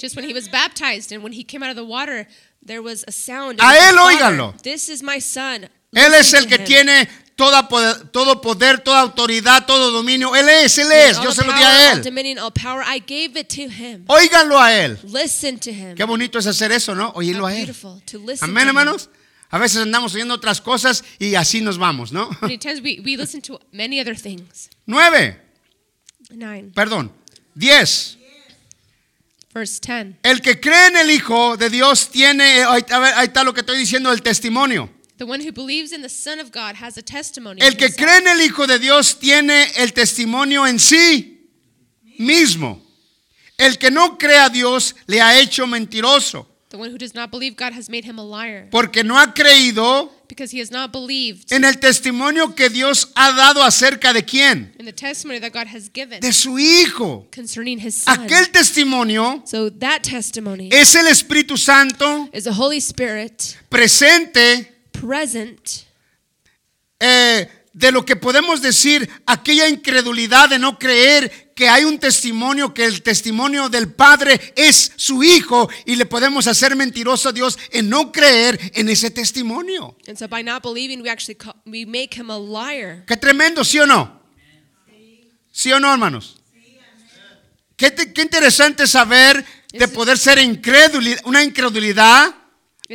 Just 0.00 0.16
when 0.16 0.28
He 0.28 0.34
was 0.34 0.50
baptized 0.50 1.12
and 1.12 1.22
when 1.22 1.32
He 1.32 1.44
came 1.44 1.62
out 1.64 1.70
of 1.70 1.76
the 1.76 1.84
water, 1.88 2.26
there 2.66 2.80
was 2.82 3.04
a 3.06 3.12
sound. 3.12 3.60
A 3.60 3.76
él 3.88 3.96
óiganlo. 3.96 4.54
This 4.62 4.88
is 4.88 5.02
my 5.02 5.20
Son. 5.20 5.68
Él 5.92 6.12
es 6.14 6.34
el 6.34 6.48
que 6.48 6.58
tiene 6.58 7.08
toda 7.36 7.68
poder- 7.68 8.08
todo 8.10 8.40
poder, 8.40 8.80
toda 8.80 9.00
autoridad, 9.00 9.66
todo 9.66 9.90
dominio. 9.90 10.34
Él 10.36 10.48
es, 10.48 10.78
Él 10.78 10.90
es. 10.92 11.16
Yo 11.24 11.32
se 11.32 11.44
lo 11.44 11.52
di 11.52 11.62
a 11.62 11.92
Él. 11.92 12.02
Óiganlo 14.06 14.58
a 14.60 14.72
Él. 14.74 14.98
Qué 15.96 16.04
bonito 16.04 16.38
es 16.38 16.46
hacer 16.46 16.70
eso, 16.72 16.94
¿no? 16.94 17.10
Oírlo 17.16 17.46
a 17.46 17.54
Él. 17.56 17.66
Amén, 18.42 18.68
hermanos. 18.68 19.10
A 19.50 19.58
veces 19.58 19.82
andamos 19.82 20.12
oyendo 20.14 20.34
otras 20.34 20.60
cosas 20.60 21.04
y 21.18 21.34
así 21.36 21.60
nos 21.60 21.78
vamos, 21.78 22.10
¿no? 22.12 22.28
Nueve, 24.86 25.40
perdón, 26.74 27.12
diez. 27.54 28.18
Verse 29.54 29.78
10. 29.80 30.16
El 30.24 30.40
que 30.40 30.58
cree 30.58 30.88
en 30.88 30.96
el 30.96 31.10
Hijo 31.12 31.56
de 31.56 31.70
Dios 31.70 32.10
tiene, 32.10 32.60
eh, 32.62 32.64
ahí 32.64 33.26
está 33.26 33.44
lo 33.44 33.54
que 33.54 33.60
estoy 33.60 33.78
diciendo, 33.78 34.10
el 34.10 34.20
testimonio. 34.22 34.90
The 35.16 35.26
one 35.26 35.40
who 35.40 35.52
believes 35.52 35.92
in 35.92 36.02
the 36.02 36.08
Son 36.08 36.40
of 36.40 36.50
God 36.50 36.74
has 36.76 36.96
a 36.98 37.02
testimony. 37.02 37.60
El 37.62 37.76
que 37.76 37.88
cree 37.90 38.18
en 38.18 38.26
el 38.26 38.40
Hijo 38.40 38.66
de 38.66 38.78
Dios 38.78 39.18
tiene 39.18 39.66
el 39.76 39.92
testimonio 39.92 40.66
en 40.66 40.78
sí 40.80 41.48
mismo. 42.18 42.80
El 43.56 43.78
que 43.78 43.90
no 43.90 44.18
cree 44.18 44.38
a 44.38 44.48
Dios 44.48 44.94
le 45.06 45.20
ha 45.20 45.38
hecho 45.38 45.66
mentiroso, 45.66 46.48
The 46.70 46.76
one 46.76 46.90
who 46.90 46.98
does 46.98 47.14
not 47.14 47.30
believe 47.30 47.54
God 47.56 47.72
has 47.72 47.88
made 47.88 48.04
him 48.04 48.18
a 48.18 48.24
liar 48.24 48.68
porque 48.72 49.04
no 49.04 49.16
ha 49.16 49.32
creído 49.32 50.10
because 50.28 50.50
he 50.50 50.58
has 50.60 50.72
not 50.72 50.90
believed 50.90 51.52
en 51.52 51.62
el 51.64 51.78
testimonio 51.78 52.56
que 52.56 52.68
Dios 52.68 53.12
ha 53.14 53.30
dado 53.30 53.62
acerca 53.62 54.12
de 54.12 54.24
quién? 54.24 54.74
in 54.80 54.84
the 54.84 54.92
testimony 54.92 55.38
that 55.38 55.52
God 55.52 55.68
has 55.68 55.88
given 55.88 56.18
De 56.18 56.32
su 56.32 56.58
Hijo. 56.58 57.28
concerning 57.30 57.78
his 57.78 57.94
Son. 58.02 58.18
Aquel 58.18 58.50
testimonio 58.50 59.42
So 59.46 59.70
that 59.70 60.02
testimony 60.02 60.68
es 60.72 60.96
el 60.96 61.06
Espíritu 61.06 61.56
Santo 61.56 62.28
is 62.32 62.42
the 62.42 62.52
Holy 62.54 62.78
Spirit 62.80 63.56
presente 63.68 64.73
present 65.00 65.60
eh, 67.00 67.48
de 67.72 67.90
lo 67.90 68.04
que 68.04 68.14
podemos 68.16 68.62
decir, 68.62 69.08
aquella 69.26 69.68
incredulidad 69.68 70.48
de 70.48 70.58
no 70.60 70.78
creer 70.78 71.52
que 71.56 71.68
hay 71.68 71.84
un 71.84 71.98
testimonio, 71.98 72.72
que 72.72 72.84
el 72.84 73.02
testimonio 73.02 73.68
del 73.68 73.92
Padre 73.92 74.52
es 74.56 74.92
su 74.96 75.22
Hijo 75.24 75.68
y 75.84 75.96
le 75.96 76.06
podemos 76.06 76.46
hacer 76.46 76.76
mentiroso 76.76 77.30
a 77.30 77.32
Dios 77.32 77.58
en 77.72 77.88
no 77.88 78.12
creer 78.12 78.58
en 78.74 78.88
ese 78.88 79.10
testimonio. 79.10 79.96
And 80.06 80.16
so 80.16 80.28
by 80.28 80.42
not 80.44 80.62
believing, 80.62 81.02
we 81.02 81.10
actually 81.10 81.34
call, 81.36 81.54
we 81.66 81.84
make 81.84 82.16
him 82.16 82.30
a 82.30 82.38
liar. 82.38 83.04
Qué 83.06 83.16
tremendo, 83.16 83.64
¿sí 83.64 83.80
o 83.80 83.86
no? 83.86 84.22
¿Sí 85.50 85.72
o 85.72 85.80
no, 85.80 85.92
hermanos? 85.92 86.36
Qué, 87.76 87.92
qué 87.92 88.22
interesante 88.22 88.86
saber 88.86 89.44
de 89.72 89.88
poder 89.88 90.16
ser 90.16 90.38
incréduli- 90.38 91.20
una 91.24 91.42
incredulidad 91.42 92.32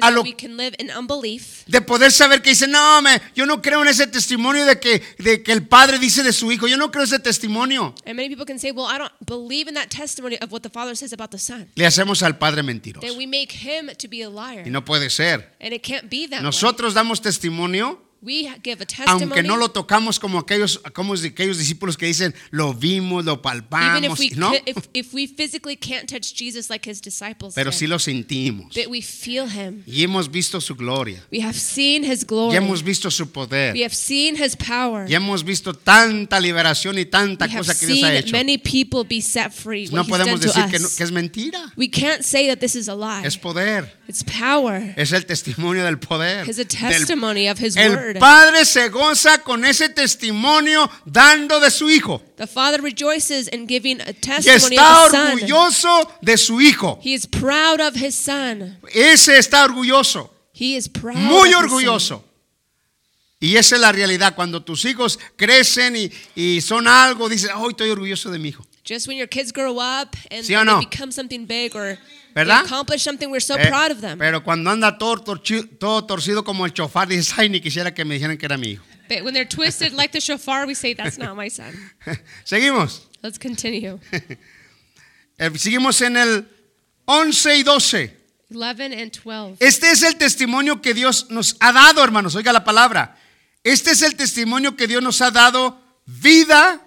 a 0.01 0.11
lo 0.11 0.21
we 0.21 0.33
can 0.35 0.55
live 0.55 0.75
in 0.77 0.91
unbelief. 0.91 1.63
de 1.65 1.81
poder 1.81 2.11
saber 2.11 2.41
que 2.41 2.51
dice, 2.51 2.67
no, 2.67 3.01
me, 3.01 3.19
yo 3.35 3.45
no 3.45 3.61
creo 3.61 3.81
en 3.81 3.87
ese 3.87 4.05
testimonio 4.07 4.65
de 4.65 4.79
que, 4.79 5.01
de 5.17 5.41
que 5.41 5.51
el 5.51 5.67
Padre 5.67 5.97
dice 5.97 6.21
de 6.21 6.31
su 6.31 6.51
Hijo, 6.51 6.67
yo 6.67 6.77
no 6.77 6.91
creo 6.91 7.03
ese 7.03 7.19
testimonio. 7.19 7.95
And 8.05 8.15
many 8.15 8.29
people 8.29 8.45
can 8.45 8.59
say, 8.59 8.71
well, 8.71 8.85
I 8.85 8.97
don't 8.99 9.13
believe 9.25 9.67
in 9.67 9.73
that 9.75 9.89
testimony 9.89 10.37
of 10.41 10.51
what 10.51 10.61
the 10.61 10.69
Father 10.69 10.95
says 10.95 11.11
about 11.11 11.31
the 11.31 11.39
Son. 11.39 11.67
Le 11.75 11.85
hacemos 11.85 12.21
al 12.21 12.37
Padre 12.37 12.61
mentiroso. 12.61 13.01
Then 13.05 13.17
we 13.17 13.25
make 13.25 13.51
him 13.51 13.89
to 13.97 14.07
be 14.07 14.21
a 14.21 14.29
liar. 14.29 14.63
Y 14.65 14.69
no 14.69 14.85
puede 14.85 15.09
ser. 15.09 15.55
And 15.59 15.73
it 15.73 15.81
can't 15.81 16.09
be 16.09 16.27
that 16.27 16.37
way. 16.37 16.43
Nosotros 16.43 16.93
damos 16.93 17.21
testimonio, 17.21 17.99
We 18.21 18.49
give 18.63 18.81
a 18.81 18.85
testimony. 18.85 19.23
aunque 19.23 19.43
no 19.43 19.55
lo 19.55 19.69
tocamos 19.69 20.19
como 20.19 20.39
aquellos, 20.39 20.79
como 20.93 21.13
aquellos 21.13 21.57
discípulos 21.57 21.95
que 21.95 22.05
dicen, 22.05 22.35
lo 22.51 22.73
vimos, 22.73 23.23
lo 23.23 23.41
palpamos, 23.41 24.19
we, 24.19 24.31
¿no? 24.35 24.53
if, 24.65 24.77
if 24.93 25.13
we 25.13 25.25
physically 25.25 25.77
can't 25.77 26.09
touch 26.09 26.33
Jesus 26.33 26.69
like 26.69 26.85
his 26.89 27.01
disciples 27.01 27.53
Pero 27.55 27.71
sí 27.71 27.87
lo 27.87 27.97
sentimos. 27.97 28.73
but 28.75 28.87
we 28.87 29.01
feel 29.01 29.47
him. 29.47 29.83
Y 29.85 30.03
hemos 30.03 30.29
visto 30.29 30.59
su 30.59 30.75
gloria. 30.75 31.23
We 31.31 31.39
have 31.41 31.57
seen 31.57 32.03
his 32.03 32.25
glory. 32.25 32.55
Y 32.55 32.57
hemos 32.57 32.83
visto 32.83 33.09
su 33.09 33.31
poder. 33.31 33.73
we 33.73 33.83
have 33.83 33.95
seen 33.95 34.35
his 34.35 34.55
power. 34.57 35.09
Y 35.09 35.15
hemos 35.15 35.43
visto 35.43 35.73
tanta 35.73 36.41
liberación 36.41 36.97
y 36.97 37.05
tanta 37.05 37.45
we 37.45 37.55
cosa 37.55 37.73
que 37.79 37.85
Dios 37.87 38.03
ha 38.03 38.15
hecho. 38.15 38.31
many 38.33 38.57
people 38.57 39.05
be 39.05 39.21
set 39.21 39.53
free. 39.53 39.87
No 39.91 40.03
podemos 40.03 40.41
decir 40.41 40.65
que, 40.69 40.79
no- 40.79 40.89
que 40.89 41.03
es 41.03 41.11
mentira. 41.11 41.71
we 41.77 41.87
can't 41.87 42.23
say 42.23 42.47
that 42.47 42.59
this 42.59 42.75
is 42.75 42.89
a 42.89 42.95
lie. 42.95 43.25
Es 43.25 43.37
poder. 43.37 43.97
it's 44.09 44.23
power. 44.25 44.93
Es 44.97 45.13
el 45.13 45.25
testimonio 45.25 45.85
del 45.85 45.99
poder. 45.99 46.45
It's 46.49 46.59
a 46.59 46.65
Del- 46.65 46.89
testimony 46.91 47.47
of 47.47 47.59
his 47.59 47.77
el 47.77 48.08
word. 48.15 48.19
Padre 48.19 48.65
se 48.65 48.89
goza 48.89 49.39
con 49.43 49.63
ese 49.65 49.89
testimonio 49.89 50.89
dando 51.05 51.59
de 51.59 51.69
su 51.71 51.89
Hijo. 51.89 52.21
The 52.37 52.47
Father 52.47 52.81
rejoices 52.81 53.47
in 53.51 53.67
giving 53.67 54.01
a 54.01 54.09
Y 54.11 54.13
testimony 54.13 54.75
está 54.75 55.05
of 55.05 55.05
his 55.05 55.11
Son. 55.11 55.27
orgulloso 55.39 56.11
de 56.21 56.37
su 56.37 56.61
Hijo. 56.61 56.99
He 57.03 57.13
is 57.13 57.27
proud 57.27 57.79
of 57.81 57.95
his 57.95 58.15
Son. 58.15 58.79
Ese 58.93 59.37
está 59.37 59.63
orgulloso. 59.65 60.29
He 60.53 60.75
is 60.75 60.87
proud. 60.89 61.15
Muy 61.17 61.39
of 61.39 61.47
his 61.47 61.53
son. 61.53 61.63
orgulloso. 61.65 62.23
Y 63.39 63.55
esa 63.55 63.75
es 63.75 63.81
la 63.81 63.91
realidad. 63.93 64.35
Cuando 64.35 64.61
tus 64.61 64.83
hijos 64.83 65.17
crecen 65.37 65.95
y, 65.95 66.11
y 66.35 66.59
son 66.59 66.87
algo, 66.87 67.29
dices, 67.29 67.49
hoy 67.55 67.69
estoy 67.71 67.89
orgulloso 67.89 68.29
de 68.29 68.37
mi 68.39 68.49
hijo. 68.49 68.65
Just 68.89 69.07
when 69.07 69.17
your 69.17 69.27
kids 69.29 69.51
grow 69.53 69.77
up 69.79 70.15
and 70.31 70.43
¿Sí 70.43 70.55
o 70.55 70.59
they 70.59 70.65
no? 70.65 70.79
become 70.79 71.11
something 71.11 71.45
big 71.45 71.75
or 71.75 71.97
¿Verdad? 72.33 72.61
they 72.63 72.65
accomplish 72.65 73.03
something, 73.03 73.29
we're 73.29 73.39
so 73.39 73.55
Eh, 73.55 73.67
proud 73.69 73.91
of 73.91 74.01
them. 74.01 74.17
pero 74.17 74.43
cuando 74.43 74.71
anda 74.71 74.97
todo, 74.97 75.17
torci- 75.23 75.77
todo 75.77 76.05
torcido 76.05 76.43
como 76.43 76.65
el 76.65 76.73
chofar, 76.73 77.07
dices, 77.07 77.33
ay, 77.37 77.49
ni 77.49 77.61
quisiera 77.61 77.93
que 77.93 78.03
me 78.03 78.15
dijeran 78.15 78.37
que 78.37 78.45
era 78.47 78.57
mi 78.57 78.69
hijo. 78.71 78.83
But 79.07 79.23
when 79.23 79.33
they're 79.33 79.45
twisted 79.47 79.93
like 79.93 80.11
the 80.11 80.19
shofar, 80.21 80.65
we 80.65 80.73
say, 80.73 80.93
that's 80.95 81.17
not 81.19 81.35
my 81.35 81.49
son. 81.49 81.73
Seguimos. 82.45 83.07
Let's 83.21 83.37
continue. 83.37 83.99
Eh, 85.41 85.49
seguimos 85.57 86.01
en 86.01 86.17
el 86.17 86.45
11 87.05 87.57
y 87.59 87.63
12. 87.63 88.13
11 88.53 88.93
and 89.01 89.11
12. 89.23 89.55
Este 89.65 89.89
es 89.91 90.03
el 90.03 90.17
testimonio 90.17 90.81
que 90.81 90.93
Dios 90.93 91.27
nos 91.29 91.55
ha 91.61 91.71
dado, 91.71 92.03
hermanos. 92.03 92.35
Oiga 92.35 92.51
la 92.51 92.65
palabra. 92.65 93.17
Este 93.63 93.91
es 93.91 94.01
el 94.01 94.15
testimonio 94.17 94.75
que 94.75 94.85
Dios 94.87 95.01
nos 95.01 95.21
ha 95.21 95.31
dado 95.31 95.79
vida 96.05 96.81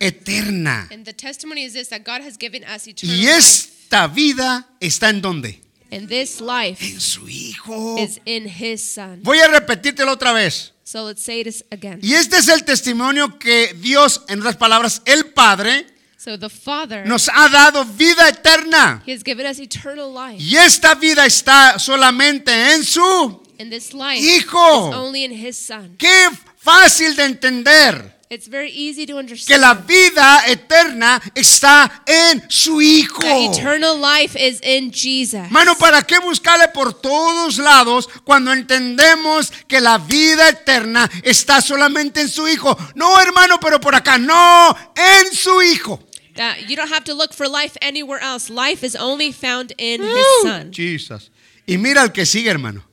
eterna. 0.00 0.88
And 0.90 1.04
the 1.04 1.12
testimony 1.12 1.64
is 1.64 1.72
this 1.72 1.88
that 1.88 2.02
God 2.04 2.22
has 2.22 2.36
given 2.38 2.64
us 2.64 2.86
eternal 2.86 3.16
Y 3.16 3.22
life. 3.26 3.36
esta 3.38 4.06
vida 4.08 4.66
está 4.80 5.10
en 5.10 5.20
dónde? 5.22 5.60
And 5.90 6.08
this 6.08 6.40
life 6.40 6.84
En 6.84 7.00
su 7.00 7.28
Hijo. 7.28 7.96
is 7.98 8.20
in 8.24 8.46
his 8.48 8.82
son. 8.82 9.20
Voy 9.22 9.38
a 9.38 9.48
repetírtelo 9.48 10.12
otra 10.12 10.32
vez. 10.32 10.72
So 10.84 11.04
let's 11.06 11.22
say 11.22 11.42
this 11.44 11.64
again. 11.70 12.00
Y 12.02 12.14
este 12.14 12.36
es 12.38 12.48
el 12.48 12.64
testimonio 12.64 13.38
que 13.38 13.74
Dios, 13.80 14.22
en 14.28 14.40
otras 14.40 14.56
palabras, 14.56 15.02
el 15.04 15.26
Padre, 15.32 15.86
So 16.16 16.36
the 16.38 16.48
Father, 16.48 17.06
nos 17.06 17.28
ha 17.28 17.48
dado 17.48 17.84
vida 17.84 18.28
eterna. 18.28 19.00
He 19.06 19.12
has 19.12 19.22
given 19.22 19.46
us 19.46 19.60
eternal 19.60 20.12
life. 20.12 20.42
Y 20.42 20.56
esta 20.56 20.94
vida 20.96 21.24
está 21.24 21.78
solamente 21.78 22.50
en 22.74 22.82
su 22.84 23.42
And 23.60 23.70
this 23.70 23.94
life 23.94 24.20
Hijo. 24.20 24.90
is 24.90 24.94
only 24.96 25.24
in 25.24 25.30
his 25.32 25.56
son. 25.56 25.94
Qué 25.98 26.28
fácil 26.58 27.14
de 27.14 27.24
entender 27.24 28.15
It's 28.28 28.48
very 28.48 28.70
easy 28.72 29.06
to 29.06 29.12
que 29.12 29.18
understand. 29.20 29.60
la 29.60 29.74
vida 29.74 30.42
eterna 30.48 31.22
está 31.34 32.02
en 32.06 32.42
su 32.50 32.80
Hijo. 32.82 33.22
that 33.22 33.56
eternal 33.56 33.96
life 34.00 34.34
is 34.36 34.60
in 34.62 34.90
Jesus. 34.90 35.48
Mano, 35.50 35.76
¿para 35.78 36.02
qué 36.02 36.18
buscarle 36.18 36.66
por 36.74 36.92
todos 37.00 37.58
lados 37.58 38.08
cuando 38.24 38.52
entendemos 38.52 39.52
que 39.68 39.80
la 39.80 39.98
vida 39.98 40.48
eterna 40.48 41.08
está 41.22 41.60
solamente 41.60 42.20
en 42.20 42.28
su 42.28 42.48
Hijo? 42.48 42.76
No, 42.96 43.20
hermano, 43.20 43.60
pero 43.60 43.78
por 43.80 43.94
acá, 43.94 44.18
no, 44.18 44.76
en 44.96 45.32
su 45.32 45.62
Hijo. 45.62 46.00
That 46.34 46.66
you 46.68 46.74
don't 46.76 46.92
have 46.92 47.04
to 47.04 47.14
look 47.14 47.32
for 47.32 47.46
life 47.48 47.78
anywhere 47.80 48.20
else. 48.20 48.50
Life 48.50 48.84
is 48.84 48.96
only 48.96 49.32
found 49.32 49.72
in 49.78 50.02
his 50.02 50.26
Uh, 50.42 50.42
son. 50.42 50.72
Jesus. 50.72 51.30
Y 51.64 51.78
mira 51.78 52.02
el 52.02 52.10
que 52.10 52.26
sigue, 52.26 52.50
hermano. 52.50 52.84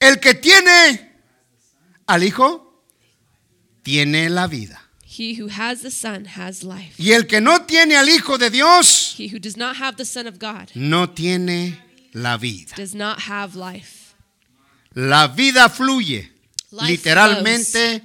El 0.00 0.18
que 0.18 0.34
tiene 0.34 1.12
al 2.06 2.22
Hijo, 2.24 2.65
tiene 3.86 4.28
la 4.28 4.48
vida. 4.48 4.82
He 5.04 5.40
who 5.40 5.48
has 5.48 5.82
the 5.82 5.92
son 5.92 6.24
has 6.36 6.64
life. 6.64 6.94
Y 6.98 7.12
el 7.12 7.28
que 7.28 7.40
no 7.40 7.64
tiene 7.66 7.96
al 7.96 8.08
Hijo 8.08 8.36
de 8.36 8.50
Dios, 8.50 9.14
He 9.16 9.28
who 9.32 9.38
does 9.38 9.56
not 9.56 9.76
have 9.76 9.96
the 9.96 10.04
son 10.04 10.26
of 10.26 10.40
God 10.40 10.70
no 10.74 11.08
tiene 11.10 11.78
la 12.12 12.36
vida. 12.36 12.74
does 12.76 12.96
not 12.96 13.20
have 13.28 13.54
life. 13.54 14.14
La 14.92 15.28
vida 15.28 15.68
fluye 15.68 16.32
Life 16.72 16.86
literalmente 16.88 18.02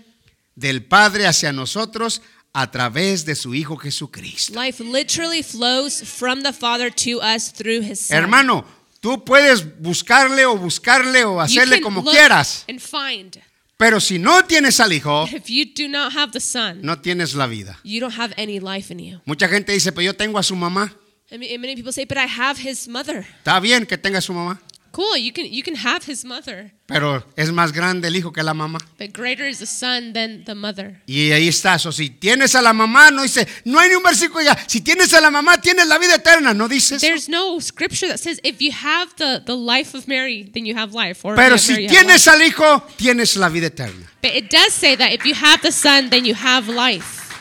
del 0.56 0.84
Padre 0.84 1.26
hacia 1.26 1.52
nosotros 1.52 2.22
a 2.54 2.70
través 2.70 3.26
de 3.26 3.34
su 3.34 3.56
Hijo 3.56 3.76
Jesucristo. 3.76 4.54
Life 4.54 4.84
literally 4.84 5.42
flows 5.42 6.04
from 6.04 6.44
the 6.44 6.54
Father 6.54 6.92
to 6.92 7.20
us 7.22 7.52
through 7.52 7.82
his 7.82 8.00
son. 8.02 8.18
Hermano, 8.18 8.64
tú 9.00 9.24
puedes 9.26 9.64
buscarle 9.82 10.46
o 10.46 10.56
buscarle 10.56 11.24
o 11.26 11.42
hacerle 11.42 11.82
como 11.82 12.04
quieras, 12.04 12.66
And 12.70 12.80
find. 12.80 13.42
Pero 13.82 14.00
si 14.00 14.20
no 14.20 14.46
tienes 14.46 14.80
al 14.80 14.94
Hijo, 14.94 15.28
If 15.32 15.50
you 15.50 15.66
do 15.66 15.90
not 15.90 16.16
have 16.16 16.32
the 16.34 16.40
son, 16.40 16.82
no 16.84 17.00
tienes 17.00 17.34
la 17.34 17.48
vida. 17.48 17.80
you 17.84 18.00
don't 18.00 18.16
have 18.16 18.32
any 18.38 18.60
life 18.60 18.94
in 18.94 19.00
you. 19.00 19.22
Mucha 19.26 19.48
gente 19.48 19.72
dice, 19.72 19.92
pero 19.92 20.04
yo 20.04 20.14
tengo 20.14 20.38
a 20.38 20.44
su 20.44 20.56
mamá. 20.56 20.94
And 21.32 21.40
many 21.42 21.76
people 21.76 21.92
say, 21.92 22.06
but 22.06 22.18
I 22.20 22.28
have 22.28 22.60
his 22.62 22.88
mother. 22.88 23.26
Está 23.44 23.60
bien 23.60 23.88
que 23.88 23.98
tenga 23.98 24.20
a 24.20 24.22
su 24.22 24.34
mamá, 24.34 24.62
Cool, 24.92 25.16
you 25.16 25.32
can 25.32 25.46
you 25.46 25.64
can 25.64 25.76
have 25.76 26.04
his 26.04 26.26
mother, 26.26 26.74
pero 26.86 27.24
es 27.38 27.50
más 27.52 27.72
grande 27.72 28.10
el 28.10 28.16
hijo 28.18 28.34
que 28.34 28.44
la 28.44 28.54
mamá. 28.54 28.78
but 28.98 29.14
greater 29.14 29.48
is 29.48 29.60
the 29.60 29.66
son 29.66 30.12
than 30.12 30.44
the 30.44 30.54
mother. 30.54 31.02
Y 31.08 31.32
ahí 31.32 31.48
está. 31.48 31.76
O 31.86 31.92
si 31.94 32.10
tienes 32.10 32.56
a 32.56 32.62
la 32.62 32.74
mamá, 32.74 33.10
no 33.10 33.22
dice, 33.22 33.48
no 33.64 33.80
hay 33.80 33.88
ni 33.88 33.96
un 33.96 34.04
versículo 34.04 34.42
diga, 34.42 34.58
si 34.68 34.82
tienes 34.82 35.14
a 35.14 35.22
la 35.22 35.32
mamá, 35.32 35.62
tienes 35.62 35.88
la 35.88 35.98
vida 35.98 36.16
eterna. 36.16 36.54
No 36.54 36.68
dice 36.68 36.96
eso. 36.96 37.08
There's 37.08 37.30
no 37.30 37.62
scripture 37.62 38.10
that 38.10 38.20
says 38.20 38.42
if 38.44 38.62
you 38.62 38.74
have 38.74 39.16
the, 39.16 39.42
the 39.46 39.56
life 39.56 39.96
of 39.96 40.10
Mary, 40.10 40.44
then 40.54 40.66
you 40.66 40.76
have 40.76 40.94
life. 40.94 41.24
Or 41.24 41.36
Pero 41.36 41.58
si 41.58 41.72
Mary, 41.72 41.88
tienes 41.88 42.28
al 42.28 42.42
hijo, 42.42 42.84
tienes 42.98 43.38
la 43.38 43.48
vida 43.48 43.68
eterna. 43.68 44.12
But 44.22 44.32
it 44.36 44.50
does 44.50 44.74
say 44.74 44.98
that 44.98 45.14
if 45.14 45.26
you 45.26 45.36
have 45.36 45.62
the 45.62 45.72
son, 45.72 46.10
then 46.10 46.26
you 46.26 46.34
have 46.36 46.68
life. 46.68 47.32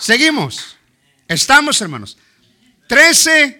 Seguimos. 0.00 0.74
Estamos, 1.28 1.80
hermanos. 1.80 2.16
13. 2.88 3.56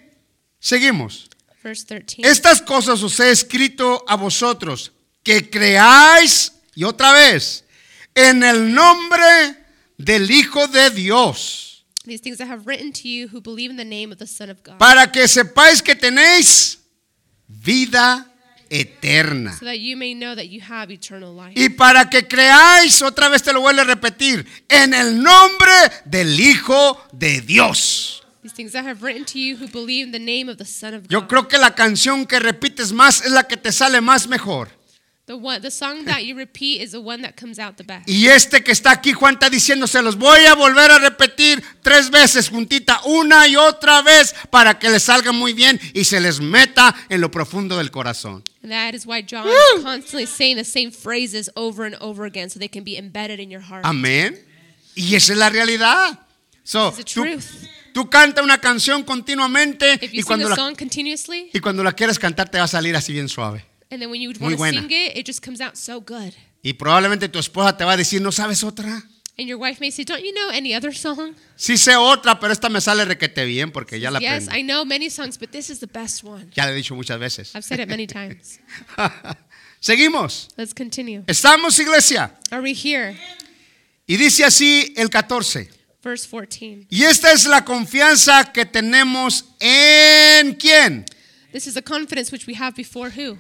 Seguimos. 0.61 1.28
Verse 1.69 1.85
13. 1.85 2.23
Estas 2.23 2.63
cosas 2.63 3.03
os 3.03 3.21
he 3.21 3.31
escrito 3.31 4.03
a 4.09 4.17
vosotros, 4.17 4.93
que 5.23 5.51
creáis, 5.51 6.53
y 6.75 6.85
otra 6.85 7.13
vez, 7.13 7.65
en 8.15 8.43
el 8.43 8.73
nombre 8.73 9.55
del 9.99 10.31
Hijo 10.31 10.67
de 10.69 10.91
Dios, 10.91 11.85
These 12.07 12.23
things 12.23 12.41
I 12.41 12.45
have 12.45 12.65
written 12.65 12.91
to 12.93 13.09
you 13.09 13.29
who 13.29 13.43
believe 13.43 13.71
in 13.71 13.77
the 13.77 13.85
name 13.85 14.11
of 14.13 14.19
the 14.19 14.27
Son 14.27 14.49
of 14.49 14.63
God, 14.65 14.79
para 14.79 15.13
que 15.13 15.29
sepáis 15.29 15.83
que 15.83 15.95
tenéis 15.95 16.79
vida 17.47 18.27
eterna. 18.71 19.53
so 19.59 19.67
that 19.67 19.79
you 19.79 19.95
may 19.95 20.15
know 20.15 20.35
that 20.35 20.49
you 20.49 20.63
have 20.63 20.91
eternal 20.91 21.35
life. 21.35 21.53
Y 21.55 21.69
para 21.69 22.09
que 22.09 22.27
creáis, 22.27 23.03
otra 23.03 23.29
vez 23.29 23.43
te 23.43 23.53
lo 23.53 23.61
vuelvo 23.61 23.83
a 23.83 23.85
repetir, 23.85 24.47
en 24.71 24.95
el 24.95 25.23
nombre 25.23 25.73
del 26.07 26.41
Hijo 26.41 26.99
de 27.13 27.43
Dios. 27.43 28.23
These 28.43 28.53
things 28.53 28.75
I 28.75 28.83
have 28.83 29.03
written 29.03 29.25
to 29.27 29.39
you 29.39 29.57
who 29.57 29.67
believe 29.67 30.07
in 30.07 30.13
the 30.13 30.19
name 30.19 30.49
of 30.49 30.59
the 30.59 30.65
Son 30.65 30.95
of 30.95 31.09
Yo 31.09 31.21
God. 31.23 31.29
creo 31.29 31.49
que 31.49 31.59
la 31.59 31.75
canción 31.75 32.27
que 32.27 32.39
repites 32.39 32.93
más 32.93 33.21
es 33.25 33.33
la 33.33 33.43
que 33.45 33.57
te 33.57 33.73
sale 33.73 34.01
más 34.01 34.29
mejor. 34.29 34.69
The 35.27 35.37
one, 35.37 35.61
the 35.61 35.71
song 35.71 36.07
that 36.07 36.25
you 36.25 36.35
repeat 36.35 36.81
is 36.81 36.93
the 36.93 37.01
one 37.03 37.21
that 37.21 37.37
comes 37.37 37.59
out 37.59 37.77
the 37.77 37.85
best. 37.85 38.09
Y 38.09 38.29
este 38.29 38.63
que 38.63 38.73
está 38.73 38.93
aquí, 38.93 39.13
Juan 39.13 39.35
está 39.35 39.51
diciendo, 39.51 39.87
se 39.87 40.01
los 40.01 40.17
voy 40.17 40.47
a 40.47 40.55
volver 40.55 40.91
a 40.91 40.99
repetir 40.99 41.63
tres 41.83 42.09
veces 42.11 42.49
juntita, 42.49 43.03
una 43.05 43.47
y 43.47 43.55
otra 43.57 44.01
vez, 44.01 44.35
para 44.51 44.79
que 44.79 44.89
les 44.89 45.03
salga 45.03 45.33
muy 45.33 45.53
bien 45.53 45.79
y 45.93 46.05
se 46.05 46.19
les 46.19 46.41
meta 46.41 46.95
en 47.11 47.21
lo 47.21 47.31
profundo 47.31 47.77
del 47.77 47.91
corazón. 47.91 48.43
And 48.63 48.73
that 48.73 48.95
is 48.95 49.05
why 49.05 49.21
John 49.21 49.47
is 49.49 49.83
constantly 49.83 50.25
saying 50.25 50.57
the 50.57 50.65
same 50.65 50.91
phrases 50.91 51.51
over 51.57 51.85
and 51.85 51.97
over 52.01 52.25
again 52.25 52.49
so 52.49 52.59
they 52.59 52.69
can 52.69 52.83
be 52.85 52.97
embedded 52.97 53.39
in 53.39 53.51
your 53.51 53.61
heart. 53.61 53.85
Amén. 53.85 54.35
Y 54.95 55.15
esa 55.15 55.35
es 55.35 55.39
la 55.39 55.51
realidad. 55.51 56.19
So, 56.65 56.91
tú, 56.93 57.05
truth. 57.05 57.69
Tú 57.99 58.09
canta 58.09 58.45
una 58.45 58.59
canción 58.61 59.03
continuamente 59.03 59.95
If 59.95 60.15
y 60.15 60.19
you 60.19 60.23
sing 60.23 60.25
cuando, 60.25 60.49
la, 60.49 60.73
y 61.53 61.59
cuando 61.59 61.83
la 61.83 61.93
quieres 61.93 62.17
cantar 62.17 62.49
te 62.49 62.59
va 62.59 62.65
a 62.65 62.69
salir 62.69 62.95
así 62.95 63.13
bien 63.13 63.29
suave. 63.29 63.65
and 63.91 64.01
then 64.01 64.09
when 64.09 64.21
you 64.21 64.31
Muy 64.39 64.39
want 64.39 64.53
to 64.53 64.57
buena. 64.57 64.81
sing 64.81 64.91
it, 64.93 65.17
it 65.17 65.27
just 65.27 65.45
comes 65.45 65.61
out 65.61 65.75
so 65.75 66.01
good. 66.01 66.33
Y 66.63 66.75
probablemente 66.75 67.29
tu 67.29 67.41
esposa 67.41 67.77
te 67.77 67.85
va 67.85 67.95
a 67.95 67.97
decir, 67.97 68.23
¿no 68.23 68.31
sabes 68.31 68.63
otra? 68.63 69.03
And 69.37 69.49
your 69.49 69.59
wife 69.59 69.81
may 69.81 69.91
say, 69.91 70.05
Don't 70.05 70.23
you 70.23 70.33
know 70.33 70.51
any 70.51 70.77
other 70.77 70.95
song? 70.95 71.35
Sí 71.57 71.77
sé 71.77 71.97
otra, 71.97 72.39
pero 72.39 72.53
esta 72.53 72.69
me 72.69 72.81
sale 72.81 73.05
requete 73.05 73.45
bien 73.45 73.73
porque 73.73 73.99
ya 73.99 74.13
la 74.13 74.21
yes, 74.21 74.45
aprendí. 74.49 74.61
I 74.61 74.63
know 74.63 74.85
many 74.85 75.11
songs, 75.11 75.37
but 75.37 75.51
this 75.51 75.69
is 75.69 75.81
the 75.81 75.89
best 75.89 76.23
one. 76.23 76.51
Ya 76.55 76.67
le 76.67 76.73
he 76.73 76.77
dicho 76.77 76.95
muchas 76.95 77.19
veces. 77.19 77.53
I've 77.57 77.65
said 77.65 77.81
it 77.81 77.89
many 77.89 78.07
times. 78.07 78.61
Seguimos. 79.81 80.49
Let's 80.57 80.73
continue. 80.73 81.25
Estamos, 81.27 81.77
iglesia. 81.81 82.33
Are 82.53 82.63
we 82.63 82.75
here? 82.75 83.17
Y 84.07 84.17
dice 84.17 84.45
así 84.45 84.93
el 84.97 85.11
14. 85.11 85.78
Verse 86.03 86.27
14. 86.27 86.87
Y 86.91 87.03
esta 87.05 87.33
es 87.33 87.45
la 87.47 87.65
confianza 87.65 88.53
que 88.53 88.65
tenemos 88.65 89.45
en 89.61 90.55
quién. 90.55 91.05
This 91.53 91.67
is 91.67 91.77
a 91.77 91.83
confidence 91.83 92.31
which 92.31 92.47
we 92.47 92.55
have 92.55 92.75
before 92.77 93.11
who? 93.11 93.37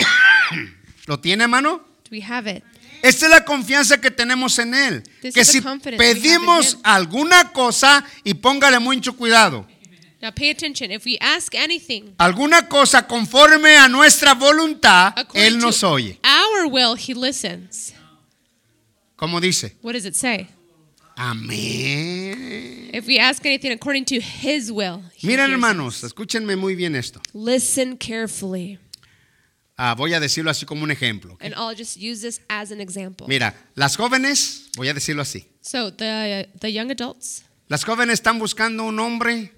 ¿Lo 1.06 1.18
tiene, 1.18 1.44
hermano? 1.44 1.78
Do 2.04 2.10
we 2.10 2.20
have 2.20 2.46
it? 2.48 2.64
Esta 3.02 3.26
es 3.26 3.30
la 3.30 3.44
confianza 3.44 4.00
que 4.00 4.10
tenemos 4.10 4.58
en 4.58 4.74
Él. 4.74 5.02
This 5.22 5.34
Que 5.34 5.40
is 5.42 5.52
the 5.52 5.60
si 5.60 5.96
pedimos 5.96 6.78
alguna 6.82 7.52
cosa, 7.52 8.04
y 8.24 8.34
póngale 8.34 8.78
mucho 8.80 9.12
cuidado, 9.16 9.66
Now 10.20 10.32
pay 10.32 10.50
attention. 10.50 10.90
If 10.90 11.04
we 11.04 11.16
ask 11.20 11.54
anything 11.54 12.12
alguna 12.18 12.68
cosa 12.68 13.06
conforme 13.06 13.76
a 13.76 13.86
nuestra 13.88 14.34
voluntad, 14.34 15.14
Él 15.32 15.58
nos 15.58 15.84
oye. 15.84 16.18
our 16.24 16.66
will, 16.66 16.96
He 16.96 17.14
listens. 17.14 17.94
Como 19.14 19.40
dice, 19.40 19.76
What 19.80 19.92
does 19.92 20.04
it 20.04 20.14
say? 20.16 20.48
Amén. 21.18 22.90
If 22.94 23.06
we 23.06 23.18
ask 23.18 23.44
anything 23.44 23.72
according 23.72 24.04
to 24.06 24.20
His 24.20 24.70
will, 24.72 25.02
he 25.14 25.26
Miren, 25.26 25.50
hears 25.50 25.50
hermanos, 25.52 26.04
us. 26.04 26.12
escúchenme 26.12 26.56
muy 26.56 26.74
bien 26.74 26.94
esto. 26.94 27.20
listen 27.34 27.96
carefully. 27.96 28.78
Ah, 29.76 29.94
voy 29.94 30.12
a 30.14 30.20
decirlo 30.20 30.50
así 30.50 30.66
como 30.66 30.82
un 30.82 30.90
ejemplo. 30.90 31.34
¿ok? 31.34 31.44
And 31.44 31.54
I'll 31.54 31.74
just 31.76 31.96
use 31.96 32.20
this 32.20 32.40
as 32.48 32.70
an 32.72 32.80
example. 32.80 33.26
Mira, 33.28 33.54
las 33.76 33.96
jóvenes, 33.96 34.70
voy 34.76 34.88
a 34.88 34.94
decirlo 34.94 35.22
así. 35.22 35.46
So 35.60 35.90
the 35.90 36.48
the 36.60 36.70
young 36.72 36.90
adults, 36.90 37.44
Las 37.68 37.84
jóvenes 37.84 38.14
están 38.20 38.38
buscando 38.38 38.84
un 38.84 38.98
hombre 38.98 39.52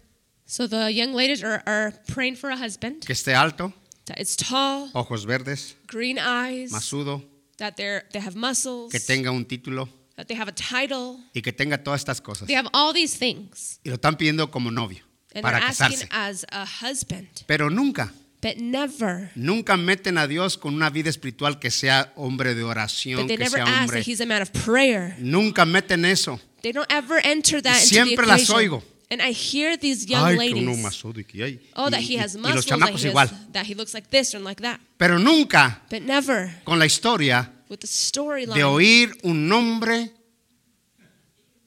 so 0.47 0.67
the 0.67 0.91
young 0.93 1.15
ladies 1.15 1.45
are, 1.45 1.63
are 1.65 1.93
praying 2.09 2.35
for 2.35 2.51
a 2.51 2.57
husband 2.57 3.05
que 3.07 3.13
esté 3.15 3.35
alto, 3.35 3.73
that 4.07 4.19
is 4.21 4.35
tall, 4.37 4.91
ojos 4.95 5.25
verdes, 5.25 5.77
green 5.87 6.19
eyes, 6.19 6.73
masudo, 6.73 7.23
that 7.59 7.77
they're 7.77 8.03
they 8.13 8.19
have 8.21 8.35
muscles, 8.35 8.91
que 8.91 8.99
tenga 8.99 9.31
un 9.31 9.45
título, 9.45 9.89
that 10.21 10.27
they 10.29 10.37
have 10.39 10.49
a 10.49 10.55
title, 10.55 11.19
y 11.35 11.41
que 11.43 11.53
tenga 11.53 11.83
todas 11.83 12.01
estas 12.01 12.21
cosas. 12.21 12.47
they 12.47 12.55
have 12.57 12.69
all 12.73 12.93
these 12.93 13.17
things, 13.19 13.81
Y 13.85 13.89
lo 13.91 13.97
están 13.97 14.17
pidiendo 14.17 14.51
como 14.51 14.71
novio 14.71 15.03
and 15.35 15.43
para 15.43 15.61
casarse. 15.61 16.07
as 16.11 16.45
a 16.53 16.67
husband, 16.67 17.29
Pero 17.47 17.71
nunca, 17.71 18.13
but 18.43 18.57
never, 18.59 19.31
nunca 19.35 19.77
meten 19.77 20.19
a 20.19 20.27
Dios 20.27 20.57
con 20.59 20.75
una 20.75 20.91
vida 20.91 21.09
espiritual 21.11 21.59
que 21.59 21.71
sea 21.71 22.13
hombre 22.17 22.55
de 22.55 22.63
oración, 22.63 23.27
que 23.27 23.37
never 23.37 23.51
sea 23.51 23.65
hombre. 23.65 24.01
that 24.01 24.07
he's 24.09 24.21
a 24.21 24.27
man 24.27 24.43
of 24.43 24.51
prayer. 24.53 25.17
Nunca 25.19 25.65
meten 25.65 26.05
eso. 26.05 26.39
They 26.63 26.73
don't 26.73 26.91
ever 26.93 27.19
enter 27.25 27.63
that 27.63 27.77
into 27.81 27.81
the 27.81 27.87
siempre 27.87 28.27
las 28.27 28.51
oigo. 28.51 28.83
And 29.13 29.21
I 29.21 29.33
hear 29.33 29.77
these 29.77 30.07
young 30.07 30.25
Ay, 30.25 30.37
que 30.53 30.53
uno 30.61 30.71
ladies. 30.71 30.83
masó 30.85 31.13
de 31.13 31.25
que. 31.25 31.59
Oh, 31.75 31.91
that 31.91 32.01
Y- 32.01 32.05
he 32.11 32.15
y- 32.15 32.21
has 32.23 32.35
y 32.35 32.39
los 32.39 32.43
muscles, 32.55 32.67
that 32.67 32.71
chamacos 32.79 33.03
he, 33.03 33.09
has- 33.09 33.13
igual. 33.13 33.53
that 33.53 33.67
he 33.67 33.75
looks 33.75 33.93
like 33.93 34.09
this 34.09 34.35
and 34.35 34.45
like 34.45 34.63
that. 34.63 34.79
Pero 34.99 35.19
nunca 35.19 35.83
But 35.91 36.03
never 36.03 36.55
con 36.65 36.79
la 36.79 36.85
historia 36.87 37.51
with 37.71 37.79
the 37.79 37.87
storyline. 37.87 38.55
de 38.55 38.65
oír 38.65 39.13
un 39.23 39.51
hombre 39.53 40.11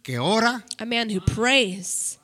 que 0.04 0.20
ora, 0.20 0.66
A 0.78 0.86
man 0.86 1.10
who 1.10 1.22
prays, 1.24 2.20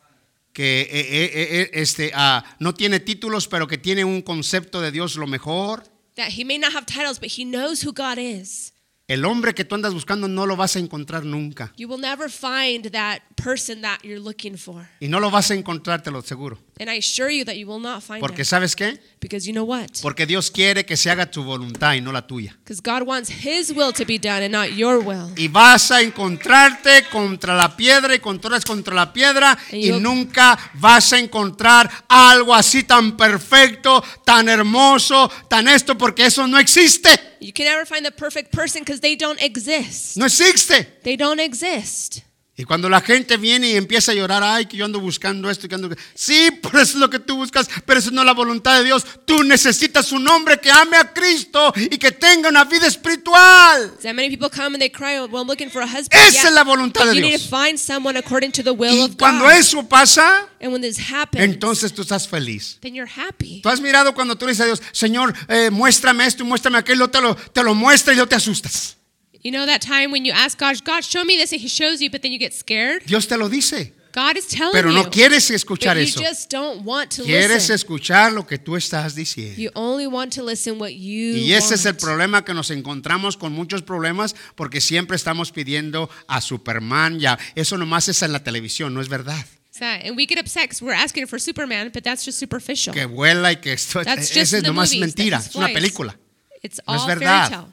que 0.54 0.82
eh, 0.82 0.88
eh, 0.92 1.32
eh, 1.34 1.62
eh, 1.62 1.70
este, 1.74 2.12
ah, 2.14 2.44
no 2.60 2.74
tiene 2.74 3.00
títulos, 3.00 3.48
pero 3.48 3.68
que 3.68 3.78
tiene 3.78 4.04
un 4.04 4.22
concepto 4.22 4.82
de 4.82 4.92
Dios 4.92 5.16
lo 5.16 5.28
mejor. 5.28 5.84
that 6.16 6.32
he 6.38 6.44
may 6.44 6.58
not 6.58 6.74
have 6.74 6.86
titles, 6.86 7.18
but 7.20 7.30
he 7.30 7.46
knows 7.46 7.82
who 7.82 7.94
God 7.94 8.18
is. 8.18 8.74
El 9.08 9.24
hombre 9.26 9.56
que 9.56 9.64
tú 9.64 9.74
andas 9.74 9.94
buscando 9.94 10.28
no 10.28 10.46
lo 10.46 10.56
vas 10.56 10.76
a 10.76 10.80
encontrar 10.80 11.24
nunca. 11.24 11.72
You 11.78 11.88
will 11.88 12.00
never 12.00 12.30
find 12.30 12.92
that 12.92 13.22
person 13.36 13.82
that 13.82 14.00
you're 14.04 14.20
looking 14.20 14.56
for. 14.58 14.88
Y 15.00 15.08
no 15.08 15.20
lo 15.22 15.32
vas 15.32 15.50
a 15.50 15.56
encontrar, 15.56 16.04
te 16.04 16.12
lo 16.12 16.20
aseguro. 16.20 16.60
And 16.80 16.90
I 16.90 16.96
assure 16.96 17.30
you 17.30 17.44
that 17.44 17.58
you 17.58 17.68
will 17.68 17.82
not 17.82 18.02
find 18.02 18.22
Porque. 18.22 18.46
¿sabes 18.46 18.74
qué? 18.74 18.98
Because 19.20 19.46
you 19.46 19.52
know 19.52 19.66
what? 19.66 19.90
Porque 20.02 20.26
Dios 20.26 20.50
quiere 20.50 20.86
que 20.86 20.96
se 20.96 21.10
haga 21.10 21.30
tu 21.30 21.44
voluntad 21.44 21.94
y 21.96 22.00
no 22.00 22.14
la 22.14 22.26
tuya. 22.26 22.56
Because 22.64 22.80
God 22.80 23.06
wants 23.06 23.30
his 23.30 23.74
will 23.74 23.92
to 23.92 24.06
be 24.06 24.18
done 24.18 24.44
and 24.44 24.54
not 24.54 24.72
your 24.72 25.00
will. 25.00 25.34
Y 25.36 25.50
vas 25.50 25.92
a 25.92 26.02
encontrarte 26.02 27.04
contra 27.12 27.54
la 27.54 27.76
piedra 27.76 28.16
y 28.16 28.20
controlas 28.20 28.64
contra 28.64 28.96
la 28.96 29.12
piedra 29.12 29.58
And 29.72 29.84
y 29.84 29.92
nunca 30.00 30.58
vas 30.76 31.12
a 31.12 31.20
encontrar 31.20 31.90
algo 32.08 32.56
así 32.56 32.84
tan 32.84 33.18
perfecto, 33.18 34.02
tan 34.24 34.48
hermoso, 34.48 35.30
tan 35.50 35.68
esto, 35.68 35.98
porque 35.98 36.28
eso 36.28 36.48
no 36.48 36.58
existe. 36.58 37.10
You 37.42 37.52
can 37.52 37.66
never 37.66 37.86
find 37.86 38.06
the 38.06 38.12
perfect 38.12 38.54
person 38.54 38.84
because 38.84 39.02
they 39.02 39.18
don't 39.18 39.42
exist. 39.42 40.16
No 40.16 40.26
existe. 40.26 41.02
They 41.04 41.18
don't 41.18 41.42
exist. 41.42 42.22
Y 42.60 42.66
cuando 42.66 42.89
la 42.89 42.99
gente 42.99 43.38
viene 43.38 43.70
y 43.70 43.76
empieza 43.78 44.12
a 44.12 44.16
llorar, 44.16 44.43
ay, 44.43 44.66
que 44.66 44.76
yo 44.76 44.84
ando 44.84 44.99
buscando 44.99 45.49
esto, 45.49 45.70
que 45.70 45.76
ando... 45.76 45.95
Sí, 46.14 46.51
por 46.62 46.76
eso 46.76 46.91
es 46.91 46.95
lo 46.95 47.10
que 47.10 47.18
tú 47.18 47.38
buscas, 47.38 47.70
pero 47.86 47.99
eso 48.01 48.12
no 48.12 48.20
es 48.20 48.26
la 48.26 48.34
voluntad 48.34 48.80
de 48.80 48.84
Dios. 48.84 49.05
Tú 49.24 49.45
necesitas 49.45 50.12
un 50.12 50.28
hombre 50.28 50.60
que 50.60 50.70
ame 50.70 50.97
a 50.97 51.14
Cristo 51.14 51.72
y 51.78 51.97
que 51.97 52.12
tenga 52.12 52.49
una 52.49 52.66
vida 52.66 52.86
espiritual. 52.86 53.93
That 54.03 54.14
many 54.14 54.28
people 54.30 54.49
come 54.49 54.76
and 54.76 54.80
they 54.80 54.89
cry, 54.89 55.22
well, 55.22 55.41
I'm 55.41 55.47
looking 55.47 55.70
for 55.70 55.82
a 55.82 55.86
husband. 55.88 56.10
Esa 56.28 56.49
es 56.49 56.53
la 56.53 56.66
voluntad 56.66 57.05
de 57.05 57.16
you 57.16 57.22
need 57.22 57.30
Dios. 57.38 57.43
to 57.43 57.49
find 57.49 57.80
someone 57.80 58.18
according 58.20 58.51
to 58.51 58.62
the 58.62 58.72
will 58.74 58.93
Y 58.93 59.05
of 59.05 59.16
cuando 59.18 59.45
God. 59.45 59.53
eso 59.53 59.88
pasa, 59.88 60.49
and 60.60 60.74
when 60.74 60.82
this 60.82 60.97
happens, 60.99 61.41
entonces 61.41 61.93
tú 61.93 62.01
estás 62.01 62.28
feliz. 62.28 62.78
then 62.82 62.93
you're 62.93 63.10
happy. 63.10 63.62
Tú 63.62 63.70
has 63.70 63.80
mirado 63.80 64.14
cuando 64.14 64.36
tú 64.36 64.45
le 64.45 64.51
dices 64.51 64.64
a 64.64 64.66
Dios, 64.66 64.82
Señor, 64.91 65.34
eh, 65.47 65.70
muéstrame 65.70 66.26
esto 66.26 66.43
y 66.43 66.45
muéstrame 66.45 66.78
aquello, 66.78 67.10
te 67.10 67.22
lo, 67.22 67.36
te 67.38 67.64
lo 67.64 67.74
muestra 67.74 68.12
y 68.12 68.18
luego 68.18 68.28
te 68.28 68.36
asustas. 68.36 68.97
You 69.44 69.52
know 69.52 69.66
that 69.66 69.82
time 69.82 70.12
when 70.12 70.26
you 70.26 70.34
ask 70.34 70.58
God, 70.60 70.84
God, 70.84 71.04
show 71.04 71.24
me 71.24 71.38
this, 71.38 71.52
and 71.54 71.62
He 71.62 71.68
shows 71.70 72.02
you, 72.02 72.10
but 72.10 72.22
then 72.22 72.32
you 72.34 72.40
get 72.40 72.54
scared? 72.54 73.04
Dios 73.06 73.26
te 73.28 73.38
lo 73.38 73.48
dice, 73.48 73.94
God 74.12 74.36
is 74.38 74.48
telling 74.48 74.74
pero 74.74 74.90
you. 74.90 74.96
no 74.96 75.10
quieres 75.10 75.50
escuchar 75.52 75.96
but 75.96 76.02
you 76.02 76.08
eso. 76.10 76.20
just 76.22 76.50
don't 76.52 76.84
want 76.84 77.12
to 77.12 77.24
Quieres 77.24 77.70
listen. 77.70 77.76
escuchar 77.76 78.34
lo 78.34 78.46
que 78.46 78.58
tú 78.58 78.76
estás 78.76 79.14
diciendo. 79.16 79.56
You 79.62 79.70
only 79.76 80.08
want 80.08 80.34
to 80.34 80.44
listen 80.44 80.80
what 80.80 80.90
you 80.90 81.36
Y 81.38 81.54
ese 81.54 81.76
es 81.76 81.86
el 81.86 81.92
want. 81.94 82.02
problema 82.02 82.44
que 82.44 82.54
nos 82.54 82.70
encontramos 82.72 83.38
con 83.38 83.54
muchos 83.54 83.82
problemas 83.84 84.36
porque 84.56 84.82
siempre 84.82 85.16
estamos 85.16 85.52
pidiendo 85.52 86.10
a 86.28 86.42
Superman 86.42 87.20
ya. 87.20 87.38
Eso 87.56 87.78
nomás 87.78 88.10
es 88.10 88.22
en 88.24 88.34
la 88.34 88.44
televisión, 88.44 88.94
no 88.94 89.02
es 89.02 89.08
verdad. 89.10 89.46
And 89.82 90.18
we 90.18 90.26
get 90.26 90.38
upset 90.38 90.64
because 90.64 90.82
we're 90.84 90.94
asking 90.94 91.26
for 91.28 91.40
Superman, 91.40 91.92
but 91.94 92.04
that's 92.04 92.26
just 92.26 92.38
superficial. 92.38 92.94
Que 92.94 93.06
vuela 93.06 93.54
y 93.54 93.58
que 93.62 93.72
esto 93.72 94.04
That's 94.04 94.28
just 94.28 94.36
ese 94.36 94.58
es 94.58 94.64
nomás 94.64 94.90
movies, 94.90 95.00
mentira, 95.00 95.38
es 95.38 95.56
una 95.56 95.68
película. 95.70 96.20
It's 96.62 96.82
No 96.86 96.96
es 96.96 97.02
all 97.02 97.08
fairy 97.08 97.20
verdad. 97.22 97.50
tale. 97.50 97.68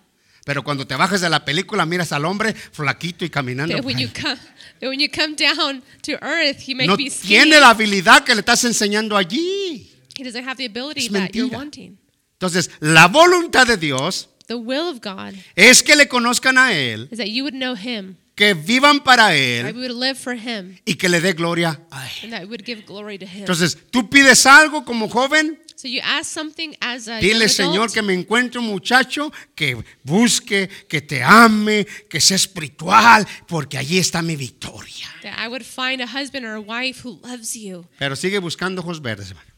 Pero 0.46 0.62
cuando 0.62 0.86
te 0.86 0.94
bajas 0.94 1.20
de 1.20 1.28
la 1.28 1.44
película 1.44 1.84
miras 1.86 2.12
al 2.12 2.24
hombre 2.24 2.54
flaquito 2.54 3.24
y 3.24 3.30
caminando. 3.30 3.74
But 3.76 3.84
when 3.84 3.96
por 3.96 4.02
you 4.02 4.08
ahí. 4.14 4.22
come, 4.22 4.40
but 4.80 4.88
when 4.90 5.00
you 5.00 5.08
come 5.12 5.34
down 5.34 5.82
to 6.02 6.12
earth, 6.24 6.60
he 6.64 6.72
may 6.72 6.86
No 6.86 6.96
be 6.96 7.10
tiene 7.10 7.58
la 7.58 7.70
habilidad 7.70 8.22
que 8.22 8.32
le 8.32 8.42
estás 8.42 8.62
enseñando 8.62 9.16
allí. 9.16 9.90
He 10.16 10.22
doesn't 10.22 10.46
have 10.46 10.56
the 10.56 10.66
ability 10.66 11.06
Es 11.06 11.12
that 11.12 11.30
you're 11.32 11.52
wanting. 11.52 11.98
Entonces, 12.34 12.70
la 12.78 13.08
voluntad 13.08 13.66
de 13.66 13.76
Dios 13.76 14.28
The 14.46 14.54
will 14.54 14.86
of 14.88 15.00
God 15.00 15.34
es 15.56 15.82
que 15.82 15.96
le 15.96 16.06
conozcan 16.06 16.56
a 16.58 16.72
Él, 16.72 17.08
is 17.10 17.18
that 17.18 17.26
you 17.26 17.42
would 17.42 17.56
know 17.56 17.74
Him, 17.74 18.16
que 18.36 18.54
vivan 18.54 19.00
para 19.02 19.24
that 19.24 19.34
Él 19.34 19.64
we 19.74 19.88
would 19.88 20.00
live 20.00 20.16
for 20.16 20.34
Him, 20.34 20.78
y 20.84 20.94
que 20.94 21.08
le 21.08 21.20
dé 21.20 21.32
gloria 21.32 21.80
a 21.90 22.06
Él. 22.06 22.12
and 22.22 22.32
that 22.32 22.42
we 22.42 22.50
would 22.50 22.64
give 22.64 22.84
glory 22.86 23.18
to 23.18 23.26
Him. 23.26 23.40
Entonces, 23.40 23.76
tú 23.90 24.08
pides 24.08 24.46
algo 24.46 24.84
como 24.84 25.08
joven, 25.08 25.58
So 25.78 25.88
you 25.88 26.00
ask 26.02 26.32
something 26.32 26.74
as 26.80 27.06
a 27.06 27.20
young 27.20 27.20
dile 27.20 27.48
Señor 27.50 27.74
adult, 27.84 27.92
que 27.92 28.00
me 28.02 28.14
encuentre 28.14 28.58
un 28.58 28.66
muchacho 28.66 29.30
que 29.54 29.76
busque, 30.04 30.70
que 30.88 31.02
te 31.02 31.22
ame, 31.22 31.84
que 32.08 32.18
sea 32.18 32.36
espiritual, 32.36 33.26
porque 33.46 33.76
allí 33.76 33.98
está 33.98 34.22
mi 34.22 34.36
victoria. 34.36 35.06
that 35.22 35.38
I 35.38 35.48
would 35.48 35.62
find 35.64 36.00
a 36.00 36.06
husband 36.06 36.46
or 36.46 36.54
a 36.54 36.60
wife 36.60 37.02
who 37.06 37.20
loves 37.22 37.54
you, 37.54 37.86
Pero 37.98 38.16
sigue 38.16 38.38
buscando 38.38 38.80
ojos 38.80 39.02
verdes, 39.02 39.28
hermano. 39.28 39.50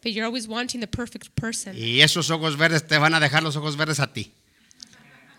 but 0.00 0.12
you're 0.12 0.24
always 0.24 0.46
wanting 0.46 0.80
the 0.80 0.86
perfect 0.86 1.34
person. 1.34 1.74
Y 1.76 2.02
esos 2.02 2.30
ojos 2.30 2.56
verdes 2.56 2.86
te 2.86 2.96
van 2.98 3.12
a 3.14 3.18
dejar 3.18 3.42
los 3.42 3.56
ojos 3.56 3.76
verdes 3.76 3.98
a 3.98 4.12
ti. 4.12 4.30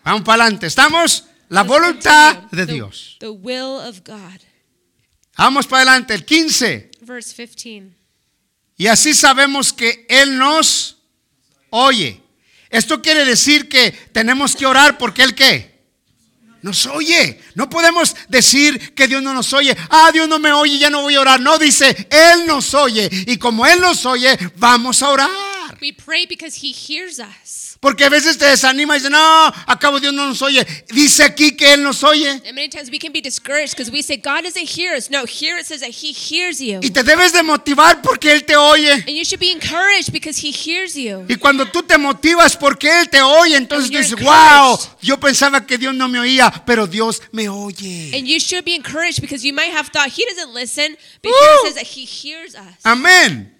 Vamos 0.04 0.22
para 0.22 0.42
adelante. 0.44 0.66
Estamos 0.66 1.24
la 1.48 1.62
Let's 1.62 1.68
voluntad 1.72 2.34
continue. 2.40 2.56
de 2.56 2.66
The- 2.66 2.72
Dios. 2.74 3.16
The 3.20 3.28
will 3.30 3.80
of 3.88 4.02
God. 4.04 4.40
Vamos 5.38 5.66
para 5.66 5.82
adelante. 5.82 6.12
El 6.14 6.24
15. 6.26 6.90
Verse 7.00 7.32
15. 7.34 7.94
Y 8.76 8.86
así 8.88 9.14
sabemos 9.14 9.72
que 9.72 10.06
Él 10.08 10.36
nos 10.36 10.98
oye. 11.70 12.20
Esto 12.68 13.00
quiere 13.00 13.24
decir 13.24 13.68
que 13.68 13.90
tenemos 14.12 14.54
que 14.54 14.66
orar 14.66 14.98
porque 14.98 15.22
Él 15.22 15.34
qué? 15.34 15.76
Nos 16.62 16.84
oye. 16.86 17.40
No 17.54 17.70
podemos 17.70 18.14
decir 18.28 18.94
que 18.94 19.06
Dios 19.06 19.22
no 19.22 19.32
nos 19.32 19.52
oye. 19.52 19.76
Ah, 19.88 20.10
Dios 20.12 20.28
no 20.28 20.38
me 20.38 20.52
oye, 20.52 20.78
ya 20.78 20.90
no 20.90 21.02
voy 21.02 21.14
a 21.14 21.20
orar. 21.20 21.40
No, 21.40 21.58
dice, 21.58 22.08
Él 22.10 22.46
nos 22.46 22.74
oye. 22.74 23.08
Y 23.26 23.36
como 23.38 23.66
Él 23.66 23.80
nos 23.80 24.04
oye, 24.04 24.36
vamos 24.56 25.02
a 25.02 25.10
orar. 25.10 25.78
We 25.80 25.92
pray 25.92 26.26
because 26.26 26.58
He 26.60 26.72
hears 26.72 27.18
us. 27.18 27.65
Porque 27.80 28.04
a 28.04 28.08
veces 28.08 28.38
te 28.38 28.46
desanima 28.46 28.94
y 28.94 28.98
dices, 28.98 29.10
no, 29.10 29.52
acabo 29.66 30.00
Dios 30.00 30.12
no 30.12 30.26
nos 30.26 30.40
oye. 30.42 30.66
Dice 30.88 31.24
aquí 31.24 31.56
que 31.56 31.74
Él 31.74 31.82
nos 31.82 32.02
oye. 32.02 32.30
And 32.30 32.54
many 32.54 32.68
times 32.68 32.90
we 32.90 32.98
can 32.98 33.12
be 33.12 33.20
discouraged 33.20 33.72
because 33.76 33.90
we 33.90 34.02
say, 34.02 34.16
God 34.16 34.44
doesn't 34.44 34.68
hear 34.68 34.96
us. 34.96 35.10
No, 35.10 35.24
here 35.24 35.58
it 35.58 35.66
says 35.66 35.80
that 35.80 35.90
He 35.90 36.12
hears 36.12 36.60
you. 36.60 36.80
Y 36.82 36.90
te 36.90 37.02
debes 37.02 37.32
de 37.32 37.42
motivar 37.42 38.02
porque 38.02 38.32
Él 38.32 38.44
te 38.44 38.56
oye. 38.56 38.92
And 38.92 39.10
you 39.10 39.24
should 39.24 39.40
be 39.40 39.52
encouraged 39.52 40.12
because 40.12 40.38
He 40.38 40.50
hears 40.50 40.94
you. 40.94 41.24
Y 41.28 41.36
cuando 41.36 41.66
tú 41.66 41.82
te 41.82 41.98
motivas 41.98 42.56
porque 42.56 42.88
Él 43.00 43.08
te 43.08 43.20
oye, 43.20 43.56
entonces 43.56 43.90
tú 43.90 43.98
dices, 43.98 44.20
wow, 44.22 44.78
yo 45.02 45.18
pensaba 45.18 45.66
que 45.66 45.78
Dios 45.78 45.94
no 45.94 46.08
me 46.08 46.18
oía, 46.18 46.50
pero 46.64 46.86
Dios 46.86 47.22
me 47.32 47.48
oye. 47.48 48.12
And 48.14 48.26
you 48.26 48.40
should 48.40 48.64
be 48.64 48.74
encouraged 48.74 49.20
because 49.20 49.44
you 49.44 49.52
might 49.52 49.72
have 49.72 49.88
thought 49.88 50.10
He 50.10 50.24
doesn't 50.24 50.54
listen, 50.54 50.96
but 51.22 51.30
Woo! 51.30 51.36
here 51.38 51.54
it 51.54 51.66
says 51.66 51.74
that 51.74 51.86
He 51.86 52.04
hears 52.04 52.54
us. 52.54 52.80
Amén. 52.84 53.55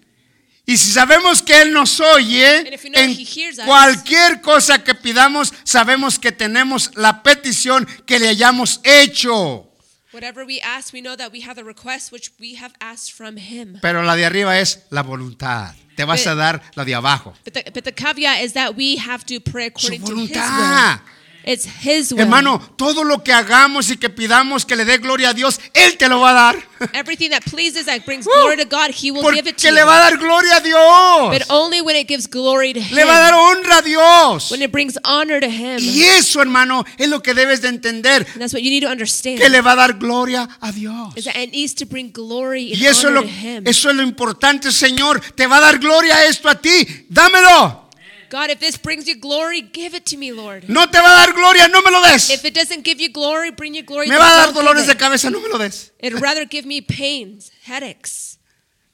Y 0.69 0.77
si 0.77 0.91
sabemos 0.91 1.41
que 1.41 1.61
Él 1.61 1.71
nos 1.71 1.97
oye, 2.01 2.63
you 2.83 2.89
know 2.91 3.01
en 3.01 3.65
cualquier 3.65 4.41
cosa 4.41 4.83
que 4.83 4.93
pidamos, 4.93 5.53
sabemos 5.63 6.19
que 6.19 6.33
tenemos 6.33 6.91
la 6.95 7.23
petición 7.23 7.87
que 8.05 8.19
le 8.19 8.27
hayamos 8.27 8.81
hecho. 8.83 9.63
Whatever 10.11 10.45
we 10.45 10.59
ask, 10.61 10.93
we 10.93 10.99
know 11.01 11.15
that 11.15 11.31
we 11.31 11.41
have 11.41 11.55
the 11.55 11.63
request 11.63 12.11
which 12.11 12.31
we 12.39 12.55
have 12.57 12.73
asked 12.81 13.13
from 13.13 13.37
Him. 13.37 13.79
Pero 13.81 14.03
la 14.03 14.15
de 14.17 14.25
arriba 14.25 14.59
es 14.59 14.79
la 14.89 15.03
voluntad. 15.03 15.73
Te 15.95 16.03
vas 16.03 16.19
Pero- 16.21 16.31
a 16.31 16.35
dar 16.35 16.61
la 16.75 16.83
de 16.83 16.95
abajo. 16.95 17.33
But 17.45 17.53
the, 17.53 17.71
but 17.73 17.83
the 17.85 17.93
caveat 17.93 18.41
is 18.43 18.51
that 18.53 18.75
we 18.75 18.97
have 18.97 19.25
to 19.27 19.39
pray 19.39 19.71
Su 19.75 19.87
according 19.87 20.01
to 20.03 20.15
His 20.21 20.31
voluntad. 20.37 20.99
will. 20.99 21.01
It's 21.47 21.65
His 21.65 22.11
will. 22.11 22.19
Hermano, 22.19 22.59
todo 22.75 23.05
lo 23.05 23.23
que 23.23 23.31
hagamos 23.31 23.89
y 23.89 23.95
que 23.95 24.09
pidamos 24.09 24.65
que 24.65 24.75
le 24.75 24.83
dé 24.83 24.97
gloria 24.97 25.29
a 25.29 25.33
Dios, 25.33 25.61
Él 25.73 25.95
te 25.97 26.09
lo 26.09 26.19
va 26.19 26.31
a 26.31 26.33
dar. 26.33 26.55
Everything 26.93 27.29
that 27.29 27.41
pleases, 27.49 27.85
that 27.85 28.05
brings 28.05 28.25
glory 28.27 28.57
to 28.57 28.65
God, 28.65 28.91
He 28.91 29.11
will 29.11 29.23
give 29.31 29.47
it 29.47 29.55
to 29.57 29.67
Porque 29.67 29.71
le 29.71 29.79
you. 29.79 29.85
va 29.87 29.97
a 29.97 30.11
dar 30.11 30.17
gloria 30.17 30.57
a 30.57 30.61
Dios. 30.61 31.29
But 31.31 31.49
only 31.49 31.79
when 31.81 31.95
it 31.95 32.05
gives 32.07 32.27
glory 32.27 32.73
to 32.73 32.81
Him. 32.81 32.95
Le 32.97 33.05
va 33.05 33.17
a 33.17 33.31
dar 33.31 33.33
honra 33.33 33.77
a 33.77 33.81
Dios. 33.81 34.51
when 34.51 34.61
it 34.61 34.71
brings 34.73 34.97
honor 35.05 35.39
to 35.39 35.47
Him. 35.49 35.79
Y 35.79 36.03
eso, 36.03 36.41
hermano, 36.41 36.83
es 36.97 37.07
lo 37.07 37.21
que 37.23 37.33
debes 37.33 37.61
de 37.61 37.69
entender. 37.69 38.27
And 38.33 38.41
that's 38.41 38.53
what 38.53 38.61
you 38.61 38.69
need 38.69 38.83
to 38.83 38.89
understand. 38.89 39.39
Que 39.39 39.47
le 39.49 39.61
va 39.61 39.71
a 39.71 39.75
dar 39.77 39.93
gloria 39.93 40.49
a 40.59 40.71
Dios. 40.73 41.15
is 41.15 41.23
that 41.25 41.37
it 41.37 41.51
needs 41.53 41.73
to 41.75 41.85
bring 41.85 42.11
glory 42.11 42.73
and 42.73 42.81
Y 42.81 42.85
eso 42.87 42.89
es, 42.89 43.05
honor 43.05 43.21
lo, 43.21 43.21
to 43.21 43.27
Him. 43.29 43.63
eso 43.65 43.89
es 43.89 43.95
lo 43.95 44.03
importante, 44.03 44.71
Señor. 44.73 45.21
Te 45.35 45.47
va 45.47 45.57
a 45.57 45.61
dar 45.61 45.79
gloria 45.79 46.25
esto 46.25 46.49
a 46.49 46.55
ti. 46.55 47.05
Dámelo. 47.09 47.86
God, 48.29 48.49
if 48.49 48.59
this 48.59 48.77
brings 48.77 49.07
you 49.07 49.15
glory, 49.15 49.61
give 49.61 49.95
it 49.95 50.05
to 50.07 50.17
me, 50.17 50.31
Lord. 50.31 50.67
No 50.69 50.85
te 50.85 50.99
va 50.99 51.23
a 51.23 51.25
dar 51.25 51.33
gloria, 51.33 51.67
no 51.67 51.81
me 51.81 51.91
lo 51.91 52.01
des. 52.01 52.29
If 52.29 52.45
it 52.45 52.53
doesn't 52.53 52.83
give 52.83 52.99
you 52.99 53.09
glory, 53.11 53.51
bring 53.51 53.73
you 53.73 53.83
glory. 53.83 54.07
Me 54.07 54.17
va 54.17 54.25
a 54.25 54.45
dar 54.47 54.53
dolores 54.53 54.87
de 54.87 54.95
cabeza, 54.95 55.29
no 55.29 55.39
me 55.39 55.49
lo 55.49 55.57
des. 55.57 55.91
It'd 55.99 56.21
rather 56.21 56.45
give 56.45 56.65
me 56.65 56.81
pains, 56.81 57.51
headaches. 57.63 58.39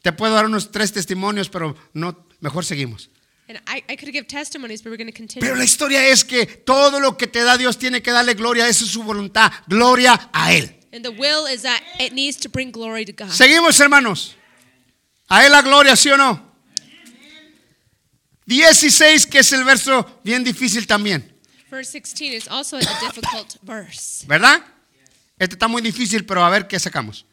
Te 0.02 0.12
puedo 0.12 0.34
dar 0.34 0.46
unos 0.46 0.72
tres 0.72 0.92
testimonios, 0.92 1.50
pero 1.50 1.76
no, 1.94 2.26
mejor 2.42 2.66
seguimos. 2.66 3.10
And 3.48 3.60
I, 3.68 3.84
I 3.90 3.96
could 3.96 4.12
give 4.14 4.28
testimonies, 4.28 4.82
but 4.82 4.90
we're 4.90 4.98
going 4.98 5.12
to 5.12 5.18
continue. 5.18 5.42
Pero 5.42 5.56
la 5.56 5.64
historia 5.64 6.06
es 6.08 6.24
que 6.24 6.46
todo 6.46 7.00
lo 7.00 7.18
que 7.18 7.28
te 7.28 7.44
da 7.44 7.58
Dios 7.58 7.78
tiene 7.78 8.02
que 8.02 8.12
darle 8.12 8.36
gloria, 8.36 8.68
esa 8.68 8.84
es 8.84 8.92
su 8.92 9.04
voluntad, 9.04 9.52
gloria 9.68 10.30
a 10.34 10.54
Él. 10.54 10.76
And 10.94 11.04
the 11.04 11.12
will 11.12 11.46
is 11.48 11.64
that 11.64 11.82
it 12.00 12.14
needs 12.14 12.38
to 12.38 12.50
bring 12.50 12.72
glory 12.72 13.06
to 13.06 13.12
God. 13.12 13.32
Seguimos, 13.32 13.80
hermanos. 13.80 14.36
A 15.28 15.46
Él 15.46 15.52
la 15.52 15.62
gloria, 15.62 15.96
¿sí 15.96 16.10
o 16.10 16.18
no? 16.18 16.53
16, 18.46 19.28
que 19.28 19.40
es 19.40 19.52
el 19.52 19.64
verso 19.64 20.20
bien 20.24 20.44
difícil 20.44 20.86
también, 20.88 21.30
Verse 21.70 21.92
16 21.92 22.34
is 22.34 22.48
also 22.48 22.78
a 22.78 22.82
difficult 22.82 23.58
verse. 23.64 24.26
¿verdad? 24.28 24.64
Este 25.40 25.56
está 25.56 25.68
muy 25.68 25.82
difícil, 25.82 26.24
pero 26.24 26.44
a 26.46 26.50
ver 26.50 26.68
qué 26.68 26.80
sacamos. 26.80 27.26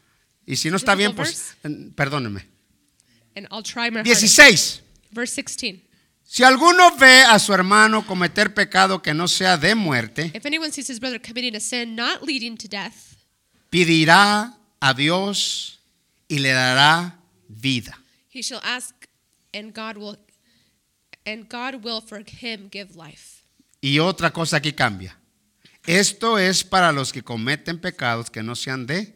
Y 0.47 0.55
si 0.55 0.71
no 0.71 0.77
está 0.77 0.95
bien, 0.95 1.13
pues 1.15 1.55
perdónenme. 1.95 2.47
And 3.35 3.47
I'll 3.51 3.61
try 3.61 3.91
my 3.91 3.99
hardest. 3.99 4.21
16. 4.21 4.81
Verse 5.11 5.35
16. 5.35 5.83
Si 6.23 6.43
alguno 6.43 6.95
ve 6.97 7.21
a 7.21 7.37
su 7.39 7.53
hermano 7.53 8.05
cometer 8.07 8.53
pecado 8.53 9.01
que 9.01 9.13
no 9.13 9.27
sea 9.27 9.57
de 9.57 9.75
muerte, 9.75 10.31
If 10.33 10.45
anyone 10.45 10.71
sees 10.71 10.89
his 10.89 10.99
brother 10.99 11.21
committing 11.21 11.55
a 11.55 11.59
sin 11.59 11.95
not 11.95 12.23
leading 12.23 12.57
to 12.57 12.67
death, 12.67 12.95
pedirá 13.69 14.57
a 14.79 14.93
Dios 14.93 15.79
y 16.27 16.39
le 16.39 16.49
dará 16.51 17.19
vida. 17.47 17.97
he 18.29 18.41
shall 18.41 18.61
ask, 18.63 18.95
and 19.53 19.73
God 19.73 19.97
will, 19.97 20.17
and 21.25 21.47
God 21.49 21.83
will 21.83 22.01
for 22.01 22.23
him 22.25 22.69
give 22.71 22.95
life. 22.95 23.43
Y 23.81 23.99
otra 23.99 24.31
cosa 24.31 24.57
aquí 24.57 24.73
cambia. 24.73 25.17
Esto 25.85 26.37
es 26.37 26.63
para 26.63 26.91
los 26.91 27.11
que 27.11 27.23
cometen 27.23 27.79
pecados 27.79 28.29
que 28.29 28.43
no 28.43 28.55
sean 28.55 28.85
de 28.85 29.15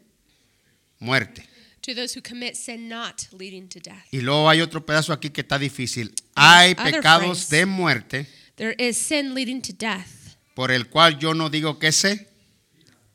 muerte. 1.00 1.48
To 1.82 1.94
those 1.94 2.16
who 2.16 2.22
commit 2.24 2.56
sin 2.56 2.90
not 2.90 3.28
leading 3.32 3.68
to 3.70 3.80
death. 3.80 4.08
Y 4.12 4.22
luego 4.22 4.50
hay 4.50 4.62
otro 4.62 4.84
pedazo 4.84 5.14
aquí 5.14 5.30
que 5.30 5.42
está 5.42 5.60
difícil. 5.60 6.14
Hay 6.34 6.72
other 6.72 6.94
pecados 6.96 7.46
phrase. 7.46 7.56
de 7.56 7.66
muerte 7.68 8.28
There 8.56 8.76
is 8.80 8.98
sin 8.98 9.36
leading 9.36 9.62
to 9.62 9.74
death. 9.74 10.36
por 10.56 10.72
el 10.72 10.90
cual 10.90 11.20
yo 11.20 11.34
no 11.36 11.50
digo 11.50 11.78
que 11.78 11.92
se 11.92 12.28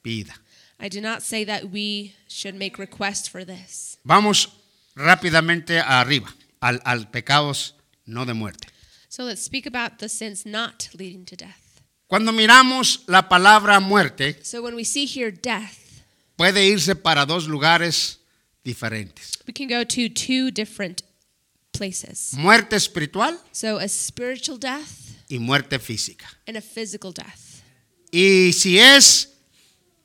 pida. 0.02 0.34
I 0.78 0.88
do 0.88 1.00
not 1.00 1.20
say 1.22 1.44
that 1.44 1.64
we 1.64 2.14
should 2.28 2.54
make 2.54 2.78
request 2.78 3.28
for 3.30 3.44
this. 3.44 3.98
Vamos 4.04 4.50
rápidamente 4.94 5.80
arriba, 5.80 6.32
al, 6.60 6.80
al 6.84 7.10
pecados 7.10 7.74
no 8.06 8.24
de 8.24 8.34
muerte. 8.34 8.68
So 9.12 9.24
let's 9.24 9.42
speak 9.42 9.66
about 9.66 9.98
the 9.98 10.08
sins 10.08 10.46
not 10.46 10.88
leading 10.94 11.24
to 11.26 11.34
death. 11.36 11.82
Cuando 12.06 12.30
miramos 12.32 13.02
la 13.08 13.28
palabra 13.28 13.80
muerte, 13.80 14.36
So 14.44 14.62
when 14.62 14.76
we 14.76 14.84
see 14.84 15.04
here 15.04 15.32
death, 15.32 16.02
puede 16.36 16.64
irse 16.68 16.94
para 16.94 17.26
dos 17.26 17.48
lugares 17.48 18.18
diferentes. 18.64 19.32
we 19.48 19.52
can 19.52 19.66
go 19.68 19.82
to 19.84 20.08
two 20.08 20.52
different 20.52 21.02
places. 21.72 22.34
Muerte 22.38 22.76
espiritual 22.76 23.36
So 23.50 23.78
a 23.78 23.88
spiritual 23.88 24.58
death 24.58 25.16
y 25.28 25.38
muerte 25.40 25.78
física. 25.80 26.26
and 26.46 26.56
a 26.56 26.60
physical 26.60 27.12
death. 27.12 27.62
Y 28.12 28.52
si 28.52 28.78
es 28.78 29.28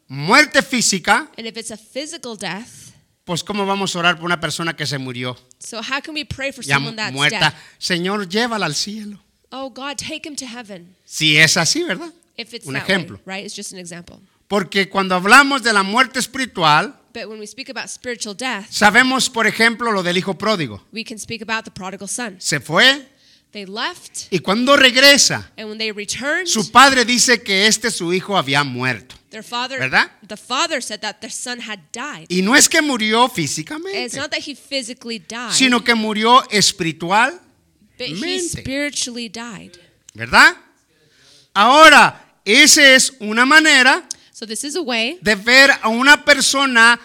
muerte 0.08 0.64
física, 0.64 1.30
And 1.38 1.46
if 1.46 1.58
it's 1.58 1.72
a 1.72 1.78
physical 1.78 2.36
death, 2.36 2.85
pues 3.26 3.44
¿cómo 3.44 3.66
vamos 3.66 3.96
a 3.96 4.00
orar 4.00 4.16
por 4.16 4.26
una 4.26 4.40
persona 4.40 4.76
que 4.76 4.86
se 4.86 4.98
murió? 4.98 5.36
so 5.60 5.80
how 5.80 6.02
can 6.02 6.14
we 6.16 6.24
pray 6.26 6.52
for 6.52 6.64
Ya 6.64 6.76
someone 6.76 6.96
that's 6.96 7.14
muerta. 7.14 7.40
dead? 7.40 7.54
Señor, 7.78 8.30
llévala 8.30 8.66
al 8.66 8.76
cielo. 8.76 9.20
Oh 9.52 9.70
God, 9.70 9.98
take 9.98 10.22
him 10.28 10.36
to 10.36 10.46
heaven. 10.46 10.96
Si 11.06 11.38
es 11.38 11.58
así, 11.58 11.84
¿verdad? 11.84 12.12
If 12.38 12.54
it's 12.54 12.66
Un 12.66 12.76
ejemplo. 12.76 13.20
way, 13.26 13.38
right? 13.38 13.46
It's 13.46 13.56
just 13.56 13.72
an 13.74 13.80
example. 13.80 14.18
Porque 14.48 14.90
cuando 14.90 15.16
hablamos 15.16 15.64
de 15.64 15.74
la 15.74 15.82
muerte 15.84 16.20
espiritual, 16.20 17.00
But 17.14 17.28
when 17.28 17.40
we 17.40 17.48
speak 17.48 17.70
about 17.70 17.88
spiritual 17.88 18.36
death, 18.36 18.66
sabemos, 18.70 19.30
por 19.30 19.48
ejemplo, 19.48 19.92
lo 19.92 20.04
del 20.04 20.18
hijo 20.18 20.38
pródigo. 20.38 20.84
we 20.92 21.04
can 21.04 21.18
speak 21.18 21.42
about 21.42 21.64
the 21.64 21.72
prodigal 21.72 22.08
son. 22.10 22.36
Se 22.40 22.60
fue 22.60 23.08
They 23.52 23.66
left, 23.66 24.28
y 24.32 24.40
cuando 24.40 24.76
regresa, 24.76 25.50
and 25.58 25.70
when 25.70 25.78
they 25.78 25.94
returned, 25.94 26.46
su 26.48 26.70
padre 26.72 27.06
dice 27.06 27.42
que 27.42 27.68
este 27.68 27.90
su 27.90 28.12
hijo 28.14 28.38
había 28.38 28.66
muerto. 28.66 29.16
Their 29.36 29.44
father, 29.44 29.78
¿Verdad? 29.80 30.10
the 30.26 30.38
father 30.38 30.82
said 30.82 31.02
that 31.02 31.20
their 31.20 31.30
son 31.30 31.60
had 31.60 31.80
died. 31.92 32.28
Y 32.30 32.42
no 32.42 32.56
es 32.56 32.70
que 32.70 32.82
murió 32.82 33.30
It's 33.36 34.16
not 34.16 34.32
that 34.32 34.40
he 34.48 34.56
physically 34.56 35.20
died, 35.20 35.52
sino 35.52 35.84
que 35.84 35.94
murió 35.94 36.42
espiritual, 36.52 37.38
but 37.98 38.08
he 38.08 38.40
spiritually 38.40 39.28
died. 39.28 39.78
¿verdad? 40.14 40.56
Ahora, 41.54 42.16
esa 42.46 42.82
es 42.96 43.12
una 43.20 43.46
manera 43.46 44.08
So 44.32 44.46
this 44.46 44.64
is 44.64 44.76
a 44.76 44.82
way 44.82 45.18
de 45.22 45.36
ver 45.36 45.72
a 45.82 45.90
una 45.90 46.24
persona 46.24 47.00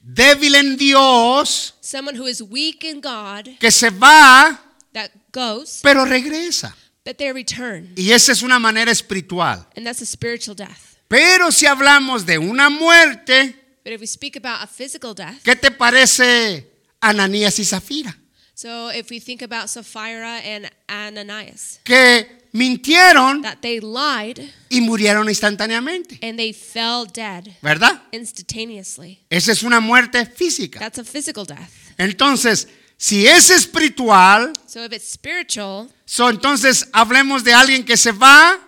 débil 0.00 0.54
en 0.54 0.76
Dios 0.76 1.74
someone 1.80 2.16
who 2.16 2.26
is 2.26 2.40
weak 2.42 2.84
in 2.84 3.00
God 3.00 3.48
que 3.58 3.70
se 3.70 3.90
va, 3.90 4.60
that 4.92 5.10
goes, 5.32 5.80
pero 5.82 6.04
regresa. 6.04 6.74
but 7.04 7.16
they 7.18 7.32
return, 7.32 7.92
Y 7.96 8.12
esa 8.12 8.32
es 8.32 8.42
una 8.42 8.58
manera 8.58 8.90
espiritual. 8.92 9.66
and 9.76 9.84
that's 9.86 10.02
a 10.02 10.06
spiritual 10.06 10.54
death. 10.54 10.91
Pero 11.12 11.52
si 11.52 11.66
hablamos 11.66 12.24
de 12.24 12.38
una 12.38 12.70
muerte, 12.70 13.54
But 13.84 13.92
if 13.92 14.00
we 14.00 14.06
speak 14.06 14.34
about 14.36 14.62
a 14.62 14.66
physical 14.66 15.14
death, 15.14 15.42
¿qué 15.44 15.54
te 15.54 15.70
parece 15.70 16.66
Ananías 17.02 17.58
y 17.58 17.66
Zafira? 17.66 18.16
so 18.54 18.90
if 18.90 19.10
we 19.10 19.20
think 19.20 19.42
about 19.42 19.68
Sapphira 19.68 20.38
and 20.38 20.70
Ananias, 20.88 21.80
Que 21.84 22.48
mintieron 22.52 23.42
that 23.42 23.58
they 23.60 23.78
lied 23.80 24.38
y 24.70 24.80
murieron 24.80 25.28
instantáneamente, 25.28 26.18
and 26.22 26.38
they 26.38 26.54
fell 26.54 27.04
dead 27.12 27.44
¿verdad? 27.60 28.00
instantaneously. 28.12 29.18
Esa 29.28 29.52
es 29.52 29.62
una 29.62 29.80
muerte 29.80 30.24
física. 30.24 30.78
That's 30.78 30.98
a 30.98 31.04
physical 31.04 31.44
death. 31.44 31.68
Entonces, 31.98 32.68
si 32.96 33.26
es 33.26 33.50
espiritual, 33.50 34.54
So 34.66 34.82
if 34.82 34.92
it's 34.94 35.10
spiritual, 35.12 35.90
so, 36.06 36.30
entonces 36.30 36.88
hablemos 36.94 37.44
de 37.44 37.52
alguien 37.52 37.84
que 37.84 37.98
se 37.98 38.12
va 38.12 38.58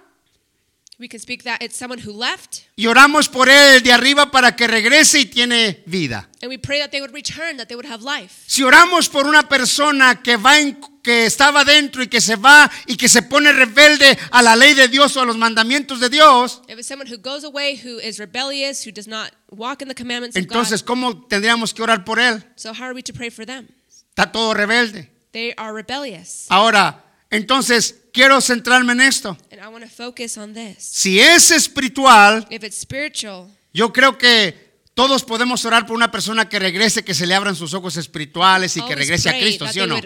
we 0.99 1.09
can 1.09 1.18
speak 1.18 1.42
that 1.45 1.61
it's 1.62 1.76
someone 1.76 1.99
who 2.01 2.12
left, 2.12 2.62
y 2.76 2.86
oramos 2.86 3.28
por 3.28 3.49
él 3.49 3.82
de 3.82 3.92
arriba 3.92 4.30
para 4.30 4.55
que 4.55 4.66
regrese 4.66 5.20
y 5.20 5.24
tiene 5.26 5.82
vida. 5.86 6.28
and 6.42 6.49
we 6.51 6.59
pray 6.59 6.78
that 6.80 6.90
they 6.90 7.01
would 7.01 7.12
return, 7.14 7.57
that 7.57 7.66
they 7.66 7.74
would 7.76 7.90
have 7.90 8.03
life. 8.03 8.45
Si 8.47 8.62
oramos 8.62 9.09
por 9.09 9.26
una 9.26 9.49
persona 9.49 10.22
que 10.22 10.36
va 10.36 10.59
en- 10.61 10.78
que 11.03 11.26
estaba 11.26 11.64
dentro 11.64 12.03
y 12.03 12.07
que 12.09 12.20
se 12.20 12.36
va 12.36 12.70
y 12.86 12.97
que 12.97 13.09
se 13.09 13.22
pone 13.22 13.53
rebelde 13.53 14.16
a 14.30 14.40
la 14.42 14.57
ley 14.57 14.72
de 14.74 14.88
Dios 14.88 15.14
o 15.16 15.20
a 15.20 15.24
los 15.26 15.36
mandamientos 15.36 16.01
de 16.01 16.09
Dios, 16.09 16.62
If 16.68 16.78
it's 16.78 16.86
someone 16.88 17.11
who 17.11 17.18
goes 17.18 17.45
away, 17.45 17.76
who 17.76 17.99
is 18.01 18.18
rebellious, 18.18 18.86
who 18.86 18.90
does 18.92 19.07
not 19.07 19.30
walk 19.51 19.82
in 19.82 19.88
the 19.88 19.95
commandments 19.95 20.36
of 20.36 20.42
entonces 20.42 20.82
God, 20.82 20.86
¿cómo 20.86 21.26
tendríamos 21.28 21.74
que 21.74 21.82
orar 21.82 22.05
por 22.05 22.18
él? 22.18 22.42
so 22.57 22.72
how 22.72 22.84
are 22.84 22.95
we 22.95 23.03
to 23.03 23.12
pray 23.12 23.30
for 23.30 23.45
them? 23.45 23.68
Está 24.16 24.30
todo 24.32 24.55
rebelde. 24.55 25.11
They 25.32 25.53
are 25.57 25.72
rebellious. 25.74 26.47
Ahora, 26.49 27.05
entonces 27.30 27.97
quiero 28.14 28.40
centrarme 28.40 28.92
en 28.92 29.02
esto. 29.02 29.36
And 29.50 29.60
I 29.60 29.66
want 29.66 29.84
to 29.84 29.90
focus 29.90 30.38
on 30.38 30.54
this. 30.54 30.78
Si 30.78 31.20
es 31.20 31.50
espiritual, 31.50 32.46
If 32.48 32.62
it's 32.64 32.80
spiritual, 32.80 33.48
yo 33.74 33.92
creo 33.92 34.16
que 34.16 34.72
todos 34.94 35.24
podemos 35.24 35.64
orar 35.64 35.84
por 35.86 35.96
una 35.96 36.10
persona 36.10 36.48
que 36.48 36.58
regrese, 36.58 37.04
que 37.04 37.12
se 37.12 37.26
le 37.26 37.34
abran 37.34 37.56
sus 37.56 37.74
ojos 37.74 37.96
espirituales 37.96 38.76
y 38.76 38.82
que 38.82 38.94
regrese 38.94 39.28
a 39.28 39.38
Cristo, 39.38 39.66
¿sí 39.66 39.80
o 39.80 39.86
no? 39.86 40.00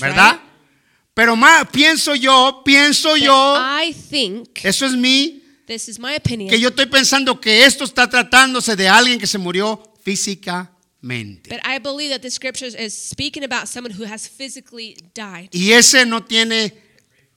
¿Verdad? 0.00 0.40
Pero 1.14 1.36
más, 1.36 1.68
pienso 1.70 2.14
yo, 2.14 2.62
pienso 2.64 3.16
yo, 3.16 3.56
I 3.56 3.92
think, 3.92 4.48
eso 4.64 4.86
es 4.86 4.92
mí, 4.92 5.42
this 5.66 5.88
is 5.88 5.98
my 5.98 6.16
opinion, 6.16 6.48
que 6.48 6.58
yo 6.58 6.68
estoy 6.68 6.86
pensando 6.86 7.40
que 7.40 7.64
esto 7.64 7.84
está 7.84 8.08
tratándose 8.08 8.74
de 8.76 8.88
alguien 8.88 9.18
que 9.18 9.26
se 9.26 9.36
murió 9.36 9.82
but 11.02 11.60
I 11.64 11.78
believe 11.78 12.10
that 12.10 12.20
this 12.22 12.34
scripture 12.34 12.66
is 12.66 12.92
speaking 12.94 13.42
about 13.44 13.68
someone 13.68 13.92
who 13.92 14.04
has 14.04 14.26
physically 14.28 14.96
died. 15.14 15.48
Y 15.52 15.72
ese 15.72 16.04
no 16.06 16.20
tiene, 16.20 16.72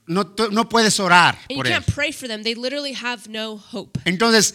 no, 0.06 0.24
no 0.50 0.64
puedes 0.68 0.98
orar 1.00 1.36
And 1.48 1.50
you 1.50 1.56
por 1.56 1.66
él. 1.66 1.70
can't 1.72 1.86
pray 1.94 2.12
for 2.12 2.28
them. 2.28 2.42
They 2.42 2.54
literally 2.54 2.92
have 2.92 3.28
no 3.28 3.56
hope. 3.56 3.98
Entonces, 4.04 4.54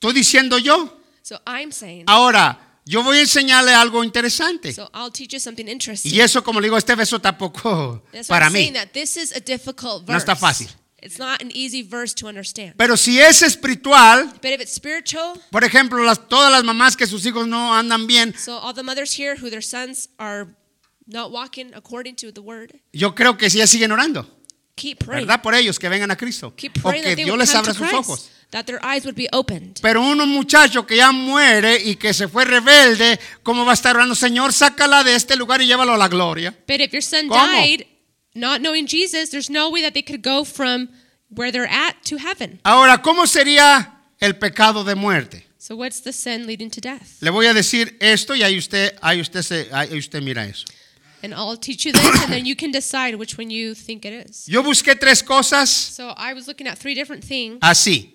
estoy 0.00 0.12
diciendo 0.14 0.58
yo, 0.58 0.92
So 1.22 1.38
I'm 1.46 1.72
saying, 1.72 2.04
ahora, 2.06 2.58
yo 2.86 3.02
voy 3.02 3.18
a 3.18 3.20
enseñarle 3.22 3.72
algo 3.74 4.02
interesante. 4.04 4.72
so 4.72 4.88
I'll 4.94 5.10
teach 5.10 5.32
you 5.32 5.40
something 5.40 5.66
interesting. 5.68 6.12
Y 6.12 6.20
eso, 6.20 6.42
como 6.42 6.60
le 6.60 6.66
digo, 6.68 6.76
este 6.78 6.94
beso 6.94 7.18
tampoco 7.20 8.02
That's 8.12 8.28
para 8.28 8.48
mí. 8.50 8.70
that 8.72 8.92
this 8.92 9.16
is 9.16 9.32
a 9.36 9.40
difficult 9.40 10.06
verse. 10.06 10.12
No 10.12 10.18
está 10.18 10.36
fácil. 10.36 10.68
It's 11.00 11.18
not 11.18 11.40
an 11.40 11.50
easy 11.52 11.82
verse 11.82 12.12
to 12.16 12.26
understand. 12.26 12.74
Pero 12.76 12.96
si 12.96 13.20
es 13.20 13.42
espiritual, 13.42 14.32
But 14.42 14.50
if 14.50 14.60
it's 14.60 14.72
spiritual, 14.74 15.40
por 15.50 15.62
ejemplo, 15.62 16.02
las, 16.02 16.28
todas 16.28 16.50
las 16.50 16.64
mamás 16.64 16.96
que 16.96 17.06
sus 17.06 17.24
hijos 17.24 17.46
no 17.46 17.72
andan 17.72 18.06
bien, 18.08 18.34
so 18.36 18.58
all 18.58 18.74
the 18.74 18.82
mothers 18.82 19.16
here 19.16 19.36
who 19.36 19.48
their 19.48 19.62
sons 19.62 20.08
are 20.18 20.48
not 21.06 21.30
walking 21.30 21.72
according 21.74 22.16
to 22.16 22.32
the 22.32 22.40
word, 22.40 22.72
yo 22.92 23.14
creo 23.14 23.36
que 23.38 23.48
sí 23.48 23.64
siguen 23.68 23.92
orando, 23.92 24.26
keep 24.74 24.98
praying. 24.98 25.26
¿verdad? 25.26 25.40
Por 25.40 25.54
ellos 25.54 25.78
que 25.78 25.88
vengan 25.88 26.10
a 26.10 26.16
Cristo. 26.16 26.52
Keep 26.56 26.78
O 26.78 26.88
praying 26.90 27.04
que 27.04 27.10
that 27.10 27.16
they 27.16 27.24
Dios 27.24 27.30
would 27.30 27.40
les 27.40 27.50
come 27.50 27.60
abra 27.60 27.72
to 27.74 27.78
sus 27.78 27.92
ojos. 27.92 28.20
Christ, 28.20 28.50
that 28.50 28.64
their 28.64 28.80
eyes 28.82 29.04
would 29.04 29.14
be 29.16 29.28
opened. 29.32 29.78
Pero 29.80 30.02
uno 30.02 30.26
muchacho 30.26 30.84
que 30.84 30.96
ya 30.96 31.12
muere 31.12 31.80
y 31.80 31.94
que 31.94 32.12
se 32.12 32.26
fue 32.26 32.44
rebelde, 32.44 33.20
¿cómo 33.44 33.64
va 33.64 33.70
a 33.70 33.74
estar 33.74 33.94
orando? 33.94 34.16
Señor, 34.16 34.52
sácala 34.52 35.04
de 35.04 35.14
este 35.14 35.36
lugar 35.36 35.62
y 35.62 35.66
llévalo 35.66 35.94
a 35.94 35.96
la 35.96 36.08
gloria. 36.08 36.50
But 36.66 36.80
if 36.80 36.90
your 36.90 37.02
son 37.04 37.28
¿Cómo? 37.28 37.46
died 37.62 37.86
not 38.38 38.60
knowing 38.60 38.86
Jesus, 38.86 39.30
there's 39.30 39.50
no 39.50 39.70
way 39.70 39.82
that 39.82 39.94
they 39.94 40.02
could 40.02 40.22
go 40.22 40.44
from 40.44 40.88
where 41.28 41.50
they're 41.52 41.66
at 41.70 41.96
to 42.04 42.16
heaven. 42.16 42.60
Ahora, 42.64 43.02
¿cómo 43.02 43.26
sería 43.26 43.92
el 44.20 44.34
pecado 44.34 44.84
de 44.84 44.94
muerte? 44.94 45.44
So 45.58 45.76
what's 45.76 46.00
the 46.00 46.12
sin 46.12 46.46
leading 46.46 46.70
to 46.70 46.80
death? 46.80 47.20
Le 47.20 47.30
voy 47.30 47.46
a 47.46 47.52
decir 47.52 47.96
esto 48.00 48.34
y 48.34 48.42
ahí 48.42 48.56
usted, 48.56 48.96
ahí 49.02 49.20
usted, 49.20 49.42
se, 49.42 49.68
ahí 49.72 49.98
usted 49.98 50.22
mira 50.22 50.46
eso. 50.46 50.64
And 51.22 51.34
I'll 51.34 51.56
teach 51.56 51.84
you 51.84 51.92
this, 51.92 52.22
and 52.22 52.32
then 52.32 52.46
you 52.46 52.54
can 52.54 52.70
decide 52.70 53.16
which 53.16 53.36
one 53.36 53.50
you 53.50 53.74
think 53.74 54.04
it 54.04 54.12
is. 54.30 54.46
Yo 54.46 54.62
busqué 54.62 54.94
tres 54.98 55.20
cosas 55.22 55.68
So 55.68 56.14
I 56.16 56.32
was 56.32 56.46
looking 56.46 56.68
at 56.68 56.78
three 56.78 56.94
different 56.94 57.24
things. 57.24 57.58
así. 57.60 58.14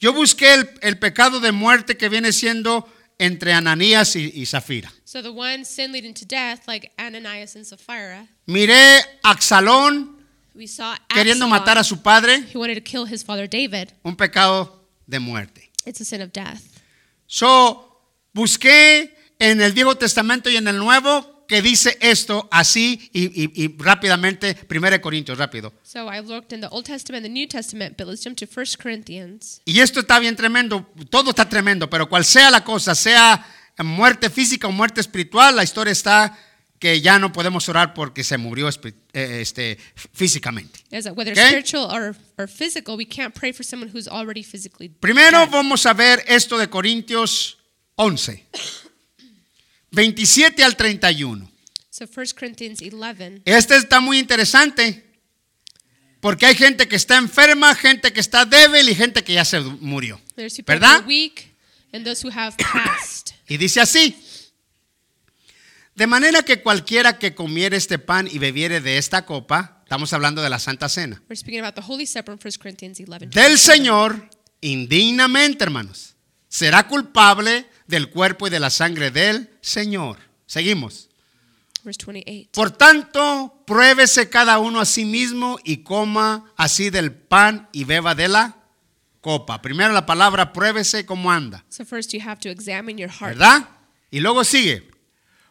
Yo 0.00 0.12
busqué 0.12 0.54
el, 0.54 0.68
el 0.80 0.98
pecado 0.98 1.40
de 1.40 1.52
muerte 1.52 1.96
que 1.96 2.08
viene 2.08 2.32
siendo 2.32 2.88
entre 3.18 3.52
Ananías 3.52 4.14
y, 4.16 4.30
y 4.34 4.46
Zafira. 4.46 4.92
So 5.04 5.22
the 5.22 5.30
one 5.30 5.64
sin 5.64 5.92
leading 5.92 6.14
to 6.14 6.24
death, 6.24 6.66
like 6.68 6.92
Ananias 6.98 7.56
and 7.56 7.64
Sapphira, 7.64 8.26
Miré 8.46 9.00
a 9.24 9.30
Axalón 9.34 10.16
we 10.54 10.66
saw 10.66 10.94
queriendo 11.08 11.44
Absalom. 11.46 11.50
matar 11.50 11.78
a 11.78 11.84
su 11.84 12.02
padre, 12.02 12.44
He 12.52 12.58
wanted 12.58 12.74
to 12.76 12.80
kill 12.82 13.06
his 13.06 13.24
father 13.24 13.48
David. 13.48 13.92
un 14.04 14.16
pecado 14.16 14.80
de 15.06 15.18
muerte. 15.20 15.70
It's 15.86 16.00
a 16.00 16.04
sin 16.04 16.20
of 16.20 16.32
death. 16.32 16.62
So, 17.26 18.02
busqué 18.34 19.14
en 19.38 19.60
el 19.60 19.72
Viejo 19.72 19.94
Testamento 19.96 20.48
y 20.50 20.56
en 20.56 20.66
el 20.68 20.78
Nuevo 20.78 21.37
que 21.48 21.62
dice 21.62 21.96
esto 22.00 22.46
así 22.52 23.10
y, 23.12 23.24
y- 23.42 23.64
y 23.64 23.74
rápidamente, 23.78 24.56
1 24.68 25.00
Corintios, 25.00 25.38
rápido. 25.38 25.72
So 25.82 26.08
I 26.12 26.20
looked 26.20 26.52
in 26.52 26.60
the 26.60 26.68
Old 26.70 26.84
Testament 26.86 27.24
and 27.24 27.34
the 27.34 27.40
New 27.40 27.48
Testament, 27.48 27.96
but 27.96 28.06
let's 28.06 28.22
jump 28.22 28.36
to 28.38 28.46
1 28.46 28.66
Corinthians. 28.80 29.60
Y 29.64 29.80
esto 29.80 30.00
está 30.00 30.18
bien 30.20 30.36
tremendo, 30.36 30.86
todo 31.10 31.30
está 31.30 31.48
tremendo, 31.48 31.88
pero 31.88 32.08
cual 32.08 32.24
sea 32.24 32.50
la 32.50 32.62
cosa, 32.62 32.94
sea 32.94 33.44
muerte 33.78 34.28
física 34.30 34.68
o 34.68 34.72
muerte 34.72 35.00
espiritual, 35.00 35.56
la 35.56 35.64
historia 35.64 35.92
está 35.92 36.36
que 36.78 37.00
ya 37.00 37.18
no 37.18 37.32
podemos 37.32 37.68
orar 37.68 37.92
porque 37.94 38.22
se 38.22 38.36
murió 38.38 38.68
eh, 38.68 39.38
este, 39.40 39.78
físicamente. 40.12 40.80
Is 40.92 41.04
that 41.04 41.16
whether 41.16 41.32
Okay. 41.32 41.46
spiritual 41.48 41.90
or, 41.90 42.14
or 42.36 42.46
physical, 42.48 42.96
we 42.96 43.06
can't 43.06 43.34
pray 43.34 43.52
for 43.52 43.64
someone 43.64 43.90
who's 43.92 44.06
already 44.06 44.44
physically 44.44 44.88
Primero 44.88 45.40
dead. 45.40 45.50
vamos 45.50 45.86
a 45.86 45.92
ver 45.94 46.22
esto 46.28 46.56
de 46.58 46.68
Corintios 46.68 47.58
11, 47.96 48.46
27 49.90 50.62
al 50.64 50.76
31. 50.76 51.50
So 51.90 52.04
1 52.04 52.26
Corinthians 52.38 52.80
11. 52.80 53.42
Este 53.44 53.76
está 53.76 54.00
muy 54.00 54.18
interesante 54.18 55.04
porque 56.20 56.46
hay 56.46 56.54
gente 56.54 56.86
que 56.88 56.96
está 56.96 57.16
enferma, 57.16 57.74
gente 57.74 58.12
que 58.12 58.20
está 58.20 58.44
débil 58.44 58.88
y 58.88 58.94
gente 58.94 59.24
que 59.24 59.34
ya 59.34 59.44
se 59.44 59.60
murió. 59.60 60.20
¿Verdad? 60.66 60.96
are 60.96 61.06
weak 61.06 61.54
and 61.92 62.04
those 62.04 62.26
who 62.26 62.32
have 62.32 62.56
passed. 62.72 63.34
Y 63.48 63.56
dice 63.56 63.80
así, 63.80 64.16
de 65.94 66.06
manera 66.06 66.42
que 66.42 66.62
cualquiera 66.62 67.18
que 67.18 67.34
comiere 67.34 67.76
este 67.76 67.98
pan 67.98 68.28
y 68.30 68.38
bebiere 68.38 68.80
de 68.80 68.98
esta 68.98 69.24
copa, 69.24 69.80
estamos 69.82 70.12
hablando 70.12 70.42
de 70.42 70.50
la 70.50 70.58
Santa 70.58 70.88
Cena, 70.88 71.20
We're 71.28 71.36
speaking 71.36 71.60
about 71.60 71.74
the 71.74 71.82
Holy 71.84 72.06
Supper 72.06 72.34
in 72.34 72.40
1 72.42 72.52
Corinthians 72.60 73.00
11. 73.00 73.26
del 73.26 73.58
Señor, 73.58 74.28
indignamente, 74.60 75.64
hermanos, 75.64 76.14
será 76.48 76.86
culpable 76.86 77.66
del 77.88 78.08
cuerpo 78.10 78.46
y 78.46 78.50
de 78.50 78.60
la 78.60 78.70
sangre 78.70 79.10
del 79.10 79.50
Señor. 79.60 80.18
Seguimos. 80.46 81.08
Verse 81.82 82.04
28. 82.06 82.50
Por 82.52 82.70
tanto, 82.70 83.62
pruébese 83.66 84.28
cada 84.28 84.58
uno 84.58 84.80
a 84.80 84.84
sí 84.84 85.04
mismo 85.04 85.58
y 85.64 85.78
coma 85.78 86.52
así 86.56 86.90
del 86.90 87.12
pan 87.12 87.68
y 87.72 87.84
beba 87.84 88.14
de 88.14 88.28
la 88.28 88.56
copa. 89.20 89.60
Primero 89.62 89.92
la 89.92 90.06
palabra 90.06 90.52
pruébese 90.52 91.04
cómo 91.06 91.32
anda, 91.32 91.64
So 91.68 91.84
first 91.84 92.12
you 92.12 92.20
have 92.22 92.40
to 92.40 92.48
examine 92.50 93.00
your 93.00 93.10
heart. 93.10 93.36
¿verdad? 93.38 93.68
Y 94.10 94.20
luego 94.20 94.44
sigue. 94.44 94.88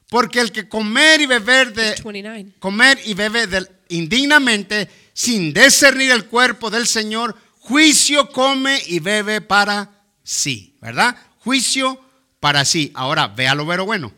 Porque 0.09 0.39
el 0.39 0.51
que 0.53 0.69
comer 0.69 1.19
y 1.21 1.25
beber 1.25 1.73
de 1.73 1.89
Verse 1.89 2.03
29. 2.03 2.51
comer 2.59 2.99
y 3.05 3.13
bebe 3.13 3.47
del- 3.47 3.69
indignamente 3.89 4.89
sin 5.13 5.53
discernir 5.53 6.11
el 6.11 6.25
cuerpo 6.27 6.69
del 6.69 6.88
Señor, 6.88 7.35
juicio 7.59 8.29
come 8.31 8.79
y 8.88 8.99
bebe 8.99 9.41
para 9.41 9.89
sí, 10.23 10.77
¿verdad? 10.81 11.15
Juicio 11.39 11.99
para 12.39 12.65
sí. 12.65 12.91
Ahora, 12.93 13.27
vea 13.27 13.55
lo 13.55 13.65
vero 13.65 13.85
bueno. 13.85 14.13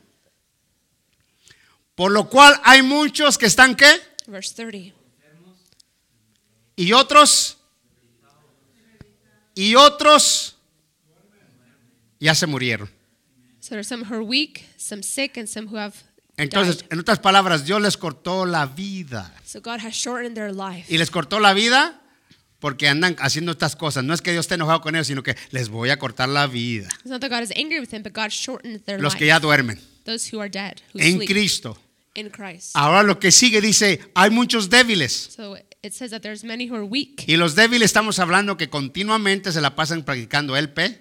Por 1.96 2.12
lo 2.12 2.30
cual 2.30 2.60
hay 2.64 2.82
muchos 2.82 3.38
que 3.38 3.46
están 3.46 3.76
qué? 3.76 3.92
Verse 4.28 4.54
30. 4.56 4.96
Y 6.76 6.94
otros 6.94 7.58
y 9.54 9.76
otros 9.76 10.56
ya 12.20 12.34
se 12.34 12.48
murieron. 12.48 12.90
So 13.60 13.76
there's 13.76 13.88
some 13.88 14.06
who 14.06 14.16
are 14.16 14.24
weak, 14.24 14.66
some 14.78 15.04
sick, 15.04 15.38
and 15.38 15.48
some 15.48 15.68
who 15.68 15.78
have 15.78 15.96
Entonces, 16.38 16.86
en 16.90 17.00
otras 17.00 17.20
palabras, 17.20 17.66
Dios 17.66 17.82
les 17.82 17.98
cortó 17.98 18.46
la 18.46 18.66
vida. 18.66 19.34
So 19.44 19.60
God 19.60 19.82
has 19.82 19.94
shortened 19.94 20.36
their 20.36 20.54
life. 20.54 20.86
Y 20.88 20.98
les 20.98 21.12
cortó 21.12 21.42
la 21.42 21.54
vida 21.54 21.99
porque 22.60 22.88
andan 22.88 23.16
haciendo 23.20 23.52
estas 23.52 23.76
cosas. 23.76 24.04
No 24.04 24.14
es 24.14 24.22
que 24.22 24.32
Dios 24.32 24.46
esté 24.46 24.56
enojado 24.56 24.82
con 24.82 24.96
ellos, 24.96 25.08
sino 25.08 25.24
que 25.24 25.36
les 25.52 25.70
voy 25.70 25.90
a 25.90 25.98
cortar 25.98 26.30
la 26.30 26.48
vida. 26.48 26.88
It's 27.00 27.06
not 27.06 27.22
that 27.22 27.30
God 27.30 27.42
is 27.42 27.52
angry 27.56 27.80
with 27.80 27.90
them, 27.90 28.04
but 28.04 28.14
God 28.14 28.30
shortened 28.30 28.84
their 28.86 29.02
Los 29.02 29.16
que 29.16 29.28
ya 29.28 29.40
duermen 29.40 29.80
Those 30.06 30.30
who 30.36 30.42
are 30.42 30.50
dead, 30.50 30.82
who 30.94 31.00
en 31.00 31.16
sleep 31.18 31.30
Cristo. 31.30 31.78
in 32.16 32.30
Christ. 32.30 32.72
Ahora 32.74 33.04
lo 33.04 33.20
que 33.20 33.32
sigue 33.32 33.62
dice, 33.62 34.00
hay 34.16 34.30
muchos 34.30 34.70
débiles. 34.70 35.12
So 35.36 35.56
it 35.82 35.94
says 35.94 36.12
that 36.12 36.22
there's 36.22 36.44
many 36.44 36.68
who 36.70 36.76
are 36.76 36.84
weak, 36.84 37.24
Y 37.28 37.38
los 37.38 37.56
débiles 37.56 37.86
estamos 37.86 38.20
hablando 38.20 38.58
que 38.58 38.70
continuamente 38.70 39.52
se 39.52 39.62
la 39.62 39.76
pasan 39.76 40.04
practicando 40.04 40.58
el 40.58 40.70
pe, 40.72 41.00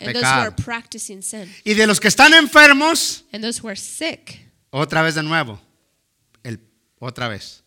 and 0.00 0.12
those 0.12 0.24
who 0.24 0.40
are 0.40 0.50
practicing 0.52 1.22
sin. 1.22 1.50
Y 1.64 1.74
de 1.74 1.86
los 1.86 2.00
que 2.00 2.08
están 2.08 2.34
enfermos, 2.34 3.24
And 3.32 3.42
those 3.42 3.60
who 3.62 3.68
are 3.68 3.76
sick, 3.76 4.50
otra 4.70 5.02
vez 5.02 5.14
de 5.14 5.22
nuevo. 5.22 5.60
El, 6.42 6.60
otra 6.98 7.28
vez. 7.28 7.62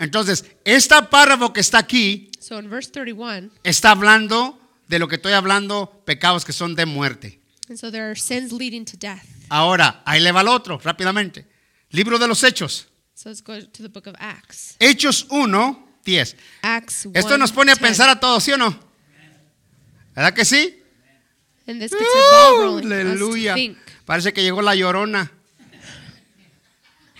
Entonces, 0.00 0.44
esta 0.64 1.10
párrafo 1.10 1.52
que 1.52 1.60
está 1.60 1.78
aquí 1.78 2.30
so 2.40 2.58
in 2.58 2.68
verse 2.70 2.90
31, 2.90 3.50
está 3.62 3.90
hablando 3.92 4.58
de 4.88 4.98
lo 4.98 5.06
que 5.06 5.16
estoy 5.16 5.34
hablando, 5.34 6.02
pecados 6.04 6.44
que 6.44 6.52
son 6.52 6.74
de 6.74 6.86
muerte. 6.86 7.40
and 7.68 7.78
so 7.78 7.90
there 7.90 8.02
are 8.04 8.16
sins 8.16 8.50
leading 8.50 8.84
to 8.84 8.96
death. 8.96 9.22
Ahora, 9.48 10.02
ahí 10.04 10.20
le 10.20 10.32
va 10.32 10.40
el 10.40 10.48
otro, 10.48 10.78
rápidamente. 10.82 11.46
Libro 11.90 12.18
de 12.18 12.26
los 12.26 12.42
Hechos. 12.42 12.88
So 13.14 13.28
let's 13.28 13.42
go 13.42 13.60
to 13.60 13.82
the 13.82 13.88
book 13.88 14.06
of 14.08 14.14
Acts. 14.18 14.76
Hechos 14.80 15.26
1, 15.28 16.00
10. 16.04 16.36
Acts 16.62 17.06
1, 17.06 17.18
Esto 17.18 17.36
nos 17.36 17.52
pone 17.52 17.70
a 17.70 17.74
10. 17.74 17.80
pensar 17.86 18.08
a 18.08 18.18
todos, 18.18 18.42
¿sí 18.42 18.52
o 18.52 18.56
no? 18.56 18.76
¿Verdad 20.16 20.32
que 20.34 20.44
sí? 20.44 20.82
And 21.66 21.80
this 21.80 21.92
gets 21.92 22.02
a 22.02 22.50
to 22.50 22.78
Aleluya. 22.78 23.54
think. 23.54 23.76
Parece 24.06 24.32
que 24.32 24.42
llegó 24.42 24.62
la 24.62 24.74
llorona. 24.74 25.30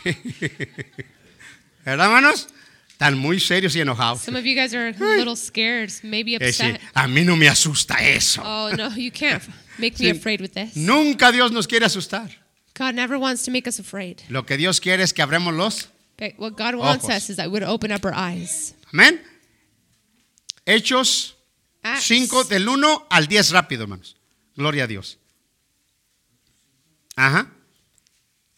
¿Verdad, 1.84 2.06
hermanos? 2.06 2.48
Están 3.00 3.16
muy 3.16 3.40
serios 3.40 3.74
y 3.74 3.80
enojados. 3.80 4.20
Some 4.20 4.38
of 4.38 4.44
you 4.44 4.54
guys 4.54 4.74
are 4.74 4.88
a 4.88 5.16
little 5.16 5.34
scared, 5.34 5.90
maybe 6.02 6.36
upset. 6.36 6.82
a 6.92 7.08
mí 7.08 7.24
no 7.24 7.34
me 7.34 7.48
asusta 7.48 7.94
eso. 8.02 8.42
Oh 8.44 8.70
no, 8.76 8.94
you 8.94 9.10
can't 9.10 9.42
make 9.78 9.98
me 9.98 10.10
afraid 10.10 10.42
with 10.42 10.50
this. 10.52 10.76
Nunca 10.76 11.32
Dios 11.32 11.50
nos 11.50 11.66
quiere 11.66 11.86
asustar. 11.86 12.28
God 12.74 12.94
never 12.94 13.18
wants 13.18 13.42
to 13.44 13.50
make 13.50 13.66
us 13.66 13.78
afraid. 13.78 14.20
Lo 14.28 14.44
que 14.44 14.58
Dios 14.58 14.80
quiere 14.80 15.02
es 15.02 15.14
que 15.14 15.22
abremos 15.22 15.56
los. 15.56 15.88
But 16.18 16.34
what 16.36 16.58
God 16.58 16.74
wants 16.74 17.06
Ojos. 17.06 17.16
us 17.16 17.30
is 17.30 17.36
that 17.36 17.46
we 17.46 17.52
would 17.52 17.62
open 17.62 17.90
up 17.90 18.04
our 18.04 18.12
eyes. 18.12 18.74
Amén. 18.92 19.18
Hechos 20.66 21.36
Acts 21.82 22.04
5 22.04 22.44
del 22.50 22.68
1 22.68 23.06
al 23.08 23.26
10 23.28 23.52
rápido, 23.52 23.84
hermanos. 23.84 24.14
Gloria 24.54 24.84
a 24.84 24.86
Dios. 24.86 25.16
Ajá. 27.16 27.50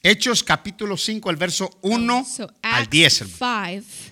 Hechos 0.03 0.43
capítulo 0.43 0.97
5, 0.97 1.31
el 1.31 1.37
verso 1.37 1.71
1 1.83 2.25
So 2.25 2.51
al 2.61 2.83
Acts 2.83 2.91
10, 2.91 3.21
hermano. 3.21 3.83
5. 3.85 4.12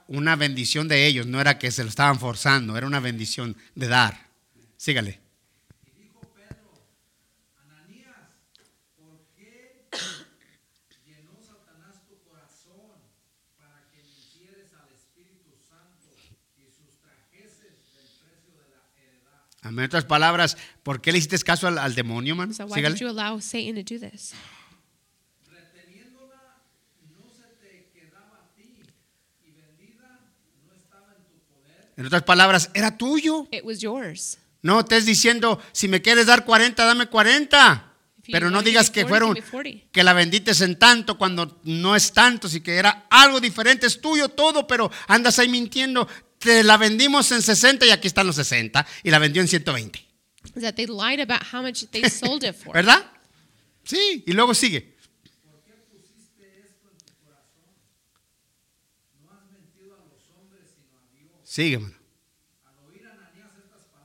una 0.11 0.35
bendición 0.35 0.89
de 0.89 1.07
ellos, 1.07 1.25
no 1.25 1.39
era 1.39 1.57
que 1.57 1.71
se 1.71 1.83
lo 1.83 1.89
estaban 1.89 2.19
forzando, 2.19 2.77
era 2.77 2.85
una 2.85 2.99
bendición 2.99 3.55
de 3.75 3.87
dar. 3.87 4.27
Sígale. 4.75 5.19
En 19.63 19.79
otras 19.79 20.05
palabras, 20.05 20.57
¿por 20.83 21.01
qué 21.01 21.11
le 21.11 21.19
hiciste 21.19 21.37
caso 21.39 21.67
al, 21.67 21.77
al 21.77 21.95
demonio, 21.95 22.35
man? 22.35 22.53
So 22.53 22.65
why 22.65 22.75
Sígale. 22.75 22.95
did 22.95 23.01
you 23.01 23.09
allow 23.09 23.39
Satan 23.39 23.75
to 23.75 23.83
do 23.83 23.99
this? 23.99 24.33
En 31.97 32.05
otras 32.05 32.23
palabras, 32.23 32.69
era 32.73 32.97
tuyo. 32.97 33.47
It 33.51 33.63
was 33.63 33.79
yours. 33.79 34.37
No 34.61 34.79
estés 34.81 35.05
diciendo, 35.05 35.59
si 35.71 35.87
me 35.87 36.01
quieres 36.01 36.27
dar 36.27 36.45
40, 36.45 36.85
dame 36.85 37.07
40. 37.07 37.87
If 38.19 38.27
you 38.27 38.31
Pero 38.33 38.49
no 38.51 38.61
digas 38.61 38.91
que 38.91 39.03
40, 39.05 39.09
fueron, 39.09 39.35
give 39.35 39.45
me 39.45 39.51
40. 39.51 39.87
que 39.91 40.03
la 40.03 40.13
bendites 40.13 40.61
en 40.61 40.77
tanto 40.77 41.17
cuando 41.17 41.59
no 41.63 41.95
es 41.95 42.11
tanto, 42.11 42.47
si 42.47 42.61
que 42.61 42.75
era 42.75 43.07
algo 43.09 43.39
diferente, 43.39 43.87
es 43.87 43.99
tuyo 43.99 44.29
todo, 44.29 44.67
pero 44.67 44.91
andas 45.07 45.39
ahí 45.39 45.49
mintiendo. 45.49 46.07
te 46.37 46.63
la 46.63 46.77
vendimos 46.77 47.31
en 47.31 47.41
60 47.41 47.85
y 47.85 47.89
aquí 47.91 48.07
están 48.07 48.27
los 48.27 48.35
60 48.35 48.85
y 49.03 49.11
la 49.11 49.19
vendió 49.19 49.41
en 49.41 49.47
120. 49.47 49.99
Is 50.55 50.63
that 50.63 50.73
they 50.75 50.87
lied 50.87 51.19
about 51.19 51.41
how 61.55 61.59
much 61.59 62.93
they 62.93 63.01
sold 63.01 63.11
it 63.11 63.11
for. 63.11 63.41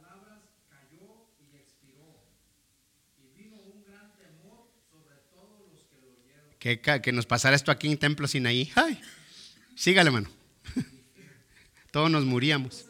¿Verdad? 0.02 0.40
Sí, 0.80 0.86
y 0.90 0.96
luego 0.96 1.26
sigue. 1.44 1.64
Sigue, 3.34 3.54
hermano. 3.54 3.88
Que, 6.58 6.80
ca- 6.80 7.00
que 7.00 7.12
nos 7.12 7.26
pasara 7.26 7.54
esto 7.54 7.70
aquí 7.70 7.86
en 7.88 7.98
Templo 7.98 8.26
Sinaí. 8.26 8.70
Ay, 8.74 9.00
sígale, 9.76 10.08
hermano. 10.08 10.28
Todos 11.92 12.10
nos 12.10 12.24
muríamos. 12.24 12.86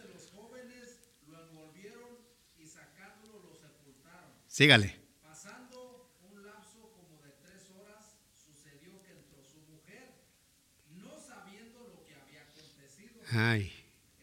Sígale. 4.48 4.96
Pasando 5.22 6.09
un 6.32 6.42
lapso 6.46 6.80
como 6.96 7.20
de 7.22 7.30
tres 7.44 7.68
horas, 7.76 8.16
sucedió 8.32 9.02
que 9.02 9.11
entró 9.12 9.44
su 9.44 9.61
mujer, 9.70 10.14
no 10.96 11.12
sabiendo 11.20 11.80
lo 11.92 12.02
que 12.07 12.14
había 12.14 12.40
acontecido. 12.48 13.20
Ay. 13.32 13.70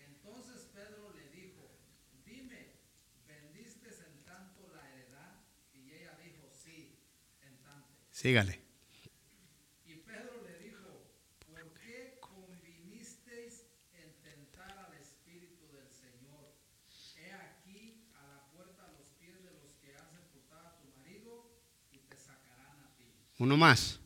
Entonces 0.02 0.66
Pedro 0.74 1.14
le 1.14 1.30
dijo, 1.30 1.70
dime, 2.26 2.72
¿vendiste 3.28 3.90
en 3.90 4.26
tanto 4.26 4.74
la 4.74 4.90
heredad? 4.92 5.36
Y 5.76 5.92
ella 5.92 6.18
dijo, 6.18 6.50
sí, 6.50 6.98
en 7.44 7.56
tanto. 7.62 7.94
Sígale. 8.24 8.58
Y 9.84 9.96
Pedro 9.96 10.42
le 10.48 10.58
dijo, 10.60 11.12
¿por 11.46 11.74
qué 11.74 12.20
convinisteis 12.22 13.66
en 13.92 14.14
tentar 14.22 14.72
al 14.88 14.94
Espíritu 14.94 15.68
del 15.74 15.90
Señor? 15.92 16.56
He 17.18 17.34
aquí 17.34 18.08
a 18.16 18.26
la 18.26 18.48
puerta 18.54 18.88
los 18.98 19.10
pies 19.20 19.44
de 19.44 19.52
los 19.52 19.74
que 19.74 19.94
han 19.98 20.10
sepultado 20.10 20.68
a 20.70 20.78
tu 20.78 20.88
marido 20.98 21.52
y 21.92 21.98
te 22.00 22.16
sacarán 22.18 22.80
a 22.80 22.96
ti. 22.96 23.12
Uno 23.40 23.58
más. 23.58 24.00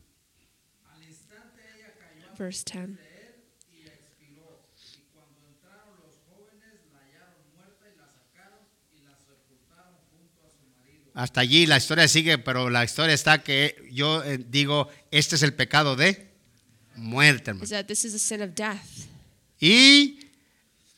Al 0.90 1.00
instante 1.04 1.62
ella 1.76 1.94
cayó 1.96 2.34
Verse 2.36 2.64
10. 2.66 2.76
ante 2.76 3.02
él 3.22 3.44
y 3.70 3.86
expiró. 3.86 4.66
Y 4.98 5.02
cuando 5.14 5.46
entraron 5.46 5.94
los 6.00 6.18
jóvenes 6.26 6.74
la 6.90 6.98
hallaron 7.04 7.52
muerta 7.54 7.86
y 7.88 7.96
la 7.96 8.08
sacaron 8.08 8.66
y 8.90 8.98
la 8.98 9.16
sepultaron 9.16 9.94
junto 10.10 10.44
a 10.44 10.50
su 10.50 10.66
marido. 10.74 11.07
Hasta 11.18 11.40
allí 11.40 11.66
la 11.66 11.78
historia 11.78 12.06
sigue, 12.06 12.38
pero 12.38 12.70
la 12.70 12.84
historia 12.84 13.12
está 13.12 13.42
que 13.42 13.88
yo 13.90 14.22
eh, 14.22 14.38
digo, 14.38 14.88
este 15.10 15.34
es 15.34 15.42
el 15.42 15.52
pecado 15.52 15.96
de 15.96 16.28
muerte, 16.94 17.50
hermano. 17.50 17.64
Is 17.64 17.70
that 17.70 17.86
this 17.86 18.04
is 18.04 18.14
a 18.14 18.20
sin 18.20 18.40
of 18.40 18.54
death. 18.54 19.08
Y 19.58 20.20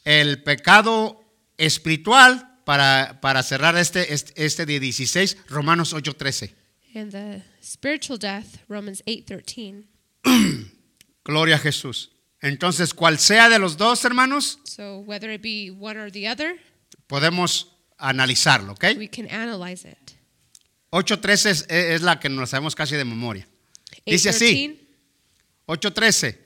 el 0.04 0.42
pecado 0.42 1.24
espiritual, 1.56 2.60
para, 2.66 3.18
para 3.22 3.42
cerrar 3.42 3.78
este, 3.78 4.12
este, 4.12 4.44
este 4.44 4.66
de 4.66 4.78
16, 4.78 5.38
Romanos 5.48 5.94
8:13. 5.94 6.52
And 6.94 7.10
the 7.12 7.42
spiritual 7.62 8.18
death, 8.18 8.58
Romans 8.68 9.02
8:13. 9.06 9.86
Gloria 11.24 11.56
a 11.56 11.58
Jesús. 11.58 12.10
Entonces, 12.42 12.92
cual 12.92 13.18
sea 13.18 13.48
de 13.48 13.58
los 13.58 13.78
dos, 13.78 14.04
hermanos, 14.04 14.58
So 14.64 14.98
whether 14.98 15.32
it 15.32 15.40
be 15.40 15.70
one 15.70 15.98
or 15.98 16.12
the 16.12 16.28
other, 16.28 16.60
podemos 17.06 17.79
analizarlo, 18.00 18.72
¿ok? 18.72 18.84
we 18.96 19.08
can 19.08 19.30
analyze 19.30 19.88
it. 19.88 19.96
8.13 20.90 21.50
es, 21.50 21.66
es 21.68 22.02
la 22.02 22.18
que 22.18 22.28
nos 22.28 22.50
sabemos 22.50 22.74
casi 22.74 22.96
de 22.96 23.04
memoria. 23.04 23.46
Dice 24.04 24.30
así, 24.30 24.88
8.13. 25.66 26.36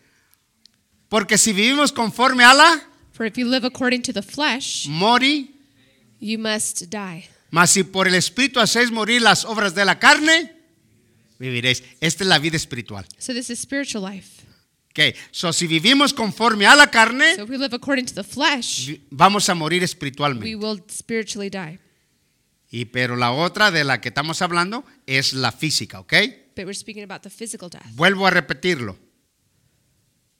Porque 1.08 1.38
si 1.38 1.52
vivimos 1.52 1.92
conforme 1.92 2.44
a 2.44 2.52
la 2.52 2.82
For 3.12 3.24
if 3.26 3.36
you 3.38 3.48
live 3.48 3.64
according 3.64 4.02
to 4.02 4.12
the 4.12 4.22
flesh, 4.22 4.86
mori, 4.88 5.54
you 6.20 6.38
must 6.38 6.90
die. 6.90 7.28
mas 7.50 7.70
si 7.70 7.84
por 7.84 8.08
el 8.08 8.14
Espíritu 8.16 8.58
hacéis 8.58 8.90
morir 8.90 9.22
las 9.22 9.44
obras 9.44 9.74
de 9.74 9.84
la 9.84 9.98
carne, 10.00 10.52
viviréis. 11.38 11.82
Esta 12.00 12.24
es 12.24 12.28
la 12.28 12.38
vida 12.40 12.56
espiritual. 12.56 13.06
So 13.18 13.32
this 13.32 13.50
is 13.50 13.60
spiritual 13.60 14.02
life. 14.02 14.43
Ok, 14.96 15.16
so 15.32 15.52
si 15.52 15.66
vivimos 15.66 16.14
conforme 16.14 16.66
a 16.66 16.76
la 16.76 16.88
carne, 16.88 17.34
So 17.34 17.42
if 17.42 17.50
we 17.50 17.58
live 17.58 17.74
according 17.74 18.06
to 18.06 18.14
the 18.14 18.22
flesh, 18.22 18.96
vamos 19.10 19.48
a 19.48 19.54
morir 19.54 19.80
we 19.80 19.84
espiritualmente. 19.86 20.54
will 20.54 20.80
spiritually 20.88 21.50
die. 21.50 21.80
Y 22.70 22.84
pero 22.86 23.16
la 23.16 23.32
otra 23.32 23.72
de 23.72 23.82
la 23.82 24.00
que 24.00 24.10
estamos 24.10 24.40
hablando 24.40 24.84
es 25.06 25.32
la 25.32 25.50
física, 25.50 25.98
¿ok? 25.98 26.12
But 26.54 26.66
we're 26.66 26.74
speaking 26.74 27.02
about 27.02 27.22
the 27.22 27.30
physical 27.30 27.68
death. 27.68 27.82
Vuelvo 27.96 28.24
a 28.24 28.30
repetirlo. 28.30 28.96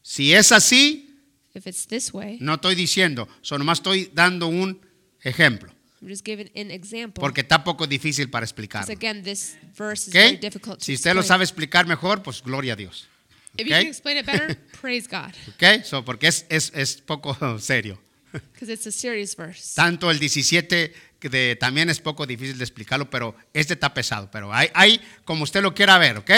Si 0.03 0.33
es 0.33 0.53
así, 0.53 1.11
If 1.55 1.67
it's 1.67 1.87
this 1.89 2.13
way, 2.15 2.39
no 2.41 2.55
estoy 2.55 2.77
diciendo, 2.77 3.29
solo 3.41 3.59
nomás 3.61 3.79
estoy 3.79 4.11
dando 4.15 4.47
un 4.47 4.81
ejemplo, 5.23 5.73
I'm 6.01 6.09
just 6.11 6.25
giving 6.25 6.51
an 6.55 6.71
example. 6.71 7.21
porque 7.21 7.41
está 7.41 7.65
poco 7.65 7.89
difícil 7.89 8.31
para 8.31 8.45
to 10.79 10.85
Si 10.85 10.95
usted 10.95 11.13
lo 11.15 11.21
explain. 11.21 11.25
sabe 11.27 11.45
explicar 11.45 11.87
mejor, 11.89 12.23
pues 12.23 12.41
gloria 12.43 12.75
a 12.75 12.77
Dios. 12.77 13.09
If 13.57 13.67
you 13.67 13.73
can 13.73 13.87
explain 13.87 14.19
it 14.19 14.27
better, 14.27 14.57
praise 14.81 15.07
God. 15.09 15.33
¿Ok? 15.55 15.85
So, 15.85 16.05
porque 16.05 16.27
es, 16.29 16.47
es, 16.49 16.73
es 16.75 16.97
poco 17.01 17.37
serio. 17.61 18.01
Because 18.33 18.73
it's 18.73 18.87
a 18.87 18.93
serious 18.93 19.37
verse. 19.37 19.75
Tanto 19.77 20.11
el 20.11 20.19
17 20.19 20.93
que 21.21 21.29
de, 21.29 21.57
también 21.57 21.89
es 21.89 22.01
poco 22.01 22.27
difícil 22.27 22.59
de 22.59 22.65
explicarlo, 22.65 23.09
pero 23.09 23.37
este 23.53 23.75
está 23.75 23.95
pesado. 23.95 24.29
Pero 24.31 24.53
hay, 24.53 24.69
hay 24.75 25.01
como 25.25 25.45
usted 25.45 25.63
lo 25.63 25.73
quiera 25.75 25.99
ver, 25.99 26.17
¿ok? 26.19 26.31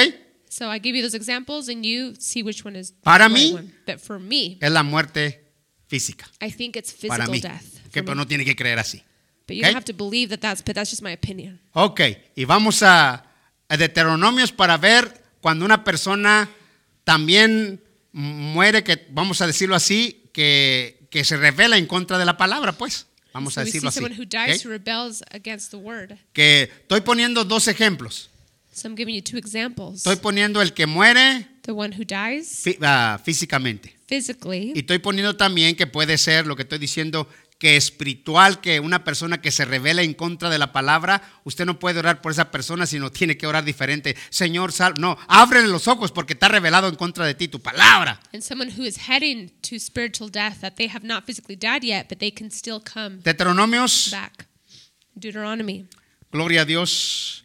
So 0.49 0.73
I 0.73 0.79
give 0.81 0.97
you 0.97 1.03
those 1.03 1.17
examples 1.17 1.69
and 1.69 1.83
you 1.85 2.15
see 2.19 2.43
which 2.43 2.65
one 2.65 2.79
is 2.79 2.93
Para 3.03 3.29
the 3.29 3.35
right 3.35 3.45
mí- 3.45 3.55
one. 3.55 3.73
But 3.87 3.99
for 3.99 4.19
me, 4.21 4.59
Es 4.61 4.71
la 4.71 4.83
muerte 4.83 5.43
física. 5.89 6.27
I 6.41 6.51
think 6.53 6.77
it's 6.77 6.93
Para 6.93 7.27
physical 7.27 7.31
mí. 7.31 7.41
death. 7.41 7.81
Pero 7.93 8.05
me. 8.11 8.15
no 8.15 8.27
tiene 8.27 8.45
que 8.45 8.55
creer 8.55 8.79
así. 8.79 9.03
But 9.49 9.57
you 9.57 9.63
¿ok? 9.63 9.67
don't 9.69 9.77
have 9.77 9.85
to 9.87 9.95
believe 9.95 10.29
that 10.29 10.41
that's, 10.41 10.63
but 10.63 10.75
that's 10.75 10.91
just 10.91 11.03
my 11.03 11.13
opinion. 11.13 11.61
Ok, 11.73 12.01
y 12.37 12.45
vamos 12.45 12.83
a, 12.83 13.25
a 13.69 13.77
Deuteronomios 13.77 14.53
para 14.53 14.77
ver 14.77 15.23
cuando 15.41 15.65
una 15.65 15.83
persona 15.83 16.49
también 17.07 17.81
muere, 18.13 18.83
que 18.83 19.07
vamos 19.11 19.41
a 19.41 19.47
decirlo 19.47 19.77
así, 19.77 20.25
que, 20.33 21.07
que 21.09 21.23
se 21.25 21.37
revela 21.37 21.79
en 21.79 21.87
contra 21.87 22.19
de 22.19 22.25
la 22.25 22.37
palabra, 22.37 22.73
pues. 22.73 23.07
Vamos 23.33 23.55
so 23.55 23.61
a 23.61 23.65
decirlo 23.65 23.91
así. 23.91 24.01
someone 24.01 24.17
who 24.21 24.25
dies 24.27 24.59
¿ok? 24.59 24.65
who 24.67 24.71
rebels 24.71 25.23
against 25.31 25.71
the 25.71 25.77
word. 25.77 26.15
Que 26.33 26.65
estoy 26.83 27.03
poniendo 27.03 27.45
dos 27.45 27.69
ejemplos. 27.69 28.29
So 28.73 28.89
I'm 28.89 28.97
giving 28.97 29.15
you 29.15 29.23
two 29.23 29.39
examples. 29.39 29.99
Estoy 29.99 30.17
poniendo 30.17 30.61
el 30.61 30.73
que 30.75 30.87
muere 30.87 31.47
The 31.63 31.71
one 31.73 31.95
who 31.97 32.05
dies 32.05 32.65
fí- 32.65 32.77
ah, 32.83 33.21
físicamente. 33.25 33.95
physically, 34.09 34.73
Y 34.75 34.81
estoy 34.81 34.99
poniendo 34.99 35.37
también 35.37 35.77
que 35.77 35.87
puede 35.87 36.19
ser 36.19 36.47
lo 36.47 36.57
que 36.57 36.63
estoy 36.63 36.79
diciendo, 36.79 37.29
que 37.59 37.77
espiritual, 37.77 38.61
que 38.61 38.81
una 38.81 39.03
persona 39.03 39.41
que 39.41 39.51
se 39.51 39.65
revela 39.65 40.03
en 40.03 40.13
contra 40.13 40.51
de 40.51 40.59
la 40.59 40.73
palabra, 40.73 41.23
usted 41.45 41.65
no 41.65 41.79
puede 41.79 41.99
orar 42.01 42.21
por 42.21 42.31
esa 42.33 42.51
persona, 42.51 42.87
sino 42.87 43.11
tiene 43.11 43.39
que 43.39 43.47
orar 43.47 43.65
diferente. 43.65 44.15
Señor, 44.29 44.73
sal, 44.73 44.95
no, 44.99 45.17
ábrele 45.27 45.69
los 45.69 45.89
ojos 45.89 46.13
porque 46.13 46.35
está 46.35 46.49
revelado 46.49 46.89
en 46.89 46.97
contra 46.97 47.25
de 47.25 47.35
ti 47.35 47.49
tu 47.49 47.61
palabra. 47.61 48.21
and 48.35 48.43
someone 48.43 48.71
who 48.71 48.85
is 48.85 49.09
heading 49.09 49.51
to 49.63 49.79
spiritual 49.79 50.31
death 50.31 50.61
that 50.61 50.75
they 50.77 50.89
have 50.89 51.07
not 51.07 51.25
physically 51.25 51.57
died 51.57 51.83
yet, 51.83 52.09
but 52.09 52.19
they 52.19 52.31
can 52.31 52.51
still 52.51 52.81
come 52.81 53.21
Deuteronomios, 53.23 54.11
back. 54.11 54.47
Deuteronomy. 55.15 55.87
gloria 56.31 56.63
a 56.63 56.65
Dios. 56.67 57.45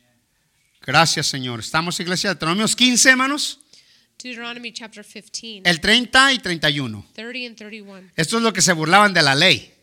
Gracias, 0.82 1.28
Señor. 1.28 1.59
Estamos, 1.59 1.99
iglesia, 1.99 2.32
Deuteronomios 2.32 2.76
15, 2.76 3.09
hermanos, 3.12 3.59
Deuteronomy 4.22 4.74
chapter 4.74 5.05
15, 5.05 5.62
el 5.64 5.80
30 5.80 6.34
y 6.34 6.39
31. 6.39 7.05
30 7.14 7.47
and 7.47 7.55
31. 7.55 8.12
Esto 8.16 8.38
es 8.38 8.43
lo 8.43 8.51
que 8.51 8.62
se 8.62 8.74
burlaban 8.74 9.14
de 9.14 9.22
la 9.22 9.36
ley, 9.36 9.74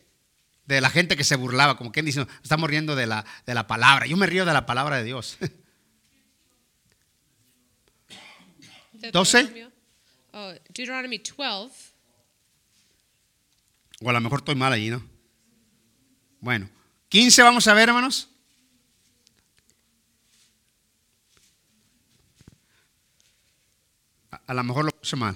de 0.69 0.81
la 0.81 0.89
gente 0.91 1.17
que 1.17 1.23
se 1.23 1.35
burlaba, 1.35 1.75
como 1.77 1.91
quien 1.91 2.05
dice, 2.05 2.27
estamos 2.43 2.69
riendo 2.69 2.95
de 2.95 3.07
la, 3.07 3.25
de 3.45 3.55
la 3.55 3.65
palabra. 3.65 4.05
Yo 4.05 4.15
me 4.17 4.27
río 4.27 4.45
de 4.45 4.53
la 4.53 4.67
palabra 4.67 4.97
de 4.97 5.03
Dios. 5.03 5.37
12. 9.11 9.37
Deuteronomio- 9.43 9.71
Oh, 10.31 10.53
Deuteronomy 10.69 11.17
12. 11.17 11.73
O 14.01 14.09
a 14.09 14.13
lo 14.13 14.21
mejor 14.21 14.39
estoy 14.41 14.53
mal 14.55 14.71
allí, 14.71 14.89
¿no? 14.91 15.03
Bueno, 16.39 16.69
15 17.09 17.41
vamos 17.41 17.67
a 17.67 17.73
ver, 17.73 17.89
hermanos. 17.89 18.29
A, 24.31 24.41
a 24.47 24.53
lo 24.53 24.63
mejor 24.63 24.85
lo 24.85 24.91
puse 24.91 25.15
mal. 25.15 25.35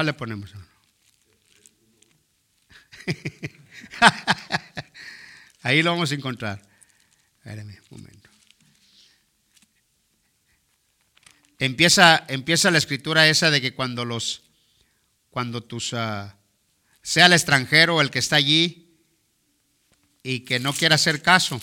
¿Cuál 0.00 0.06
le 0.06 0.14
ponemos? 0.14 0.50
Ahí 5.60 5.82
lo 5.82 5.90
vamos 5.90 6.10
a 6.10 6.14
encontrar. 6.14 6.62
Espérame 7.36 7.78
un 7.90 8.00
momento. 8.00 8.30
Empieza, 11.58 12.24
empieza 12.28 12.70
la 12.70 12.78
escritura 12.78 13.28
esa 13.28 13.50
de 13.50 13.60
que 13.60 13.74
cuando 13.74 14.06
los, 14.06 14.44
cuando 15.28 15.62
tus, 15.62 15.92
ah, 15.92 16.34
sea 17.02 17.26
el 17.26 17.34
extranjero 17.34 18.00
el 18.00 18.10
que 18.10 18.20
está 18.20 18.36
allí 18.36 18.96
y 20.22 20.46
que 20.46 20.60
no 20.60 20.72
quiera 20.72 20.94
hacer 20.94 21.20
caso. 21.20 21.60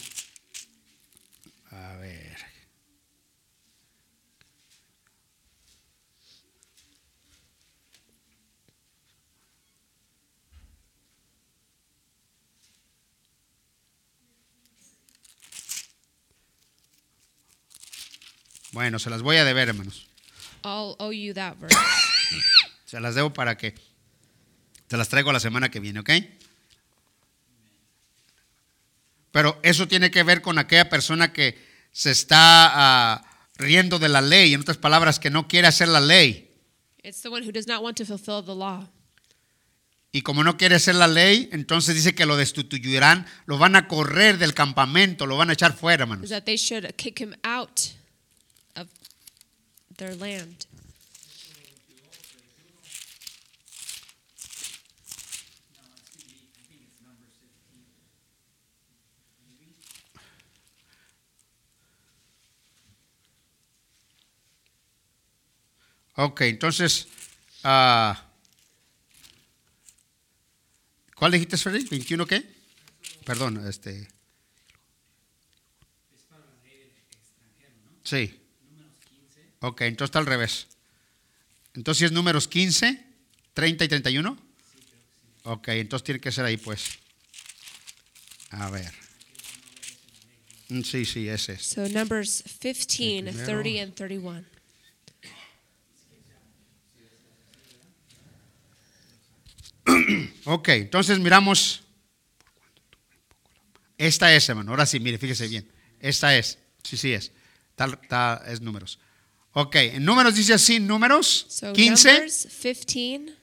Bueno, 18.77 18.99
se 18.99 19.09
las 19.09 19.23
voy 19.23 19.37
a 19.37 19.43
deber, 19.43 19.69
hermanos. 19.69 20.05
I'll 20.63 20.95
owe 20.99 21.11
you 21.11 21.33
that 21.33 21.57
verse. 21.59 21.75
Se 22.85 22.99
las 22.99 23.15
debo 23.15 23.33
para 23.33 23.57
que 23.57 23.73
se 24.87 24.97
las 24.97 25.09
traigo 25.09 25.33
la 25.33 25.39
semana 25.39 25.69
que 25.69 25.79
viene, 25.79 25.99
¿ok? 26.01 26.11
Pero 29.31 29.59
eso 29.63 29.87
tiene 29.87 30.11
que 30.11 30.21
ver 30.21 30.43
con 30.43 30.59
aquella 30.59 30.89
persona 30.89 31.33
que 31.33 31.57
se 31.91 32.11
está 32.11 32.35
ah, 32.71 33.25
riendo 33.55 33.97
de 33.97 34.09
la 34.09 34.21
ley, 34.21 34.53
en 34.53 34.61
otras 34.61 34.77
palabras, 34.77 35.17
que 35.17 35.31
no 35.31 35.47
quiere 35.47 35.67
hacer 35.67 35.87
la 35.87 35.99
ley. 35.99 36.47
it's 37.03 37.23
the 37.23 37.29
one 37.29 37.43
who 37.43 37.51
does 37.51 37.65
not 37.65 37.81
want 37.81 37.97
to 37.97 38.05
fulfill 38.05 38.43
the 38.45 38.53
law. 38.53 38.87
Y 40.11 40.21
como 40.21 40.43
no 40.43 40.55
quiere 40.55 40.75
hacer 40.75 40.93
la 40.93 41.07
ley, 41.07 41.49
entonces 41.51 41.95
dice 41.95 42.13
que 42.13 42.27
lo 42.27 42.37
destituirán, 42.37 43.25
lo 43.47 43.57
van 43.57 43.75
a 43.75 43.87
correr 43.87 44.37
del 44.37 44.53
campamento, 44.53 45.25
lo 45.25 45.35
van 45.35 45.49
a 45.49 45.53
echar 45.53 45.75
fuera, 45.75 46.03
hermanos. 46.03 46.29
that 46.29 46.43
they 46.43 46.57
should 46.57 46.85
kick 46.95 47.19
him 47.19 47.33
out 47.43 47.96
their 49.97 50.15
land. 50.15 50.65
Ok, 66.19 66.41
entonces, 66.41 67.07
ah, 67.63 68.23
¿cuál 71.15 71.31
dijiste, 71.31 71.57
Freddy? 71.57 71.85
¿21 71.85 72.25
qué? 72.25 72.43
Perdón, 73.23 73.67
este. 73.67 74.07
Sí. 78.03 78.36
Ok, 79.59 79.81
entonces 79.81 80.09
está 80.09 80.19
al 80.19 80.25
revés. 80.25 80.67
Entonces, 81.73 81.99
¿sí 81.99 82.05
¿es 82.05 82.11
números 82.11 82.47
15, 82.47 83.03
30 83.53 83.83
y 83.85 83.87
31? 83.87 84.37
Ok, 85.43 85.67
entonces 85.69 86.03
tiene 86.03 86.19
que 86.19 86.31
ser 86.31 86.45
ahí, 86.45 86.57
pues. 86.57 86.99
A 88.49 88.69
ver. 88.69 88.93
Mm, 90.69 90.81
Sí, 90.81 91.05
sí, 91.05 91.27
ese 91.29 91.53
es. 91.53 91.63
So 91.63 91.87
Numbers 91.87 92.43
15, 92.59 93.23
primero. 93.23 93.61
30, 93.61 93.83
and 93.83 93.93
31. 93.95 94.45
Ok, 100.45 100.69
entonces 100.69 101.19
miramos. 101.19 101.83
Esta 103.97 104.33
es, 104.33 104.47
hermano. 104.47 104.71
Ahora 104.71 104.85
sí, 104.85 104.99
mire, 104.99 105.17
fíjese 105.17 105.47
bien. 105.47 105.69
Esta 105.99 106.37
es. 106.37 106.59
Sí, 106.83 106.95
sí 106.97 107.13
es. 107.13 107.31
Tal, 107.75 107.99
tal 108.07 108.41
es 108.47 108.61
números. 108.61 108.99
Ok, 109.53 109.75
en 109.75 110.05
números 110.05 110.35
dice 110.35 110.53
así, 110.53 110.79
números 110.79 111.45
So 111.49 111.73
15. 111.73 112.11
Numbers 112.11 112.47
15, 112.61 113.33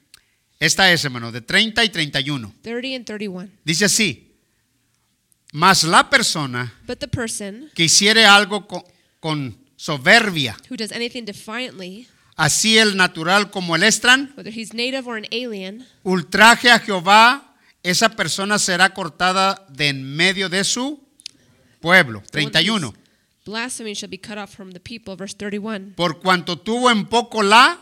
Esta 0.60 0.92
es, 0.92 1.04
hermano, 1.04 1.32
de 1.32 1.40
30 1.40 1.84
y 1.84 1.88
31. 1.88 2.54
30, 2.62 2.96
and 2.96 3.04
31. 3.04 3.50
Dice 3.64 3.84
así. 3.86 4.30
Mas 5.52 5.84
la 5.84 6.08
persona 6.10 6.72
But 6.86 6.98
the 6.98 7.08
person 7.08 7.70
que 7.74 7.84
hiciere 7.84 8.26
algo 8.26 8.66
con, 8.66 8.82
con 9.20 9.56
soberbia, 9.76 10.56
who 10.68 10.76
does 10.76 10.90
anything 10.90 11.24
defiantly, 11.24 12.08
así 12.36 12.76
el 12.76 12.96
natural 12.96 13.50
como 13.50 13.76
el 13.76 13.84
extran, 13.84 14.32
whether 14.36 14.52
he's 14.52 14.74
native 14.74 15.04
or 15.06 15.16
an 15.16 15.26
alien, 15.30 15.86
ultraje 16.02 16.70
a 16.70 16.80
Jehová, 16.80 17.54
esa 17.84 18.08
persona 18.08 18.58
será 18.58 18.94
cortada 18.94 19.64
de 19.68 19.88
en 19.88 20.02
medio 20.16 20.48
de 20.48 20.64
su 20.64 21.00
pueblo. 21.80 22.22
the 22.32 22.40
one 22.42 22.50
31. 22.50 22.94
Blasphemy 23.44 23.94
shall 23.94 24.08
be 24.08 24.16
cut 24.18 24.38
off 24.38 24.50
from 24.54 24.72
the 24.72 24.80
people. 24.80 25.16
Verse 25.16 25.34
31. 25.34 25.94
por 25.96 26.20
cuanto 26.20 26.56
tuvo 26.58 26.90
en 26.90 27.04
poco 27.06 27.42
la 27.42 27.78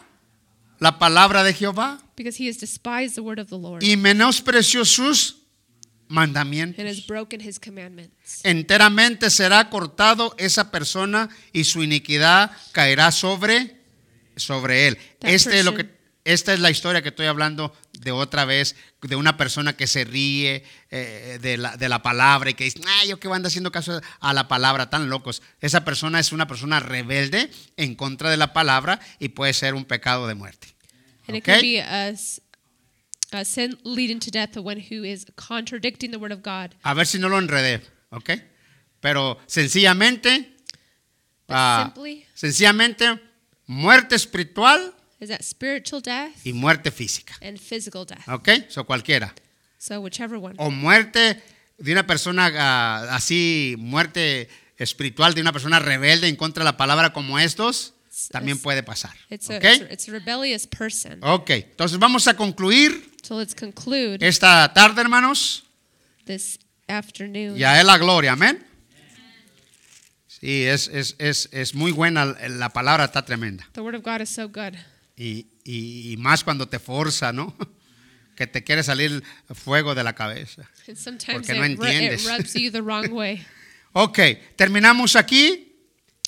la 0.80 0.98
palabra 0.98 1.44
de 1.44 1.52
Jehová 1.54 2.00
Because 2.16 2.36
he 2.42 2.48
has 2.48 2.58
despised 2.58 3.14
the 3.14 3.20
word 3.22 3.38
of 3.38 3.48
the 3.48 3.56
Lord 3.56 3.82
y 3.84 3.96
menospreció 3.96 4.84
sus 4.84 5.30
and 5.32 5.38
has 6.08 6.14
mandamientos. 6.14 7.06
broken 7.06 7.40
his 7.40 7.58
commandments. 7.60 8.40
Enteramente 8.44 9.30
será 9.30 9.70
cortado 9.70 10.34
esa 10.36 10.70
persona 10.72 11.28
y 11.52 11.64
su 11.64 11.82
iniquidad 11.82 12.50
caerá 12.72 13.12
sobre 13.12 13.76
sobre 14.36 14.88
él. 14.88 14.98
That 15.20 15.30
Este 15.30 15.58
es 15.60 15.64
lo 15.64 15.74
que 15.74 15.84
person- 15.84 16.01
esta 16.24 16.54
es 16.54 16.60
la 16.60 16.70
historia 16.70 17.02
que 17.02 17.08
estoy 17.08 17.26
hablando 17.26 17.74
de 17.92 18.12
otra 18.12 18.44
vez, 18.44 18.76
de 19.00 19.16
una 19.16 19.36
persona 19.36 19.76
que 19.76 19.86
se 19.86 20.04
ríe 20.04 20.64
eh, 20.90 21.38
de, 21.40 21.56
la, 21.56 21.76
de 21.76 21.88
la 21.88 22.02
palabra 22.02 22.50
y 22.50 22.54
que 22.54 22.64
dice, 22.64 22.80
ay, 22.86 23.08
yo 23.08 23.16
a 23.32 23.36
andar 23.36 23.48
haciendo 23.48 23.72
caso 23.72 24.00
a 24.20 24.32
la 24.32 24.46
palabra, 24.46 24.88
tan 24.90 25.08
locos. 25.08 25.42
Esa 25.60 25.84
persona 25.84 26.20
es 26.20 26.32
una 26.32 26.46
persona 26.46 26.80
rebelde 26.80 27.50
en 27.76 27.94
contra 27.94 28.30
de 28.30 28.36
la 28.36 28.52
palabra 28.52 29.00
y 29.18 29.30
puede 29.30 29.52
ser 29.52 29.74
un 29.74 29.84
pecado 29.84 30.26
de 30.28 30.34
muerte. 30.34 30.68
And 31.28 31.36
it 31.36 31.42
Okay. 31.42 31.54
could 31.54 31.62
be 31.62 31.80
a, 31.80 33.44
sin 33.44 33.78
leading 33.84 34.20
to 34.20 34.30
death, 34.30 34.52
the 34.52 34.60
one 34.60 34.78
who 34.78 35.04
is 35.04 35.26
contradicting 35.36 36.10
the 36.10 36.18
word 36.18 36.32
of 36.32 36.42
God. 36.42 36.74
A 36.82 36.94
ver 36.94 37.06
si 37.06 37.18
no 37.18 37.28
lo 37.28 37.38
enredé, 37.38 37.80
¿ok? 38.10 38.30
Pero 39.00 39.38
sencillamente, 39.46 40.56
ah, 41.48 41.92
simply 41.94 42.24
sencillamente, 42.34 43.20
muerte 43.66 44.14
espiritual 44.14 44.94
is 45.22 45.28
that 45.28 45.42
spiritual 45.42 46.02
death 46.02 46.32
y 46.44 46.52
muerte 46.52 46.90
física, 46.90 47.34
and 47.40 47.58
physical 47.58 48.04
death. 48.04 48.28
¿ok? 48.28 48.68
So 48.68 48.84
cualquiera. 48.84 49.32
So 49.78 50.00
whichever 50.00 50.36
one. 50.36 50.54
O 50.58 50.70
muerte 50.70 51.40
de 51.78 51.92
una 51.92 52.06
persona 52.06 52.50
ah, 52.58 53.14
así, 53.16 53.76
muerte 53.78 54.48
espiritual 54.76 55.34
de 55.34 55.40
una 55.40 55.52
persona 55.52 55.78
rebelde 55.78 56.28
en 56.28 56.36
contra 56.36 56.64
de 56.64 56.70
la 56.70 56.76
palabra 56.76 57.12
como 57.12 57.38
estos, 57.38 57.94
también 58.30 58.56
It's- 58.58 58.62
puede 58.62 58.82
pasar, 58.82 59.12
It's 59.30 59.48
a, 59.48 59.56
¿ok? 59.56 59.64
it's 59.64 59.80
a, 59.82 59.92
it's 59.92 60.08
a 60.08 60.12
rebellious 60.12 60.66
person. 60.66 61.22
Ok, 61.22 61.50
entonces 61.50 61.98
vamos 61.98 62.26
a 62.28 62.34
concluir 62.36 63.10
So 63.22 63.38
let's 63.38 63.54
conclude 63.54 64.18
esta 64.26 64.72
tarde, 64.74 65.00
hermanos. 65.00 65.64
this 66.26 66.58
afternoon. 66.88 67.56
Y 67.56 67.62
a 67.64 67.80
Él 67.80 67.86
la 67.86 67.96
gloria, 67.98 68.32
amén. 68.32 68.66
Sí, 70.26 70.64
es, 70.64 70.88
es, 70.88 71.14
es, 71.18 71.48
es 71.52 71.74
muy 71.74 71.92
buena, 71.92 72.24
la 72.24 72.68
palabra 72.70 73.04
está 73.04 73.24
tremenda. 73.24 73.68
The 73.74 73.80
word 73.80 73.94
of 73.94 74.02
God 74.02 74.20
is 74.22 74.28
so 74.28 74.48
good. 74.48 74.74
Y, 75.22 75.46
y- 75.64 76.12
y 76.12 76.16
más 76.16 76.42
cuando 76.42 76.66
te 76.68 76.78
forza, 76.78 77.32
¿no? 77.32 77.54
Que 78.34 78.46
te 78.46 78.64
quiere 78.64 78.82
salir 78.82 79.22
fuego 79.54 79.94
de 79.94 80.02
la 80.02 80.14
cabeza. 80.14 80.68
Sometimes 80.96 81.46
Porque 81.46 81.52
no 81.54 81.64
entiendes. 81.64 82.26
Ok, 83.92 84.18
terminamos 84.56 85.16
aquí 85.16 85.76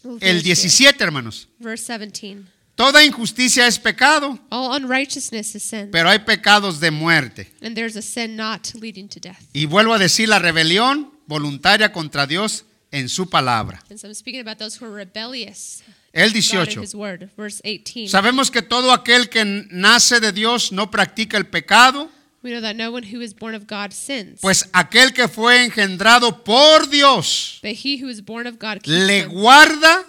el 0.05 0.19
finish 0.21 0.23
here. 0.23 0.43
17, 0.43 1.03
hermanos. 1.03 1.49
Verse 1.59 1.87
17. 1.99 2.43
Toda 2.75 3.03
injusticia 3.05 3.67
es 3.67 3.79
pecado, 3.79 4.39
All 4.51 4.83
unrighteousness 4.83 5.55
is 5.55 5.63
sin, 5.63 5.91
pero 5.91 6.11
hay 6.11 6.19
pecados 6.19 6.79
de 6.79 6.91
muerte. 6.91 7.53
and 7.63 7.75
there's 7.75 7.97
a 7.97 8.03
sin 8.03 8.37
not 8.37 8.75
leading 8.75 9.09
to 9.09 9.19
death. 9.21 9.39
Y 9.53 9.67
vuelvo 9.67 9.95
a 9.95 9.99
decir 9.99 10.29
la 10.29 10.39
rebelión 10.41 11.11
voluntaria 11.27 11.91
contra 11.93 12.27
Dios 12.27 12.65
en 12.91 13.09
su 13.09 13.31
palabra. 13.31 13.83
And 13.89 13.99
so 13.99 14.09
I'm 14.09 14.15
speaking 14.15 14.41
about 14.41 14.59
those 14.59 14.77
who 14.79 14.87
are 14.87 14.95
rebellious. 14.95 15.83
El 16.15 16.31
God 16.31 16.37
in 16.37 16.43
18. 16.43 16.83
His 16.83 16.95
word. 16.95 17.29
Verse 17.37 17.61
18. 17.65 18.09
Sabemos 18.09 18.51
que 18.51 18.63
todo 18.63 18.93
aquel 18.93 19.29
que 19.29 19.45
nace 19.71 20.21
de 20.21 20.33
Dios 20.33 20.71
no 20.73 20.91
practica 20.91 21.37
el 21.37 21.47
pecado, 21.47 22.09
We 22.43 22.51
know 22.51 22.61
that 22.61 22.77
no 22.77 22.91
one 22.93 23.03
who 23.05 23.23
is 23.23 23.35
born 23.35 23.55
of 23.55 23.67
God 23.67 23.93
sins, 23.93 24.41
pues 24.43 24.69
aquel 24.73 25.13
que 25.15 25.29
fue 25.29 25.65
engendrado 25.65 26.45
por 26.45 26.89
Dios 26.91 27.59
but 27.63 27.73
he 27.83 27.97
who 28.03 28.09
is 28.11 28.21
born 28.23 28.47
of 28.47 28.59
God 28.59 28.83
keeps 28.83 28.89
le 28.89 29.25
guarda 29.27 30.05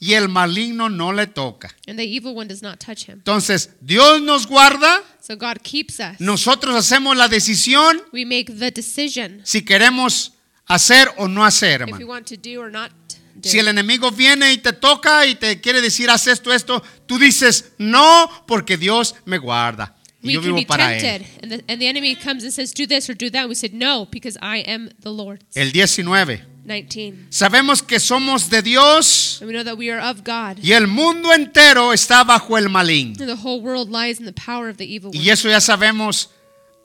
y 0.00 0.14
el 0.14 0.28
maligno 0.30 0.88
no 0.88 1.12
le 1.12 1.26
toca. 1.26 1.68
and 1.86 1.98
the 1.98 2.04
evil 2.04 2.34
one 2.34 2.48
does 2.48 2.62
not 2.62 2.78
touch 2.78 3.04
him. 3.06 3.18
Entonces, 3.18 3.70
Dios 3.82 4.22
nos 4.22 4.46
guarda, 4.46 5.02
So 5.20 5.36
God 5.36 5.58
keeps 5.62 6.00
us. 6.00 6.18
nosotros 6.18 6.74
hacemos 6.74 7.14
la 7.16 7.28
decisión 7.28 8.02
We 8.10 8.24
make 8.24 8.46
the 8.46 8.70
decision 8.70 9.42
si 9.44 9.62
queremos 9.62 10.32
hacer 10.66 11.08
o 11.18 11.28
no 11.28 11.44
hacer, 11.44 11.82
hermano. 11.82 11.98
Do. 13.40 13.48
Si 13.48 13.58
el 13.58 13.68
enemigo 13.68 14.10
viene 14.10 14.52
y 14.52 14.58
te 14.58 14.72
toca 14.72 15.26
y 15.26 15.34
te 15.34 15.60
quiere 15.60 15.80
decir 15.80 16.10
haz 16.10 16.26
esto, 16.26 16.52
esto, 16.52 16.82
tú 17.06 17.18
dices 17.18 17.72
no 17.78 18.30
porque 18.46 18.76
Dios 18.76 19.14
me 19.24 19.38
guarda. 19.38 19.96
Y 20.22 20.28
we 20.28 20.32
yo 20.34 20.40
vivo 20.40 20.66
para 20.66 20.88
tempted, 20.88 21.22
él. 21.22 21.26
and 21.42 21.52
the, 21.52 21.72
and 21.72 21.80
the 21.80 21.88
enemy 21.88 22.16
comes 22.16 22.42
and 22.42 22.52
says, 22.52 22.72
"Do 22.72 22.86
this 22.86 23.08
or 23.08 23.16
do 23.16 23.30
that." 23.30 23.48
We 23.48 23.54
said, 23.54 23.72
"No, 23.72 24.08
because 24.10 24.36
I 24.42 24.64
am 24.66 24.90
the 25.02 25.10
Lord." 25.10 25.44
El 25.54 25.72
19. 25.72 26.42
19. 26.64 27.26
Sabemos 27.30 27.80
que 27.82 28.00
somos 28.00 28.50
de 28.50 28.60
Dios 28.60 29.38
we 29.40 29.52
know 29.52 29.62
that 29.62 29.76
we 29.76 29.88
are 29.92 30.00
of 30.00 30.22
God, 30.24 30.58
y 30.62 30.72
el 30.72 30.88
mundo 30.88 31.32
entero 31.32 31.92
está 31.92 32.24
bajo 32.24 32.58
el 32.58 32.68
maligno. 32.68 33.22
and 33.22 33.28
the 33.28 33.40
whole 33.40 33.60
world 33.60 33.88
lies 33.90 34.18
in 34.18 34.26
the 34.26 34.32
power 34.32 34.68
of 34.68 34.76
the 34.78 34.84
evil 34.84 35.10
one. 35.10 35.18
Y 35.18 35.30
eso 35.30 35.48
ya 35.48 35.60
sabemos. 35.60 36.30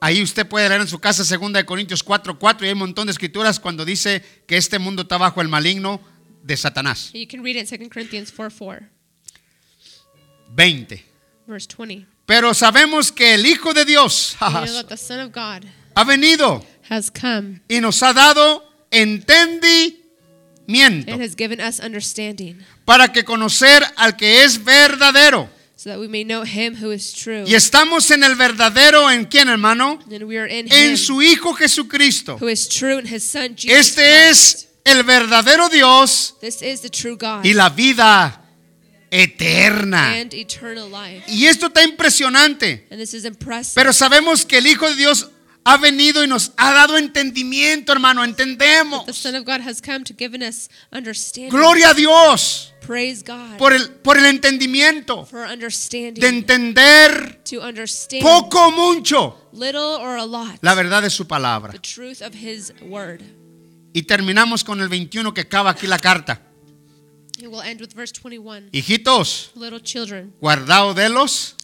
Ahí 0.00 0.20
usted 0.20 0.46
puede 0.48 0.68
leer 0.68 0.80
en 0.80 0.88
su 0.88 0.98
casa 0.98 1.22
2 1.22 1.52
de 1.52 1.64
Corintios 1.64 2.02
4, 2.02 2.36
4 2.36 2.66
y 2.66 2.68
hay 2.68 2.72
un 2.72 2.80
montón 2.80 3.06
de 3.06 3.12
escrituras 3.12 3.60
cuando 3.60 3.84
dice 3.84 4.20
que 4.48 4.56
este 4.56 4.80
mundo 4.80 5.02
está 5.02 5.16
bajo 5.16 5.40
el 5.40 5.46
maligno 5.46 6.00
de 6.44 6.56
Satanás. 6.56 7.10
You 7.12 7.26
can 7.26 7.42
read 7.42 7.56
it 7.56 7.70
in 7.72 7.78
2 7.78 7.88
Corinthians 7.88 8.30
4 8.30 8.50
4, 8.50 8.88
20. 10.54 11.02
verse 11.46 11.66
20. 11.66 12.06
Pero 12.26 12.54
sabemos 12.54 13.10
que 13.12 13.34
el 13.34 13.44
Hijo 13.46 13.72
de 13.74 13.84
Dios 13.84 14.36
We 14.40 14.48
know 14.48 14.64
that 14.74 14.88
the 14.88 14.96
Son 14.96 15.20
of 15.20 15.32
God 15.32 15.64
ha 15.96 16.04
venido 16.04 16.64
has 16.88 17.10
come 17.10 17.60
y 17.68 17.80
nos 17.80 18.00
ha 18.02 18.12
dado 18.12 18.62
entendimiento 18.90 20.00
and 21.12 21.20
has 21.22 21.34
given 21.36 21.60
us 21.60 21.80
understanding, 21.80 22.58
para 22.84 23.08
que 23.12 23.24
conocer 23.24 23.82
al 23.96 24.16
que 24.16 24.44
es 24.44 24.58
verdadero. 24.62 25.48
so 25.76 25.90
that 25.90 25.98
we 25.98 26.06
may 26.06 26.22
know 26.22 26.42
him 26.44 26.76
who 26.76 26.92
is 26.92 27.12
true. 27.12 27.44
Y 27.46 27.54
estamos 27.54 28.10
en 28.12 28.22
el 28.22 28.36
verdadero 28.36 29.10
en 29.10 29.24
quién, 29.24 29.48
hermano? 29.48 29.98
And 30.10 30.22
we 30.24 30.38
are 30.38 30.46
in 30.46 30.66
him 30.66 30.72
En 30.72 30.96
su 30.96 31.20
Hijo 31.22 31.54
Jesucristo. 31.54 32.38
who 32.40 32.46
is 32.48 32.68
true 32.68 32.98
in 33.00 33.06
his 33.06 33.24
son 33.24 33.56
Jesus 33.56 33.70
Este 33.88 34.02
Christ. 34.28 34.54
es 34.64 34.68
el 34.84 35.02
verdadero 35.04 35.68
Dios 35.68 36.34
This 36.40 36.62
is 36.62 36.80
the 36.80 36.90
true 36.90 37.16
God 37.16 37.44
y 37.44 37.52
la 37.54 37.68
vida 37.70 38.38
eterna. 39.10 40.18
and 40.20 40.32
eternal 40.34 40.88
life. 40.90 41.24
Y 41.28 41.46
esto 41.46 41.66
está 41.66 41.82
impresionante. 41.84 42.86
And 42.90 42.98
this 43.00 43.14
is 43.14 43.24
impressive. 43.24 43.74
Pero 43.74 43.92
sabemos 43.92 44.44
que 44.46 44.58
el 44.58 44.66
Hijo 44.66 44.88
de 44.88 44.96
Dios 44.96 45.28
ha 45.64 45.76
venido 45.76 46.24
y 46.24 46.26
nos 46.26 46.52
ha 46.56 46.72
dado 46.72 46.96
entendimiento, 46.96 47.92
hermano. 47.92 48.24
Entendemos. 48.24 49.06
the 49.06 49.12
Son 49.12 49.34
of 49.36 49.44
God 49.44 49.60
has 49.60 49.80
come 49.80 50.02
to 50.04 50.14
give 50.18 50.34
us 50.36 50.68
understanding. 50.90 51.50
Gloria 51.50 51.90
a 51.90 51.94
Dios 51.94 52.72
Praise 52.84 53.22
God 53.22 53.58
por 53.58 53.72
el, 53.72 53.90
por 53.90 54.18
el 54.18 54.24
entendimiento 54.26 55.24
for 55.24 55.46
understanding. 55.46 56.14
de 56.20 56.26
entender 56.26 57.40
to 57.44 57.60
understand 57.60 58.22
poco 58.22 58.58
o 58.58 58.70
mucho 58.72 59.38
little 59.52 59.98
or 60.00 60.16
a 60.16 60.24
lot 60.26 60.58
la 60.62 60.74
verdad 60.74 61.00
de 61.02 61.10
su 61.10 61.26
palabra. 61.28 61.70
the 61.70 61.78
truth 61.78 62.20
of 62.22 62.34
his 62.34 62.72
word. 62.82 63.22
Y 63.92 64.02
terminamos 64.02 64.64
con 64.64 64.80
el 64.80 64.88
21 64.88 65.34
que 65.34 65.42
acaba 65.42 65.70
aquí 65.70 65.86
la 65.86 65.98
carta. 65.98 66.40
And 67.38 67.48
we'll 67.48 67.62
end 67.62 67.80
with 67.80 67.92
verse 67.94 68.12
21. 68.12 68.68
Hijitos, 68.72 69.50
Little 69.54 69.80
children, 69.82 70.32
guardado 70.40 70.94
de 70.94 71.08
los 71.08 71.56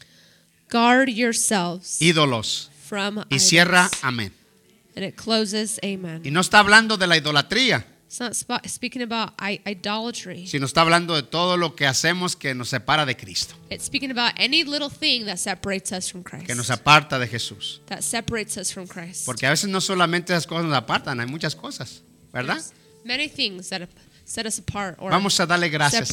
guard 0.71 1.09
yourselves 1.09 2.01
ídolos. 2.03 2.71
from 2.89 3.25
Y 3.31 3.39
cierra, 3.39 3.89
amén. 4.03 4.33
And 4.97 5.05
it 5.05 5.15
closes, 5.15 5.79
amen. 5.85 6.23
Y 6.25 6.31
no 6.31 6.41
está 6.41 6.59
hablando 6.59 6.97
de 6.97 7.07
la 7.07 7.17
idolatría, 7.17 7.87
It's 8.09 8.21
not 8.21 8.67
speaking 8.67 9.03
about 9.03 9.35
idolatry. 9.67 10.47
sino 10.49 10.65
está 10.67 10.81
hablando 10.81 11.15
de 11.15 11.23
todo 11.23 11.57
lo 11.59 11.77
que 11.77 11.87
hacemos 11.87 12.35
que 12.37 12.55
nos 12.55 12.71
separa 12.71 13.05
de 13.07 13.17
Cristo, 13.17 13.55
It's 13.71 13.85
speaking 13.85 14.11
about 14.11 14.33
any 14.39 14.65
little 14.65 14.89
thing 14.91 15.27
that 15.27 15.37
separates 15.37 15.93
us 15.93 16.11
from 16.11 16.23
Christ. 16.25 16.47
que 16.47 16.55
nos 16.57 16.71
aparta 16.71 17.19
de 17.19 17.29
Jesús. 17.29 17.83
that 17.87 18.01
separates 18.03 18.57
us 18.57 18.73
from 18.73 18.87
Christ. 18.89 19.27
Porque 19.27 19.47
a 19.47 19.51
veces 19.51 19.69
no 19.71 19.81
solamente 19.81 20.33
esas 20.33 20.47
cosas 20.47 20.65
nos 20.65 20.75
apartan, 20.77 21.21
hay 21.21 21.27
muchas 21.27 21.55
cosas, 21.55 22.03
¿verdad? 22.33 22.63
Many 23.05 23.29
things 23.29 23.69
that 23.71 23.89
set 24.25 24.47
us 24.47 24.59
apart 24.59 24.97
or 24.99 25.11
Vamos 25.11 25.39
a 25.41 25.47
darle 25.47 25.71
gracias. 25.71 26.11